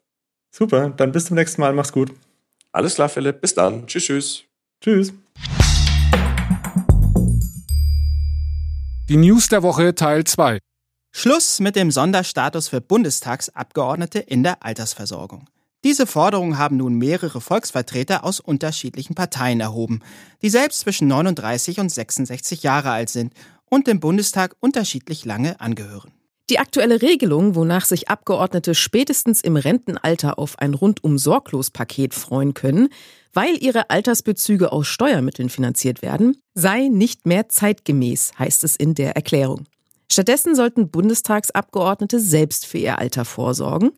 Super, 0.51 0.89
dann 0.89 1.11
bis 1.11 1.25
zum 1.25 1.35
nächsten 1.35 1.61
Mal. 1.61 1.73
Mach's 1.73 1.91
gut. 1.91 2.11
Alles 2.71 2.95
klar, 2.95 3.09
Philipp. 3.09 3.41
Bis 3.41 3.53
dann. 3.53 3.85
Tschüss, 3.87 4.05
tschüss. 4.05 4.43
Tschüss. 4.83 5.13
Die 9.09 9.17
News 9.17 9.49
der 9.49 9.61
Woche 9.63 9.93
Teil 9.93 10.23
2. 10.23 10.59
Schluss 11.15 11.59
mit 11.59 11.75
dem 11.75 11.91
Sonderstatus 11.91 12.69
für 12.69 12.81
Bundestagsabgeordnete 12.81 14.19
in 14.19 14.41
der 14.41 14.63
Altersversorgung. 14.63 15.47
Diese 15.83 16.07
Forderung 16.07 16.57
haben 16.57 16.77
nun 16.77 16.95
mehrere 16.95 17.41
Volksvertreter 17.41 18.23
aus 18.23 18.39
unterschiedlichen 18.39 19.15
Parteien 19.15 19.59
erhoben, 19.59 19.99
die 20.41 20.49
selbst 20.49 20.79
zwischen 20.79 21.09
39 21.09 21.79
und 21.81 21.89
66 21.89 22.63
Jahre 22.63 22.91
alt 22.91 23.09
sind 23.09 23.33
und 23.69 23.87
dem 23.87 23.99
Bundestag 23.99 24.55
unterschiedlich 24.61 25.25
lange 25.25 25.59
angehören. 25.59 26.11
Die 26.49 26.59
aktuelle 26.59 27.01
Regelung, 27.01 27.55
wonach 27.55 27.85
sich 27.85 28.09
Abgeordnete 28.09 28.75
spätestens 28.75 29.41
im 29.41 29.55
Rentenalter 29.55 30.39
auf 30.39 30.59
ein 30.59 30.73
rundum 30.73 31.17
sorglos 31.17 31.69
Paket 31.69 32.13
freuen 32.13 32.53
können, 32.53 32.89
weil 33.33 33.61
ihre 33.61 33.89
Altersbezüge 33.89 34.71
aus 34.71 34.87
Steuermitteln 34.87 35.49
finanziert 35.49 36.01
werden, 36.01 36.37
sei 36.53 36.87
nicht 36.89 37.25
mehr 37.25 37.49
zeitgemäß, 37.49 38.33
heißt 38.39 38.63
es 38.63 38.75
in 38.75 38.93
der 38.93 39.15
Erklärung. 39.15 39.65
Stattdessen 40.11 40.55
sollten 40.55 40.89
Bundestagsabgeordnete 40.89 42.19
selbst 42.19 42.67
für 42.67 42.77
ihr 42.77 42.99
Alter 42.99 43.25
vorsorgen, 43.25 43.91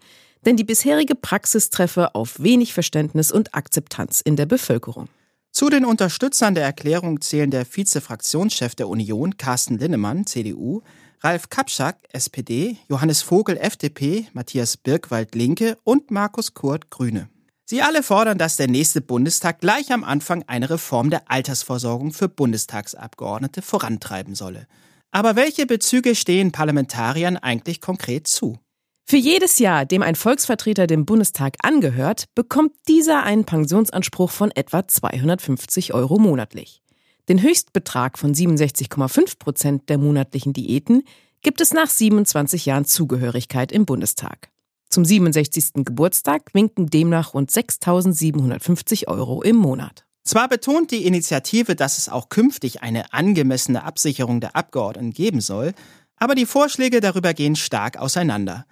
denn 0.46 0.58
die 0.58 0.64
bisherige 0.64 1.16
Praxis 1.16 1.70
treffe 1.70 2.16
auf 2.16 2.42
wenig 2.42 2.74
Verständnis 2.74 3.32
und 3.32 3.56
Akzeptanz 3.56 4.22
in 4.22 4.36
der 4.36 4.46
Bevölkerung. 4.46 5.08
Zu 5.52 5.70
den 5.70 5.86
Unterstützern 5.86 6.54
der 6.54 6.66
Erklärung 6.66 7.22
zählen 7.22 7.50
der 7.50 7.66
Vize-Fraktionschef 7.66 8.76
der 8.76 8.90
Union, 8.90 9.38
Carsten 9.38 9.78
Linnemann, 9.78 10.26
CDU, 10.26 10.82
Ralf 11.22 11.50
Kapschak, 11.50 11.98
SPD, 12.12 12.78
Johannes 12.90 13.22
Vogel, 13.22 13.58
FDP, 13.58 14.28
Matthias 14.34 14.78
Birkwald, 14.78 15.34
Linke 15.34 15.78
und 15.84 16.12
Markus 16.12 16.54
Kurt, 16.54 16.90
Grüne. 16.90 17.30
Sie 17.64 17.82
alle 17.82 18.04
fordern, 18.04 18.38
dass 18.38 18.58
der 18.58 18.68
nächste 18.68 19.02
Bundestag 19.02 19.60
gleich 19.60 19.92
am 19.92 20.04
Anfang 20.04 20.44
eine 20.46 20.70
Reform 20.70 21.10
der 21.10 21.32
Altersvorsorgung 21.32 22.14
für 22.14 22.30
Bundestagsabgeordnete 22.30 23.64
vorantreiben 23.64 24.36
solle. 24.36 24.68
Aber 25.10 25.36
welche 25.36 25.66
Bezüge 25.66 26.14
stehen 26.14 26.52
Parlamentariern 26.52 27.38
eigentlich 27.38 27.82
konkret 27.82 28.28
zu? 28.28 28.60
Für 29.08 29.18
jedes 29.18 29.60
Jahr, 29.60 29.86
dem 29.86 30.02
ein 30.02 30.16
Volksvertreter 30.16 30.88
dem 30.88 31.06
Bundestag 31.06 31.58
angehört, 31.62 32.26
bekommt 32.34 32.72
dieser 32.88 33.22
einen 33.22 33.46
Pensionsanspruch 33.46 34.32
von 34.32 34.50
etwa 34.50 34.88
250 34.88 35.94
Euro 35.94 36.18
monatlich. 36.18 36.82
Den 37.30 37.40
Höchstbetrag 37.40 38.18
von 38.18 38.34
67,5 38.34 39.38
Prozent 39.38 39.90
der 39.90 40.00
monatlichen 40.00 40.54
Diäten 40.54 41.04
gibt 41.44 41.62
es 41.62 41.72
nach 41.72 41.88
27 41.88 42.66
Jahren 42.66 42.86
Zugehörigkeit 42.86 43.72
im 43.72 43.86
Bundestag. 43.86 44.50
Zum 44.90 45.06
67. 45.06 45.86
Geburtstag 45.86 46.52
winken 46.54 46.88
demnach 46.88 47.36
rund 47.36 47.52
6.750 47.52 49.08
Euro 49.08 49.44
im 49.44 49.58
Monat. 49.58 50.08
Zwar 50.24 50.50
betont 50.50 50.90
die 50.90 51.06
Initiative, 51.06 51.76
dass 51.76 52.00
es 52.00 52.10
auch 52.10 52.30
künftig 52.30 52.82
eine 52.82 53.14
angemessene 53.14 53.84
Absicherung 53.84 54.42
der 54.42 54.56
Abgeordneten 54.56 55.12
geben 55.12 55.42
soll, 55.42 55.76
Aber 56.18 56.36
die 56.36 56.46
Vorschläge 56.46 57.02
darüber 57.02 57.34
gehen 57.34 57.56
stark 57.56 57.98
auseinander. 57.98 58.66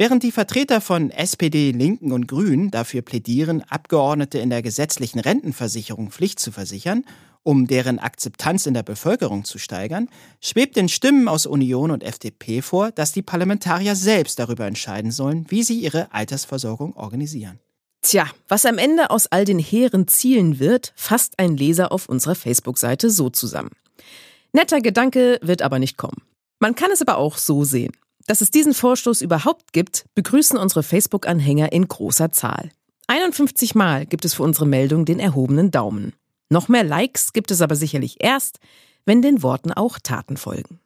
Während 0.00 0.22
die 0.22 0.32
Vertreter 0.32 0.80
von 0.80 1.10
SPD, 1.10 1.72
Linken 1.72 2.12
und 2.12 2.26
Grünen 2.26 2.70
dafür 2.70 3.02
plädieren, 3.02 3.62
Abgeordnete 3.68 4.38
in 4.38 4.48
der 4.48 4.62
gesetzlichen 4.62 5.18
Rentenversicherung 5.18 6.10
Pflicht 6.10 6.40
zu 6.40 6.52
versichern, 6.52 7.04
um 7.42 7.66
deren 7.66 7.98
Akzeptanz 7.98 8.64
in 8.64 8.72
der 8.72 8.82
Bevölkerung 8.82 9.44
zu 9.44 9.58
steigern, 9.58 10.08
schwebt 10.40 10.76
den 10.76 10.88
Stimmen 10.88 11.28
aus 11.28 11.44
Union 11.44 11.90
und 11.90 12.02
FDP 12.02 12.62
vor, 12.62 12.92
dass 12.92 13.12
die 13.12 13.20
Parlamentarier 13.20 13.94
selbst 13.94 14.38
darüber 14.38 14.66
entscheiden 14.66 15.10
sollen, 15.10 15.44
wie 15.50 15.62
sie 15.62 15.78
ihre 15.78 16.14
Altersversorgung 16.14 16.96
organisieren. 16.96 17.58
Tja, 18.00 18.24
was 18.48 18.64
am 18.64 18.78
Ende 18.78 19.10
aus 19.10 19.26
all 19.26 19.44
den 19.44 19.58
hehren 19.58 20.08
Zielen 20.08 20.58
wird, 20.58 20.94
fasst 20.96 21.38
ein 21.38 21.58
Leser 21.58 21.92
auf 21.92 22.08
unserer 22.08 22.36
Facebook-Seite 22.36 23.10
so 23.10 23.28
zusammen. 23.28 23.72
Netter 24.54 24.80
Gedanke 24.80 25.38
wird 25.42 25.60
aber 25.60 25.78
nicht 25.78 25.98
kommen. 25.98 26.22
Man 26.58 26.74
kann 26.74 26.90
es 26.90 27.02
aber 27.02 27.18
auch 27.18 27.36
so 27.36 27.64
sehen. 27.64 27.92
Dass 28.26 28.40
es 28.40 28.50
diesen 28.50 28.74
Vorstoß 28.74 29.22
überhaupt 29.22 29.72
gibt, 29.72 30.04
begrüßen 30.14 30.58
unsere 30.58 30.82
Facebook-Anhänger 30.82 31.72
in 31.72 31.88
großer 31.88 32.32
Zahl. 32.32 32.70
51 33.06 33.74
Mal 33.74 34.06
gibt 34.06 34.24
es 34.24 34.34
für 34.34 34.42
unsere 34.42 34.66
Meldung 34.66 35.04
den 35.04 35.18
erhobenen 35.18 35.70
Daumen. 35.70 36.12
Noch 36.48 36.68
mehr 36.68 36.84
Likes 36.84 37.32
gibt 37.32 37.50
es 37.50 37.60
aber 37.60 37.76
sicherlich 37.76 38.16
erst, 38.20 38.60
wenn 39.04 39.22
den 39.22 39.42
Worten 39.42 39.72
auch 39.72 39.98
Taten 39.98 40.36
folgen. 40.36 40.80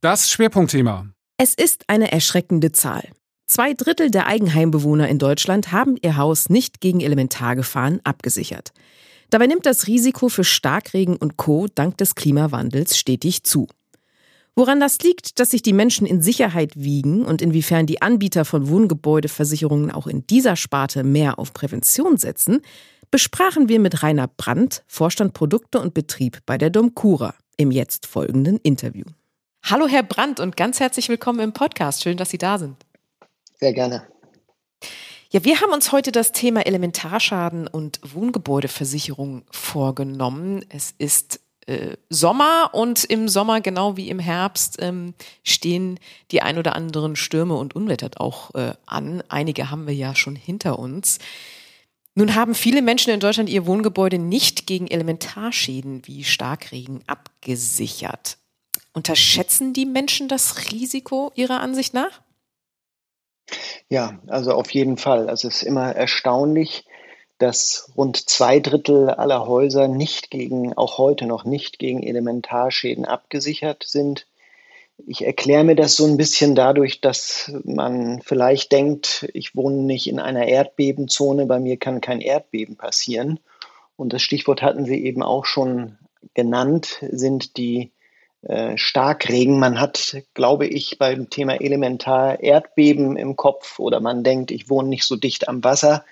Das 0.00 0.30
Schwerpunktthema. 0.30 1.06
Es 1.36 1.54
ist 1.54 1.84
eine 1.88 2.12
erschreckende 2.12 2.72
Zahl. 2.72 3.08
Zwei 3.46 3.74
Drittel 3.74 4.10
der 4.10 4.26
Eigenheimbewohner 4.26 5.08
in 5.08 5.18
Deutschland 5.18 5.72
haben 5.72 5.96
ihr 6.00 6.16
Haus 6.16 6.48
nicht 6.48 6.80
gegen 6.80 7.00
Elementargefahren 7.00 8.00
abgesichert. 8.04 8.72
Dabei 9.30 9.46
nimmt 9.46 9.66
das 9.66 9.86
Risiko 9.86 10.28
für 10.28 10.44
Starkregen 10.44 11.16
und 11.16 11.36
Co. 11.36 11.66
dank 11.72 11.98
des 11.98 12.14
Klimawandels 12.14 12.96
stetig 12.96 13.44
zu. 13.44 13.66
Woran 14.54 14.80
das 14.80 14.98
liegt, 14.98 15.40
dass 15.40 15.50
sich 15.50 15.62
die 15.62 15.72
Menschen 15.72 16.06
in 16.06 16.20
Sicherheit 16.20 16.72
wiegen 16.74 17.24
und 17.24 17.40
inwiefern 17.40 17.86
die 17.86 18.02
Anbieter 18.02 18.44
von 18.44 18.68
Wohngebäudeversicherungen 18.68 19.90
auch 19.90 20.06
in 20.06 20.26
dieser 20.26 20.56
Sparte 20.56 21.04
mehr 21.04 21.38
auf 21.38 21.54
Prävention 21.54 22.18
setzen, 22.18 22.60
besprachen 23.10 23.70
wir 23.70 23.80
mit 23.80 24.02
Rainer 24.02 24.28
Brandt, 24.28 24.84
Vorstand 24.86 25.32
Produkte 25.32 25.80
und 25.80 25.94
Betrieb 25.94 26.40
bei 26.44 26.58
der 26.58 26.68
Domcura, 26.68 27.34
im 27.56 27.70
jetzt 27.70 28.06
folgenden 28.06 28.58
Interview. 28.58 29.06
Hallo 29.62 29.86
Herr 29.86 30.02
Brandt 30.02 30.38
und 30.38 30.56
ganz 30.56 30.80
herzlich 30.80 31.08
willkommen 31.08 31.40
im 31.40 31.52
Podcast. 31.54 32.02
Schön, 32.02 32.18
dass 32.18 32.28
Sie 32.28 32.38
da 32.38 32.58
sind. 32.58 32.76
Sehr 33.58 33.72
gerne. 33.72 34.06
Ja, 35.30 35.44
wir 35.44 35.62
haben 35.62 35.72
uns 35.72 35.92
heute 35.92 36.12
das 36.12 36.32
Thema 36.32 36.66
Elementarschaden 36.66 37.68
und 37.68 38.00
Wohngebäudeversicherung 38.02 39.44
vorgenommen. 39.50 40.62
Es 40.68 40.94
ist 40.98 41.40
äh, 41.66 41.96
Sommer 42.08 42.70
und 42.72 43.04
im 43.04 43.28
Sommer 43.28 43.60
genau 43.60 43.96
wie 43.96 44.08
im 44.08 44.18
Herbst 44.18 44.76
ähm, 44.80 45.14
stehen 45.44 45.98
die 46.30 46.42
ein 46.42 46.58
oder 46.58 46.74
anderen 46.74 47.16
Stürme 47.16 47.54
und 47.54 47.76
Unwetter 47.76 48.10
auch 48.20 48.54
äh, 48.54 48.74
an. 48.86 49.22
Einige 49.28 49.70
haben 49.70 49.86
wir 49.86 49.94
ja 49.94 50.14
schon 50.14 50.36
hinter 50.36 50.78
uns. 50.78 51.18
Nun 52.14 52.34
haben 52.34 52.54
viele 52.54 52.82
Menschen 52.82 53.12
in 53.12 53.20
Deutschland 53.20 53.48
ihr 53.48 53.66
Wohngebäude 53.66 54.18
nicht 54.18 54.66
gegen 54.66 54.86
Elementarschäden 54.86 56.02
wie 56.06 56.24
Starkregen 56.24 57.00
abgesichert. 57.06 58.36
Unterschätzen 58.92 59.72
die 59.72 59.86
Menschen 59.86 60.28
das 60.28 60.70
Risiko 60.70 61.32
Ihrer 61.34 61.60
Ansicht 61.60 61.94
nach? 61.94 62.20
Ja, 63.88 64.18
also 64.26 64.52
auf 64.52 64.70
jeden 64.70 64.98
Fall. 64.98 65.28
Also 65.28 65.48
es 65.48 65.56
ist 65.56 65.62
immer 65.62 65.94
erstaunlich, 65.94 66.84
dass 67.42 67.90
rund 67.96 68.28
zwei 68.30 68.60
Drittel 68.60 69.10
aller 69.10 69.46
Häuser 69.46 69.88
nicht 69.88 70.30
gegen, 70.30 70.72
auch 70.74 70.96
heute 70.96 71.26
noch 71.26 71.44
nicht 71.44 71.80
gegen 71.80 72.02
Elementarschäden 72.02 73.04
abgesichert 73.04 73.84
sind. 73.84 74.26
Ich 75.06 75.24
erkläre 75.24 75.64
mir 75.64 75.74
das 75.74 75.96
so 75.96 76.06
ein 76.06 76.16
bisschen 76.16 76.54
dadurch, 76.54 77.00
dass 77.00 77.50
man 77.64 78.22
vielleicht 78.22 78.70
denkt, 78.70 79.28
ich 79.34 79.56
wohne 79.56 79.78
nicht 79.78 80.06
in 80.06 80.20
einer 80.20 80.46
Erdbebenzone, 80.46 81.46
bei 81.46 81.58
mir 81.58 81.78
kann 81.78 82.00
kein 82.00 82.20
Erdbeben 82.20 82.76
passieren. 82.76 83.40
Und 83.96 84.12
das 84.12 84.22
Stichwort 84.22 84.62
hatten 84.62 84.84
Sie 84.84 85.04
eben 85.04 85.24
auch 85.24 85.44
schon 85.44 85.98
genannt, 86.34 86.98
sind 87.10 87.56
die 87.56 87.90
äh, 88.42 88.76
Starkregen. 88.76 89.58
Man 89.58 89.80
hat, 89.80 90.22
glaube 90.34 90.68
ich, 90.68 90.98
beim 90.98 91.28
Thema 91.28 91.60
Elementar 91.60 92.40
Erdbeben 92.40 93.16
im 93.16 93.34
Kopf 93.34 93.80
oder 93.80 93.98
man 93.98 94.22
denkt, 94.22 94.52
ich 94.52 94.70
wohne 94.70 94.88
nicht 94.88 95.04
so 95.04 95.16
dicht 95.16 95.48
am 95.48 95.64
Wasser 95.64 96.04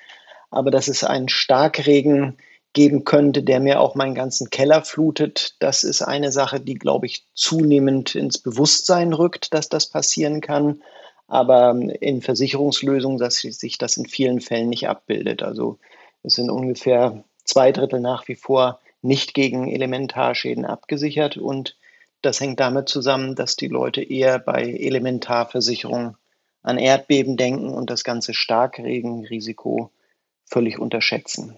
aber 0.51 0.71
dass 0.71 0.89
es 0.89 1.05
einen 1.05 1.29
Starkregen 1.29 2.37
geben 2.73 3.05
könnte, 3.05 3.43
der 3.43 3.61
mir 3.61 3.81
auch 3.81 3.95
meinen 3.95 4.15
ganzen 4.15 4.51
Keller 4.51 4.83
flutet, 4.85 5.57
das 5.59 5.83
ist 5.83 6.03
eine 6.03 6.31
Sache, 6.31 6.61
die, 6.61 6.75
glaube 6.75 7.07
ich, 7.07 7.25
zunehmend 7.35 8.15
ins 8.15 8.39
Bewusstsein 8.39 9.13
rückt, 9.13 9.53
dass 9.55 9.69
das 9.69 9.89
passieren 9.89 10.41
kann. 10.41 10.83
Aber 11.27 11.75
in 12.01 12.23
Versicherungslösungen, 12.23 13.19
dass 13.19 13.37
sich 13.37 13.79
das 13.79 13.97
in 13.97 14.07
vielen 14.07 14.41
Fällen 14.41 14.69
nicht 14.69 14.89
abbildet. 14.89 15.43
Also 15.43 15.79
es 16.23 16.35
sind 16.35 16.51
ungefähr 16.51 17.25
zwei 17.45 17.73
Drittel 17.73 18.01
nach 18.01 18.29
wie 18.29 18.35
vor 18.35 18.81
nicht 19.03 19.35
gegen 19.35 19.69
Elementarschäden 19.69 20.65
abgesichert 20.65 21.37
und 21.37 21.77
das 22.23 22.41
hängt 22.41 22.61
damit 22.61 22.89
zusammen, 22.89 23.35
dass 23.35 23.57
die 23.57 23.69
Leute 23.69 24.03
eher 24.03 24.39
bei 24.39 24.63
Elementarversicherungen 24.63 26.17
an 26.63 26.79
Erdbeben 26.79 27.37
denken 27.39 27.71
und 27.71 27.89
das 27.89 28.05
ganze 28.05 28.35
Starkregenrisiko 28.35 29.91
völlig 30.51 30.79
unterschätzen. 30.79 31.57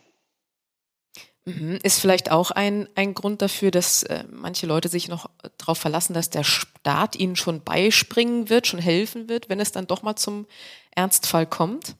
Mhm. 1.45 1.79
Ist 1.83 2.01
vielleicht 2.01 2.31
auch 2.31 2.53
ein, 2.53 2.89
ein 2.95 3.15
Grund 3.15 3.43
dafür, 3.43 3.73
dass 3.73 4.05
äh, 4.05 4.25
manche 4.31 4.67
Leute 4.67 4.89
sich 4.89 5.09
noch 5.09 5.29
darauf 5.59 5.79
verlassen, 5.79 6.15
dass 6.15 6.31
der 6.31 6.45
Staat 6.45 7.17
ihnen 7.17 7.35
schon 7.35 7.63
beispringen 7.63 8.49
wird, 8.49 8.69
schon 8.69 8.79
helfen 8.79 9.29
wird, 9.29 9.49
wenn 9.49 9.59
es 9.59 9.73
dann 9.73 9.89
doch 9.89 10.03
mal 10.03 10.15
zum 10.15 10.47
Ernstfall 10.95 11.47
kommt? 11.47 11.97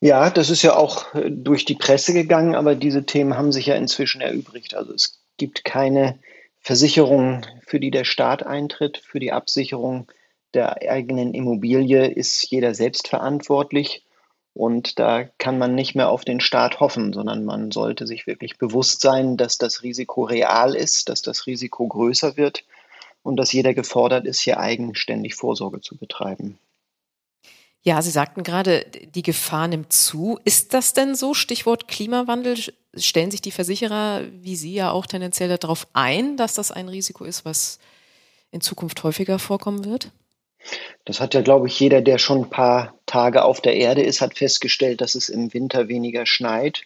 Ja, 0.00 0.28
das 0.28 0.50
ist 0.50 0.62
ja 0.62 0.76
auch 0.76 1.14
äh, 1.14 1.30
durch 1.30 1.64
die 1.64 1.76
Presse 1.76 2.12
gegangen, 2.12 2.54
aber 2.54 2.74
diese 2.74 3.06
Themen 3.06 3.36
haben 3.38 3.52
sich 3.52 3.66
ja 3.66 3.74
inzwischen 3.74 4.20
erübrigt. 4.20 4.74
Also 4.74 4.92
es 4.92 5.18
gibt 5.38 5.64
keine 5.64 6.18
Versicherung, 6.60 7.46
für 7.64 7.80
die 7.80 7.90
der 7.90 8.04
Staat 8.04 8.44
eintritt. 8.44 8.98
Für 8.98 9.20
die 9.20 9.32
Absicherung 9.32 10.08
der 10.52 10.82
eigenen 10.90 11.32
Immobilie 11.32 12.06
ist 12.06 12.50
jeder 12.50 12.74
selbst 12.74 13.08
verantwortlich. 13.08 14.05
Und 14.56 14.98
da 14.98 15.24
kann 15.36 15.58
man 15.58 15.74
nicht 15.74 15.94
mehr 15.94 16.08
auf 16.08 16.24
den 16.24 16.40
Staat 16.40 16.80
hoffen, 16.80 17.12
sondern 17.12 17.44
man 17.44 17.70
sollte 17.72 18.06
sich 18.06 18.26
wirklich 18.26 18.56
bewusst 18.56 19.02
sein, 19.02 19.36
dass 19.36 19.58
das 19.58 19.82
Risiko 19.82 20.24
real 20.24 20.74
ist, 20.74 21.10
dass 21.10 21.20
das 21.20 21.44
Risiko 21.44 21.86
größer 21.86 22.38
wird 22.38 22.64
und 23.22 23.36
dass 23.36 23.52
jeder 23.52 23.74
gefordert 23.74 24.24
ist, 24.24 24.40
hier 24.40 24.58
eigenständig 24.58 25.34
Vorsorge 25.34 25.82
zu 25.82 25.98
betreiben. 25.98 26.58
Ja, 27.82 28.00
Sie 28.00 28.10
sagten 28.10 28.44
gerade, 28.44 28.86
die 29.14 29.22
Gefahr 29.22 29.68
nimmt 29.68 29.92
zu. 29.92 30.38
Ist 30.44 30.72
das 30.72 30.94
denn 30.94 31.14
so? 31.14 31.34
Stichwort 31.34 31.86
Klimawandel. 31.86 32.56
Stellen 32.96 33.30
sich 33.30 33.42
die 33.42 33.52
Versicherer 33.52 34.22
wie 34.40 34.56
Sie 34.56 34.72
ja 34.72 34.90
auch 34.90 35.04
tendenziell 35.04 35.54
darauf 35.58 35.86
ein, 35.92 36.38
dass 36.38 36.54
das 36.54 36.70
ein 36.70 36.88
Risiko 36.88 37.24
ist, 37.24 37.44
was 37.44 37.78
in 38.52 38.62
Zukunft 38.62 39.04
häufiger 39.04 39.38
vorkommen 39.38 39.84
wird? 39.84 40.12
Das 41.04 41.20
hat 41.20 41.34
ja, 41.34 41.40
glaube 41.40 41.68
ich, 41.68 41.78
jeder, 41.78 42.00
der 42.00 42.18
schon 42.18 42.44
ein 42.44 42.50
paar 42.50 42.94
Tage 43.06 43.44
auf 43.44 43.60
der 43.60 43.76
Erde 43.76 44.02
ist, 44.02 44.20
hat 44.20 44.36
festgestellt, 44.36 45.00
dass 45.00 45.14
es 45.14 45.28
im 45.28 45.54
Winter 45.54 45.88
weniger 45.88 46.26
schneit. 46.26 46.82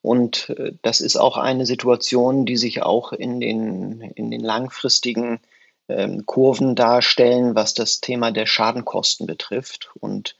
Und 0.00 0.50
äh, 0.50 0.72
das 0.82 1.00
ist 1.00 1.16
auch 1.16 1.36
eine 1.36 1.66
Situation, 1.66 2.46
die 2.46 2.56
sich 2.56 2.82
auch 2.82 3.12
in 3.12 3.40
den, 3.40 4.00
in 4.00 4.30
den 4.30 4.40
langfristigen 4.40 5.40
ähm, 5.88 6.24
Kurven 6.26 6.74
darstellen, 6.74 7.54
was 7.54 7.74
das 7.74 8.00
Thema 8.00 8.30
der 8.30 8.46
Schadenkosten 8.46 9.26
betrifft. 9.26 9.90
Und 10.00 10.36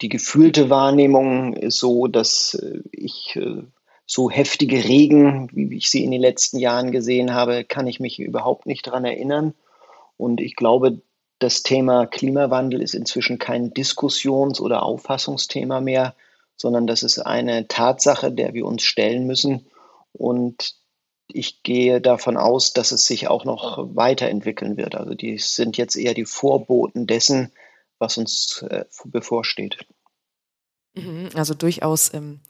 die 0.00 0.08
gefühlte 0.08 0.70
Wahrnehmung 0.70 1.54
ist 1.54 1.78
so, 1.78 2.06
dass 2.06 2.54
äh, 2.54 2.80
ich 2.92 3.36
äh, 3.36 3.62
so 4.06 4.30
heftige 4.30 4.84
Regen, 4.84 5.48
wie 5.52 5.76
ich 5.76 5.90
sie 5.90 6.04
in 6.04 6.10
den 6.10 6.20
letzten 6.20 6.58
Jahren 6.58 6.92
gesehen 6.92 7.34
habe, 7.34 7.64
kann 7.64 7.86
ich 7.86 8.00
mich 8.00 8.18
überhaupt 8.18 8.66
nicht 8.66 8.86
daran 8.86 9.04
erinnern. 9.04 9.54
Und 10.16 10.40
ich 10.40 10.56
glaube, 10.56 11.00
das 11.42 11.62
Thema 11.62 12.06
Klimawandel 12.06 12.80
ist 12.82 12.94
inzwischen 12.94 13.38
kein 13.38 13.74
Diskussions- 13.74 14.60
oder 14.60 14.82
Auffassungsthema 14.82 15.80
mehr, 15.80 16.14
sondern 16.56 16.86
das 16.86 17.02
ist 17.02 17.18
eine 17.18 17.66
Tatsache, 17.66 18.30
der 18.30 18.54
wir 18.54 18.64
uns 18.64 18.82
stellen 18.82 19.26
müssen. 19.26 19.66
Und 20.12 20.74
ich 21.26 21.62
gehe 21.62 22.00
davon 22.00 22.36
aus, 22.36 22.72
dass 22.72 22.92
es 22.92 23.04
sich 23.04 23.28
auch 23.28 23.44
noch 23.44 23.96
weiterentwickeln 23.96 24.76
wird. 24.76 24.94
Also 24.94 25.14
die 25.14 25.38
sind 25.38 25.76
jetzt 25.76 25.96
eher 25.96 26.14
die 26.14 26.26
Vorboten 26.26 27.06
dessen, 27.06 27.52
was 27.98 28.18
uns 28.18 28.62
äh, 28.68 28.84
bevorsteht. 29.04 29.78
Mhm, 30.94 31.30
also 31.34 31.54
durchaus 31.54 32.12
ähm, 32.14 32.40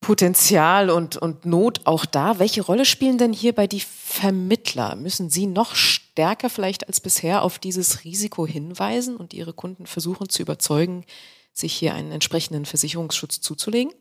Potenzial 0.00 0.90
und, 0.90 1.16
und 1.16 1.44
Not 1.44 1.82
auch 1.84 2.04
da. 2.04 2.38
Welche 2.38 2.62
Rolle 2.62 2.84
spielen 2.84 3.18
denn 3.18 3.32
hierbei 3.32 3.66
die 3.66 3.80
Vermittler? 3.80 4.96
Müssen 4.96 5.30
sie 5.30 5.46
noch 5.46 5.74
stärker 5.74 6.01
vielleicht 6.48 6.88
als 6.88 7.00
bisher 7.00 7.42
auf 7.42 7.58
dieses 7.58 8.04
Risiko 8.04 8.46
hinweisen 8.46 9.16
und 9.16 9.34
ihre 9.34 9.52
Kunden 9.52 9.86
versuchen 9.86 10.28
zu 10.28 10.42
überzeugen, 10.42 11.04
sich 11.52 11.72
hier 11.72 11.94
einen 11.94 12.12
entsprechenden 12.12 12.64
Versicherungsschutz 12.64 13.40
zuzulegen? 13.40 13.92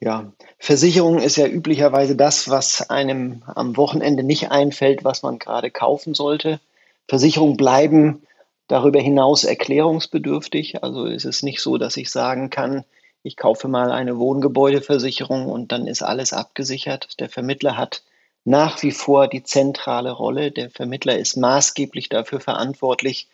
Ja, 0.00 0.32
Versicherung 0.58 1.18
ist 1.18 1.36
ja 1.36 1.46
üblicherweise 1.46 2.16
das, 2.16 2.48
was 2.48 2.90
einem 2.90 3.42
am 3.46 3.76
Wochenende 3.76 4.22
nicht 4.22 4.50
einfällt, 4.50 5.04
was 5.04 5.22
man 5.22 5.38
gerade 5.38 5.70
kaufen 5.70 6.14
sollte. 6.14 6.60
Versicherungen 7.08 7.56
bleiben 7.56 8.22
darüber 8.68 9.00
hinaus 9.00 9.44
erklärungsbedürftig. 9.44 10.82
Also 10.82 11.06
ist 11.06 11.24
es 11.24 11.42
nicht 11.42 11.60
so, 11.60 11.78
dass 11.78 11.96
ich 11.96 12.10
sagen 12.10 12.50
kann, 12.50 12.84
ich 13.22 13.36
kaufe 13.36 13.68
mal 13.68 13.90
eine 13.90 14.18
Wohngebäudeversicherung 14.18 15.46
und 15.46 15.72
dann 15.72 15.86
ist 15.86 16.02
alles 16.02 16.32
abgesichert. 16.32 17.20
Der 17.20 17.28
Vermittler 17.28 17.76
hat 17.76 18.02
nach 18.44 18.82
wie 18.82 18.92
vor 18.92 19.28
die 19.28 19.42
zentrale 19.42 20.10
Rolle. 20.12 20.50
Der 20.50 20.70
Vermittler 20.70 21.18
ist 21.18 21.36
maßgeblich 21.36 22.08
dafür 22.08 22.40
verantwortlich, 22.40 23.28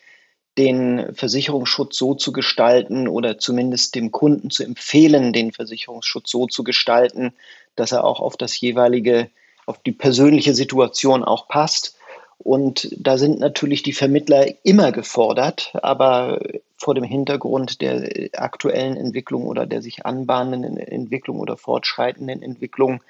den 0.59 1.15
Versicherungsschutz 1.15 1.97
so 1.97 2.15
zu 2.15 2.33
gestalten 2.33 3.09
oder 3.09 3.39
zumindest 3.39 3.95
dem 3.95 4.11
Kunden 4.11 4.51
zu 4.51 4.65
empfehlen, 4.65 5.33
den 5.33 5.53
Versicherungsschutz 5.53 6.31
so 6.31 6.47
zu 6.47 6.65
gestalten, 6.65 7.33
dass 7.77 7.93
er 7.93 8.05
auch 8.05 8.21
auf 8.21 8.37
das 8.37 8.61
jeweilige, 8.61 9.31
auf 9.67 9.79
die 9.79 9.93
persönliche 9.93 10.55
Situation 10.55 11.25
auch 11.25 11.49
passt. 11.49 11.97
Und 12.39 12.89
da 12.99 13.19
sind 13.19 13.39
natürlich 13.39 13.83
die 13.83 13.93
Vermittler 13.93 14.47
immer 14.65 14.93
gefordert, 14.93 15.73
aber 15.83 16.41
vor 16.77 16.95
dem 16.95 17.05
Hintergrund 17.05 17.81
der 17.81 18.31
aktuellen 18.35 18.97
Entwicklung 18.97 19.47
oder 19.47 19.67
der 19.67 19.83
sich 19.83 20.07
anbahnenden 20.07 20.79
Entwicklung 20.79 21.39
oder 21.39 21.57
fortschreitenden 21.57 22.43
Entwicklung 22.43 23.03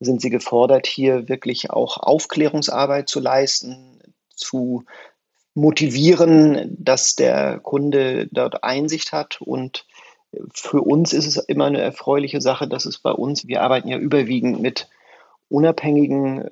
sind 0.00 0.20
sie 0.20 0.30
gefordert, 0.30 0.86
hier 0.86 1.28
wirklich 1.28 1.70
auch 1.70 1.98
Aufklärungsarbeit 1.98 3.08
zu 3.08 3.20
leisten, 3.20 4.00
zu 4.28 4.84
motivieren, 5.54 6.76
dass 6.78 7.14
der 7.14 7.60
Kunde 7.60 8.26
dort 8.30 8.64
Einsicht 8.64 9.12
hat. 9.12 9.40
Und 9.40 9.86
für 10.52 10.80
uns 10.80 11.12
ist 11.12 11.26
es 11.26 11.36
immer 11.36 11.66
eine 11.66 11.80
erfreuliche 11.80 12.40
Sache, 12.40 12.68
dass 12.68 12.86
es 12.86 12.98
bei 12.98 13.12
uns, 13.12 13.46
wir 13.46 13.62
arbeiten 13.62 13.88
ja 13.88 13.98
überwiegend 13.98 14.60
mit 14.60 14.88
unabhängigen 15.48 16.42
äh, 16.42 16.50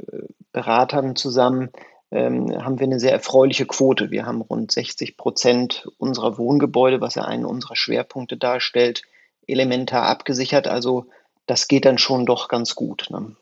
Beratern 0.52 1.16
zusammen, 1.16 1.70
ähm, 2.12 2.62
haben 2.62 2.78
wir 2.78 2.86
eine 2.86 3.00
sehr 3.00 3.12
erfreuliche 3.12 3.66
Quote. 3.66 4.10
Wir 4.10 4.26
haben 4.26 4.42
rund 4.42 4.70
60 4.70 5.16
Prozent 5.16 5.88
unserer 5.98 6.38
Wohngebäude, 6.38 7.00
was 7.00 7.14
ja 7.14 7.24
einen 7.24 7.46
unserer 7.46 7.74
Schwerpunkte 7.74 8.36
darstellt, 8.36 9.02
elementar 9.46 10.04
abgesichert. 10.04 10.68
Also 10.68 11.06
das 11.46 11.68
geht 11.68 11.84
dann 11.84 11.98
schon 11.98 12.26
doch 12.26 12.48
ganz 12.48 12.74
gut. 12.74 13.08
Ne? 13.10 13.36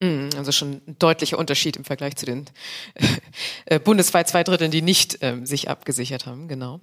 Mhm, 0.00 0.30
also 0.36 0.52
schon 0.52 0.82
ein 0.86 0.96
deutlicher 0.98 1.38
Unterschied 1.38 1.76
im 1.76 1.84
Vergleich 1.84 2.16
zu 2.16 2.26
den 2.26 2.46
äh, 3.66 3.78
bundesweit 3.78 4.28
zwei 4.28 4.44
Dritteln, 4.44 4.70
die 4.70 4.82
nicht 4.82 5.18
ähm, 5.20 5.46
sich 5.46 5.68
abgesichert 5.68 6.26
haben, 6.26 6.48
genau. 6.48 6.80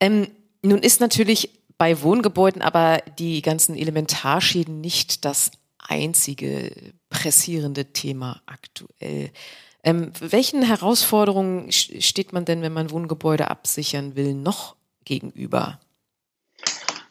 Ähm, 0.00 0.28
nun 0.62 0.80
ist 0.80 1.00
natürlich 1.00 1.50
bei 1.78 2.02
Wohngebäuden 2.02 2.60
aber 2.60 3.02
die 3.18 3.40
ganzen 3.40 3.74
Elementarschäden 3.74 4.80
nicht 4.80 5.24
das 5.24 5.50
einzige 5.78 6.72
pressierende 7.08 7.86
Thema 7.86 8.42
aktuell. 8.44 9.30
Ähm, 9.82 10.12
welchen 10.20 10.62
Herausforderungen 10.62 11.72
steht 11.72 12.34
man 12.34 12.44
denn, 12.44 12.60
wenn 12.60 12.74
man 12.74 12.90
Wohngebäude 12.90 13.50
absichern 13.50 14.14
will, 14.14 14.34
noch 14.34 14.76
gegenüber? 15.04 15.80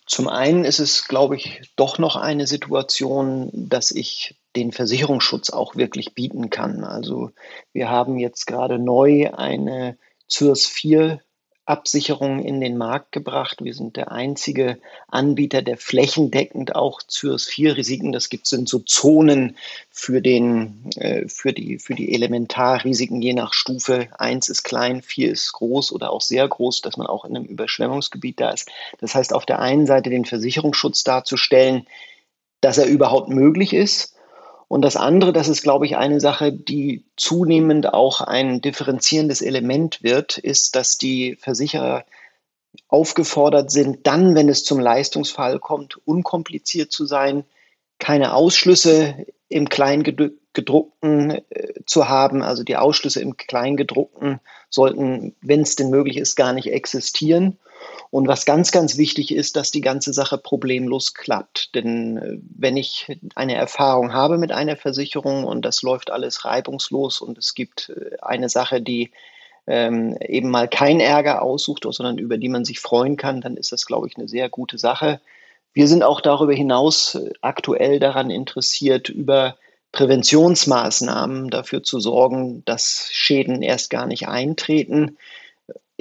Zum 0.10 0.28
einen 0.28 0.66
ist 0.66 0.80
es, 0.80 1.08
glaube 1.08 1.36
ich, 1.36 1.62
doch 1.76 2.00
noch 2.00 2.16
eine 2.16 2.48
Situation, 2.48 3.52
dass 3.54 3.92
ich 3.92 4.36
den 4.56 4.72
Versicherungsschutz 4.72 5.52
auch 5.52 5.76
wirklich 5.76 6.16
bieten 6.16 6.50
kann. 6.50 6.84
Also 6.84 7.30
wir 7.74 7.90
haben 7.90 8.18
jetzt 8.18 8.48
gerade 8.48 8.80
neu 8.80 9.32
eine 9.32 10.00
CIRS 10.28 10.66
4 10.66 11.22
Absicherung 11.70 12.44
in 12.44 12.60
den 12.60 12.78
Markt 12.78 13.12
gebracht. 13.12 13.64
Wir 13.64 13.74
sind 13.74 13.96
der 13.96 14.12
einzige 14.12 14.80
Anbieter, 15.08 15.62
der 15.62 15.78
flächendeckend 15.78 16.76
auch 16.76 17.00
CIRS 17.08 17.46
4 17.46 17.78
Risiken, 17.78 18.12
das 18.12 18.30
gibt, 18.30 18.48
sind 18.48 18.68
so 18.68 18.80
Zonen 18.80 19.56
für 19.92 20.22
den, 20.22 20.90
äh, 20.96 21.28
für 21.28 21.54
die, 21.54 21.78
für 21.78 21.94
die 21.94 22.14
Elementarrisiken 22.14 23.22
je 23.22 23.34
nach 23.34 23.54
Stufe. 23.54 24.08
Eins 24.18 24.50
ist 24.50 24.64
klein, 24.64 25.02
vier 25.02 25.32
ist 25.32 25.54
groß 25.54 25.92
oder 25.92 26.12
auch 26.12 26.22
sehr 26.22 26.48
groß, 26.48 26.82
dass 26.82 26.98
man 26.98 27.08
auch 27.08 27.24
in 27.24 27.36
einem 27.36 27.46
Überschwemmungsgebiet 27.46 28.40
da 28.40 28.50
ist. 28.50 28.70
Das 29.00 29.14
heißt, 29.14 29.32
auf 29.32 29.46
der 29.46 29.60
einen 29.60 29.86
Seite 29.86 30.10
den 30.10 30.26
Versicherungsschutz 30.26 31.04
darzustellen, 31.04 31.86
dass 32.62 32.78
er 32.78 32.88
überhaupt 32.88 33.30
möglich 33.30 33.74
ist 33.74 34.16
und 34.70 34.84
das 34.84 34.96
andere, 34.96 35.34
das 35.34 35.48
ist, 35.48 35.64
glaube 35.64 35.88
ich, 35.88 35.98
eine 35.98 36.20
Sache, 36.20 36.54
die 36.54 37.04
zunehmend 37.18 37.92
auch 37.92 38.22
ein 38.22 38.62
differenzierendes 38.62 39.42
Element 39.42 40.04
wird, 40.04 40.38
ist, 40.38 40.76
dass 40.76 41.00
die 41.00 41.36
Versicherer 41.38 42.06
aufgefordert 42.88 43.72
sind, 43.72 44.06
dann, 44.06 44.36
wenn 44.36 44.48
es 44.48 44.64
zum 44.64 44.80
Leistungsfall 44.80 45.58
kommt, 45.58 45.98
unkompliziert 46.06 46.92
zu 46.92 47.08
sein, 47.08 47.46
keine 47.98 48.36
Ausschlüsse 48.36 49.26
im 49.48 49.70
Kleingedruckten 49.70 51.32
äh, 51.32 51.74
zu 51.88 52.08
haben. 52.08 52.44
Also 52.44 52.64
die 52.64 52.78
Ausschlüsse 52.78 53.22
im 53.22 53.38
Kleingedruckten 53.38 54.40
sollten, 54.70 55.36
wenn 55.42 55.62
es 55.62 55.78
denn 55.78 55.90
möglich 55.90 56.18
ist, 56.18 56.36
gar 56.36 56.54
nicht 56.54 56.72
existieren. 56.72 57.58
Und 58.12 58.28
was 58.28 58.46
ganz, 58.46 58.72
ganz 58.72 58.98
wichtig 58.98 59.34
ist, 59.34 59.56
dass 59.56 59.72
die 59.72 59.82
ganze 59.82 60.14
Sache 60.14 60.38
problemlos 60.38 61.14
klappt. 61.14 61.76
Denn 61.76 62.18
äh, 62.18 62.38
wenn 62.58 62.78
ich 62.78 63.20
eine 63.36 63.56
Erfahrung 63.56 64.14
habe 64.14 64.38
mit 64.38 64.52
einer 64.52 64.76
Versicherung 64.76 65.44
und 65.44 65.64
das 65.64 65.82
läuft 65.82 66.12
alles 66.12 66.46
reibungslos 66.46 67.22
und 67.22 67.38
es 67.38 67.54
gibt 67.54 67.90
äh, 67.90 68.18
eine 68.22 68.50
Sache, 68.50 68.82
die 68.82 69.12
ähm, 69.68 70.18
eben 70.22 70.50
mal 70.50 70.68
kein 70.68 71.00
Ärger 71.00 71.44
aussucht, 71.44 71.86
sondern 71.88 72.18
über 72.18 72.38
die 72.38 72.50
man 72.50 72.66
sich 72.66 72.80
freuen 72.80 73.18
kann, 73.18 73.42
dann 73.42 73.56
ist 73.56 73.72
das, 73.72 73.86
glaube 73.86 74.08
ich, 74.08 74.18
eine 74.18 74.28
sehr 74.28 74.50
gute 74.50 74.80
Sache. 74.80 75.22
Wir 75.74 75.88
sind 75.88 76.04
auch 76.04 76.22
darüber 76.22 76.54
hinaus 76.54 77.16
äh, 77.16 77.30
aktuell 77.42 78.00
daran 78.00 78.32
interessiert, 78.32 79.10
über 79.10 79.56
Präventionsmaßnahmen 79.92 81.50
dafür 81.50 81.84
zu 81.84 82.00
sorgen, 82.00 82.64
dass 82.66 83.10
Schäden 83.12 83.62
erst 83.62 83.90
gar 83.90 84.06
nicht 84.06 84.28
eintreten. 84.28 85.18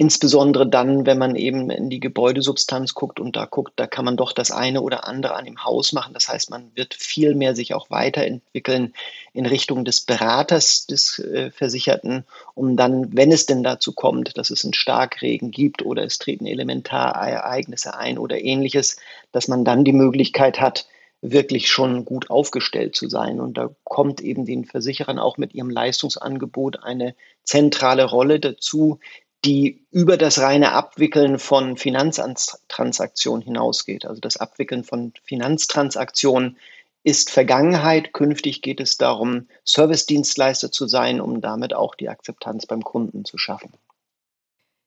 Insbesondere 0.01 0.65
dann, 0.65 1.07
wenn 1.07 1.19
man 1.19 1.35
eben 1.35 1.71
in 1.71 1.91
die 1.91 1.99
Gebäudesubstanz 1.99 2.95
guckt 2.95 3.19
und 3.19 3.35
da 3.35 3.47
guckt, 3.47 3.73
da 3.75 3.89
kann 3.89 4.05
man 4.05 4.17
doch 4.17 4.31
das 4.31 4.53
eine 4.53 4.81
oder 4.81 5.09
andere 5.09 5.35
an 5.35 5.45
dem 5.45 5.65
Haus 5.65 5.93
machen. 5.93 6.15
Das 6.15 6.29
heißt, 6.29 6.51
man 6.51 6.71
wird 6.77 6.95
viel 6.95 7.35
mehr 7.35 7.57
sich 7.57 7.75
auch 7.75 7.91
weiterentwickeln 7.91 8.95
in 9.33 9.45
Richtung 9.45 9.85
des 9.85 10.03
Beraters 10.03 10.87
des 10.87 11.19
äh, 11.19 11.51
Versicherten, 11.51 12.25
um 12.55 12.77
dann, 12.77 13.09
wenn 13.17 13.33
es 13.33 13.47
denn 13.47 13.65
dazu 13.65 13.93
kommt, 13.93 14.39
dass 14.39 14.51
es 14.51 14.63
einen 14.63 14.73
Starkregen 14.73 15.51
gibt 15.51 15.85
oder 15.85 16.05
es 16.05 16.19
treten 16.19 16.47
Elementarereignisse 16.47 17.97
ein 17.97 18.19
oder 18.19 18.41
ähnliches, 18.41 18.99
dass 19.33 19.49
man 19.49 19.65
dann 19.65 19.83
die 19.83 19.93
Möglichkeit 19.93 20.61
hat, 20.61 20.87
wirklich 21.23 21.69
schon 21.69 22.05
gut 22.05 22.31
aufgestellt 22.31 22.95
zu 22.95 23.09
sein. 23.09 23.41
Und 23.41 23.59
da 23.59 23.71
kommt 23.83 24.21
eben 24.21 24.47
den 24.47 24.65
Versicherern 24.65 25.19
auch 25.19 25.39
mit 25.39 25.55
ihrem 25.55 25.71
Leistungsangebot 25.71 26.85
eine 26.85 27.17
zentrale 27.43 28.05
Rolle 28.05 28.39
dazu, 28.39 29.01
die 29.45 29.87
über 29.91 30.17
das 30.17 30.41
reine 30.41 30.73
Abwickeln 30.73 31.39
von 31.39 31.77
Finanztransaktionen 31.77 33.43
hinausgeht. 33.43 34.05
Also 34.05 34.21
das 34.21 34.37
Abwickeln 34.37 34.85
von 34.85 35.13
Finanztransaktionen 35.23 36.59
ist 37.05 37.31
Vergangenheit. 37.31 38.13
Künftig 38.13 38.63
geht 38.63 38.81
es 38.81 38.99
darum, 38.99 39.49
Servicedienstleister 39.65 40.73
zu 40.73 40.89
sein, 40.89 41.21
um 41.21 41.41
damit 41.41 41.75
auch 41.75 41.95
die 41.95 42.09
Akzeptanz 42.09 42.67
beim 42.67 42.83
Kunden 42.83 43.25
zu 43.25 43.39
schaffen. 43.39 43.73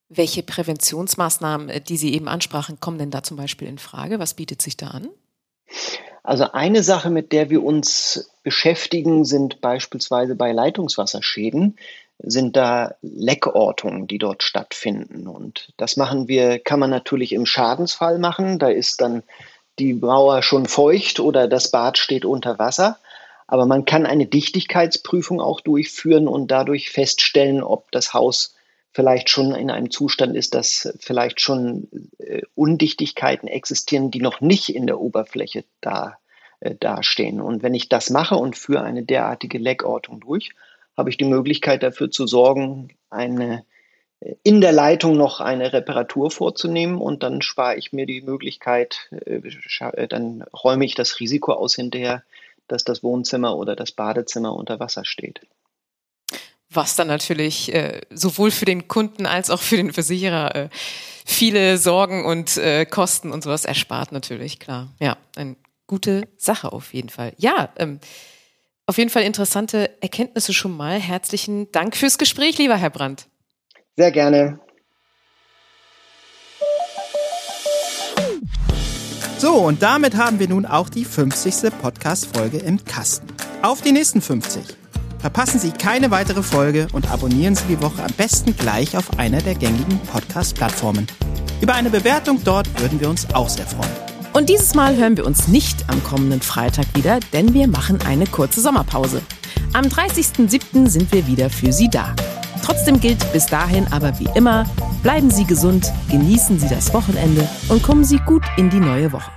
Welche 0.10 0.44
Präventionsmaßnahmen, 0.44 1.70
äh, 1.70 1.82
die 1.82 1.96
Sie 1.96 2.14
eben 2.14 2.28
ansprachen, 2.28 2.82
kommen 2.82 2.98
denn 2.98 3.12
da 3.12 3.24
zum 3.24 3.38
Beispiel 3.38 3.70
in 3.70 3.78
Frage? 3.78 4.20
Was 4.20 4.34
bietet 4.34 4.62
sich 4.62 4.76
da 4.76 4.88
an? 4.88 5.10
Also 6.24 6.52
eine 6.52 6.84
Sache, 6.84 7.10
mit 7.10 7.32
der 7.32 7.50
wir 7.50 7.64
uns 7.64 8.30
beschäftigen, 8.44 9.24
sind 9.24 9.62
beispielsweise 9.62 10.36
bei 10.36 10.52
Leitungswasserschäden 10.52 11.78
sind 12.24 12.56
da 12.56 12.96
Leckortungen, 13.02 14.08
die 14.08 14.18
dort 14.18 14.44
stattfinden. 14.44 15.28
Und 15.28 15.74
das 15.78 15.98
machen 15.98 16.28
wir, 16.28 16.60
kann 16.60 16.80
man 16.80 16.90
natürlich 16.90 17.34
im 17.34 17.46
Schadensfall 17.46 18.20
machen. 18.20 18.60
Da 18.60 18.70
ist 18.70 19.02
dann 19.02 19.24
die 19.80 19.94
Mauer 19.94 20.44
schon 20.44 20.66
feucht 20.66 21.20
oder 21.20 21.48
das 21.48 21.72
Bad 21.72 21.98
steht 21.98 22.26
unter 22.26 22.60
Wasser. 22.60 22.98
Aber 23.48 23.66
man 23.66 23.86
kann 23.86 24.06
eine 24.06 24.28
Dichtigkeitsprüfung 24.28 25.42
auch 25.42 25.62
durchführen 25.62 26.28
und 26.28 26.52
dadurch 26.52 26.90
feststellen, 26.90 27.64
ob 27.64 27.92
das 27.92 28.14
Haus 28.14 28.56
vielleicht 28.94 29.30
schon 29.30 29.56
in 29.56 29.72
einem 29.72 29.90
Zustand 29.90 30.36
ist, 30.36 30.54
dass 30.54 30.94
vielleicht 31.00 31.42
schon 31.42 31.88
äh, 32.20 32.42
Undichtigkeiten 32.56 33.48
existieren, 33.48 34.12
die 34.12 34.22
noch 34.22 34.42
nicht 34.42 34.74
in 34.74 34.86
der 34.86 35.00
Oberfläche 35.00 35.64
da, 35.80 36.18
äh, 36.60 36.76
dastehen. 36.76 37.42
Und 37.42 37.64
wenn 37.64 37.74
ich 37.74 37.90
das 37.90 38.10
mache 38.10 38.36
und 38.36 38.58
führe 38.58 38.84
eine 38.84 39.04
derartige 39.04 39.58
Leckortung 39.58 40.20
durch, 40.20 40.52
habe 40.98 41.10
ich 41.10 41.18
die 41.18 41.26
Möglichkeit 41.26 41.84
dafür 41.84 42.12
zu 42.12 42.28
sorgen, 42.28 42.90
eine 43.10 43.64
in 44.44 44.62
der 44.62 44.72
Leitung 44.72 45.18
noch 45.18 45.40
eine 45.40 45.74
Reparatur 45.74 46.30
vorzunehmen 46.30 47.00
und 47.00 47.24
dann 47.24 47.42
spare 47.42 47.76
ich 47.76 47.92
mir 47.92 48.06
die 48.06 48.22
Möglichkeit, 48.22 49.10
äh, 49.26 49.42
äh, 49.80 50.08
dann 50.08 50.44
räume 50.54 50.86
ich 50.86 50.94
das 50.94 51.20
Risiko 51.20 51.54
aus 51.54 51.76
hinterher, 51.76 52.24
dass 52.68 52.84
das 52.84 53.04
Wohnzimmer 53.04 53.58
oder 53.58 53.76
das 53.76 53.92
Badezimmer 53.92 54.54
unter 54.54 54.80
Wasser 54.80 55.06
steht. 55.06 55.42
Was 56.70 56.96
dann 56.96 57.08
natürlich 57.08 57.74
äh, 57.74 58.02
sowohl 58.12 58.52
für 58.52 58.66
den 58.66 58.88
Kunden 58.88 59.26
als 59.26 59.50
auch 59.50 59.60
für 59.60 59.78
den 59.78 59.92
Versicherer 59.92 60.56
äh, 60.56 60.70
viele 61.26 61.78
Sorgen 61.78 62.24
und 62.24 62.58
äh, 62.58 62.86
Kosten 62.86 63.32
und 63.32 63.44
sowas 63.44 63.66
erspart 63.66 64.12
natürlich, 64.12 64.60
klar. 64.60 64.90
Ja, 65.00 65.18
ein 65.36 65.58
gute 65.88 66.28
Sache 66.38 66.72
auf 66.72 66.94
jeden 66.94 67.10
Fall. 67.10 67.34
Ja, 67.38 67.74
ähm, 67.76 68.00
auf 68.92 68.98
jeden 68.98 69.10
Fall 69.10 69.24
interessante 69.24 69.90
Erkenntnisse 70.02 70.52
schon 70.52 70.76
mal. 70.76 71.00
Herzlichen 71.00 71.72
Dank 71.72 71.96
fürs 71.96 72.18
Gespräch, 72.18 72.58
lieber 72.58 72.76
Herr 72.76 72.90
Brandt. 72.90 73.26
Sehr 73.96 74.12
gerne. 74.12 74.60
So, 79.38 79.54
und 79.54 79.82
damit 79.82 80.18
haben 80.18 80.40
wir 80.40 80.50
nun 80.50 80.66
auch 80.66 80.90
die 80.90 81.06
50. 81.06 81.72
Podcast-Folge 81.82 82.58
im 82.58 82.84
Kasten. 82.84 83.28
Auf 83.62 83.82
die 83.82 83.94
nächsten 83.94 84.22
50. 84.22 84.62
Verpassen 85.20 85.62
Sie 85.62 85.72
keine 85.72 86.12
weitere 86.12 86.44
Folge 86.44 86.88
und 86.92 87.10
abonnieren 87.10 87.56
Sie 87.56 87.68
die 87.70 87.82
Woche 87.82 88.04
am 88.04 88.12
besten 88.18 88.58
gleich 88.58 88.98
auf 88.98 89.18
einer 89.18 89.42
der 89.42 89.56
gängigen 89.56 90.00
Podcast-Plattformen. 90.00 91.08
Über 91.62 91.76
eine 91.76 91.92
Bewertung 91.92 92.44
dort 92.44 92.68
würden 92.82 93.00
wir 93.00 93.10
uns 93.10 93.34
auch 93.34 93.48
sehr 93.48 93.68
freuen. 93.68 94.11
Und 94.34 94.48
dieses 94.48 94.76
Mal 94.76 94.96
hören 94.96 95.18
wir 95.18 95.26
uns 95.26 95.50
nicht 95.50 95.90
am 95.90 96.02
kommenden 96.04 96.42
Freitag 96.42 96.86
wieder, 96.96 97.20
denn 97.34 97.54
wir 97.54 97.68
machen 97.68 98.00
eine 98.08 98.26
kurze 98.26 98.62
Sommerpause. 98.62 99.22
Am 99.74 99.86
30.07. 99.86 100.88
sind 100.88 101.12
wir 101.12 101.28
wieder 101.28 101.50
für 101.50 101.74
Sie 101.74 101.90
da. 101.90 102.16
Trotzdem 102.64 103.02
gilt 103.02 103.32
bis 103.34 103.46
dahin 103.48 103.88
aber 103.92 104.18
wie 104.20 104.30
immer, 104.36 104.66
bleiben 105.04 105.30
Sie 105.30 105.46
gesund, 105.46 105.92
genießen 106.10 106.60
Sie 106.60 106.70
das 106.70 106.94
Wochenende 106.94 107.48
und 107.68 107.84
kommen 107.84 108.06
Sie 108.06 108.20
gut 108.20 108.44
in 108.56 108.70
die 108.70 108.80
neue 108.80 109.12
Woche. 109.12 109.32